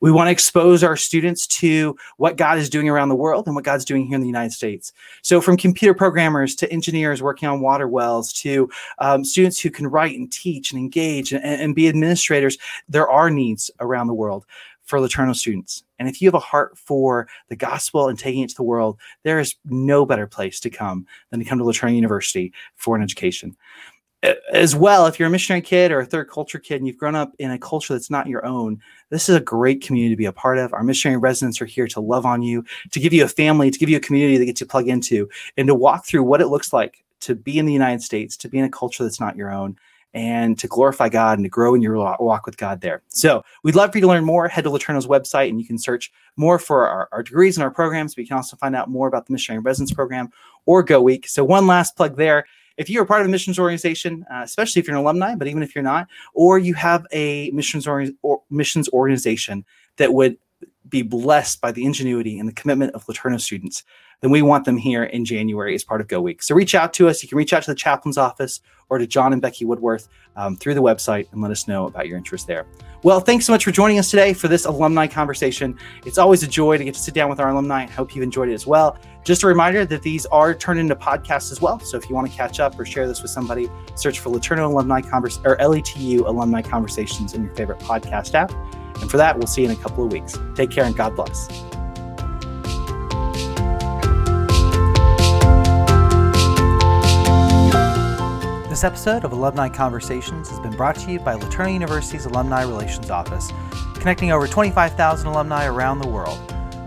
We 0.02 0.12
want 0.12 0.28
to 0.28 0.32
expose 0.32 0.84
our 0.84 0.98
students 0.98 1.46
to 1.48 1.96
what 2.18 2.36
God 2.36 2.58
is 2.58 2.70
doing 2.70 2.90
around 2.90 3.10
the 3.10 3.16
world 3.16 3.46
and 3.46 3.56
what 3.56 3.64
God's 3.64 3.86
doing 3.86 4.08
here 4.08 4.16
in 4.16 4.22
the 4.22 4.28
United 4.28 4.54
States. 4.54 4.92
So, 5.22 5.40
from 5.40 5.56
computer 5.56 5.94
programmers 5.94 6.56
to 6.56 6.72
engineers 6.72 7.22
working 7.22 7.48
on 7.48 7.62
water 7.62 7.88
wells 7.88 8.34
to 8.34 8.70
um, 9.00 9.24
students 9.24 9.60
who 9.60 9.70
can 9.70 9.88
write 9.88 10.18
and 10.18 10.32
teach 10.32 10.72
and 10.72 10.80
engage 10.80 11.32
and, 11.32 11.44
and 11.44 11.76
be 11.76 11.88
administrators, 11.88 12.58
there 12.90 13.08
are 13.08 13.30
needs 13.30 13.70
around 13.80 14.08
the 14.08 14.14
world 14.14 14.46
for 14.84 15.00
LeTourneau 15.00 15.36
students. 15.36 15.84
And 16.00 16.08
if 16.08 16.22
you 16.22 16.28
have 16.28 16.36
a 16.36 16.40
heart 16.40 16.78
for 16.78 17.28
the 17.50 17.56
gospel 17.56 18.08
and 18.08 18.18
taking 18.18 18.42
it 18.44 18.50
to 18.50 18.56
the 18.56 18.64
world, 18.64 19.00
there 19.24 19.40
is 19.40 19.56
no 19.66 20.06
better 20.06 20.28
place 20.28 20.60
to 20.62 20.70
come 20.70 21.06
than 21.30 21.40
to 21.40 21.46
come 21.46 21.58
to 21.58 21.64
LeTourneau 21.64 21.96
University 21.96 22.54
for 22.76 22.96
an 22.96 23.02
education. 23.02 23.56
As 24.52 24.76
well, 24.76 25.06
if 25.06 25.20
you're 25.20 25.28
a 25.28 25.32
missionary 25.32 25.62
kid 25.62 25.92
or 25.92 26.00
a 26.00 26.06
third 26.06 26.30
culture 26.32 26.58
kid 26.58 26.78
and 26.78 26.88
you've 26.88 26.98
grown 26.98 27.14
up 27.14 27.34
in 27.38 27.52
a 27.52 27.60
culture 27.60 27.94
that's 27.94 28.10
not 28.10 28.26
your 28.26 28.44
own, 28.44 28.82
this 29.12 29.30
is 29.30 29.36
a 29.36 29.42
great 29.42 29.84
community 29.84 30.16
to 30.16 30.18
be 30.18 30.26
a 30.26 30.32
part 30.32 30.58
of. 30.58 30.74
Our 30.74 30.84
missionary 30.84 31.20
residents 31.20 31.62
are 31.62 31.66
here 31.66 31.88
to 31.90 32.00
love 32.00 32.26
on 32.26 32.42
you, 32.42 32.66
to 32.92 33.00
give 33.00 33.14
you 33.14 33.24
a 33.24 33.28
family, 33.28 33.70
to 33.70 33.78
give 33.78 33.90
you 33.90 33.98
a 33.98 34.02
community 34.02 34.38
that 34.38 34.46
gets 34.46 34.62
you 34.62 34.68
plug 34.68 34.88
into, 34.88 35.30
and 35.58 35.68
to 35.68 35.76
walk 35.76 36.06
through 36.06 36.24
what 36.24 36.42
it 36.42 36.48
looks 36.48 36.74
like 36.74 37.04
to 37.20 37.36
be 37.36 37.60
in 37.60 37.68
the 37.68 37.74
United 37.74 38.02
States, 38.02 38.36
to 38.38 38.50
be 38.50 38.58
in 38.58 38.66
a 38.66 38.70
culture 38.70 39.04
that's 39.04 39.20
not 39.20 39.36
your 39.36 39.52
own, 39.52 39.78
and 40.16 40.58
to 40.58 40.68
glorify 40.68 41.10
God 41.10 41.38
and 41.38 41.46
to 41.46 41.50
grow 41.50 41.76
in 41.76 41.82
your 41.82 41.98
walk 42.20 42.46
with 42.46 42.56
God 42.56 42.80
there. 42.80 43.04
So 43.10 43.44
we'd 43.64 43.76
love 43.76 43.92
for 43.92 43.98
you 43.98 44.04
to 44.04 44.08
learn 44.08 44.24
more. 44.24 44.48
Head 44.48 44.64
to 44.64 44.70
LeTourneau's 44.70 45.08
website 45.08 45.50
and 45.50 45.60
you 45.60 45.68
can 45.68 45.78
search 45.78 46.10
more 46.38 46.58
for 46.58 46.88
our, 46.88 47.10
our 47.12 47.22
degrees 47.22 47.58
and 47.58 47.64
our 47.64 47.70
programs, 47.70 48.18
you 48.18 48.26
can 48.26 48.38
also 48.38 48.56
find 48.56 48.76
out 48.76 48.90
more 48.90 49.10
about 49.10 49.28
the 49.28 49.34
Missionary 49.34 49.62
Residence 49.62 49.92
Program 49.92 50.30
or 50.66 50.84
Go 50.84 51.02
Week. 51.02 51.28
So 51.28 51.44
one 51.44 51.68
last 51.68 51.98
plug 51.98 52.16
there. 52.16 52.46
If 52.78 52.90
you're 52.90 53.04
a 53.04 53.06
part 53.06 53.22
of 53.22 53.28
a 53.28 53.30
missions 53.30 53.60
organization, 53.60 54.26
uh, 54.34 54.42
especially 54.44 54.80
if 54.80 54.88
you're 54.88 54.96
an 54.96 55.02
alumni, 55.02 55.36
but 55.36 55.48
even 55.48 55.64
if 55.64 55.76
you're 55.76 55.84
not, 55.84 56.08
or 56.34 56.60
you 56.60 56.74
have 56.76 57.06
a 57.12 57.52
missions 57.52 57.86
or, 57.86 58.06
or 58.22 58.42
missions 58.50 58.90
organization 58.90 59.66
that 59.98 60.14
would 60.14 60.38
be 60.90 61.02
blessed 61.02 61.62
by 61.62 61.72
the 61.72 61.84
ingenuity 61.84 62.40
and 62.40 62.48
the 62.48 62.54
commitment 62.54 62.94
of 62.94 63.06
LeTourneau 63.06 63.40
students, 63.40 63.84
then 64.22 64.32
we 64.32 64.42
want 64.42 64.66
them 64.66 64.78
here 64.78 65.04
in 65.04 65.26
January 65.26 65.76
as 65.76 65.84
part 65.84 66.02
of 66.02 66.08
Go 66.08 66.22
Week. 66.22 66.42
So 66.42 66.56
reach 66.56 66.76
out 66.76 66.94
to 66.94 67.08
us. 67.10 67.22
You 67.22 67.30
can 67.30 67.38
reach 67.38 67.54
out 67.54 67.64
to 67.64 67.72
the 67.72 67.76
chaplain's 67.76 68.18
office 68.18 68.62
or 68.90 68.98
to 68.98 69.08
John 69.08 69.34
and 69.34 69.42
Becky 69.42 69.66
Woodworth 69.66 70.08
um, 70.36 70.56
through 70.56 70.76
the 70.76 70.82
website 70.82 71.32
and 71.32 71.42
let 71.42 71.52
us 71.52 71.68
know 71.68 71.88
about 71.88 72.08
your 72.08 72.18
interest 72.18 72.48
there. 72.48 72.66
Well, 73.04 73.20
thanks 73.20 73.46
so 73.46 73.54
much 73.54 73.64
for 73.64 73.72
joining 73.72 74.00
us 74.00 74.10
today 74.10 74.34
for 74.34 74.48
this 74.48 74.66
alumni 74.66 75.08
conversation. 75.08 75.78
It's 76.06 76.18
always 76.18 76.44
a 76.44 76.48
joy 76.48 76.78
to 76.78 76.84
get 76.84 76.94
to 76.94 77.00
sit 77.00 77.14
down 77.14 77.30
with 77.30 77.40
our 77.40 77.50
alumni. 77.50 77.84
I 77.84 77.88
hope 77.88 78.16
you've 78.16 78.24
enjoyed 78.24 78.50
it 78.50 78.54
as 78.54 78.66
well. 78.66 78.98
Just 79.24 79.44
a 79.44 79.48
reminder 79.48 79.86
that 79.86 80.02
these 80.02 80.26
are 80.28 80.54
turned 80.54 80.80
into 80.80 80.96
podcasts 80.96 81.52
as 81.52 81.62
well. 81.62 81.80
So 81.80 81.98
if 81.98 82.10
you 82.10 82.16
want 82.16 82.30
to 82.30 82.36
catch 82.36 82.60
up 82.60 82.80
or 82.80 82.86
share 82.86 83.08
this 83.08 83.22
with 83.22 83.32
somebody, 83.32 83.70
search 83.96 84.20
for 84.20 84.30
LeTourneau 84.30 84.66
Alumni 84.66 85.02
Convers 85.02 85.40
or 85.44 85.58
LETU 85.58 86.28
Alumni 86.28 86.62
Conversations 86.62 87.34
in 87.34 87.44
your 87.44 87.56
favorite 87.56 87.80
podcast 87.80 88.34
app. 88.34 88.52
And 89.02 89.10
for 89.10 89.18
that, 89.18 89.38
we'll 89.38 89.48
see 89.48 89.64
you 89.64 89.70
in 89.70 89.76
a 89.76 89.82
couple 89.82 90.06
of 90.06 90.12
weeks. 90.12 90.38
Take 90.56 90.72
care 90.72 90.86
and 90.86 90.96
God 90.96 91.16
bless. 91.16 91.66
This 98.76 98.84
episode 98.84 99.24
of 99.24 99.32
Alumni 99.32 99.70
Conversations 99.70 100.50
has 100.50 100.60
been 100.60 100.76
brought 100.76 100.98
to 100.98 101.10
you 101.10 101.20
by 101.20 101.38
LeTourneau 101.38 101.74
University's 101.74 102.26
Alumni 102.26 102.64
Relations 102.64 103.10
Office, 103.10 103.54
connecting 103.94 104.34
over 104.34 104.48
25,000 104.48 105.28
alumni 105.28 105.66
around 105.66 106.00
the 106.00 106.10
world. 106.10 106.38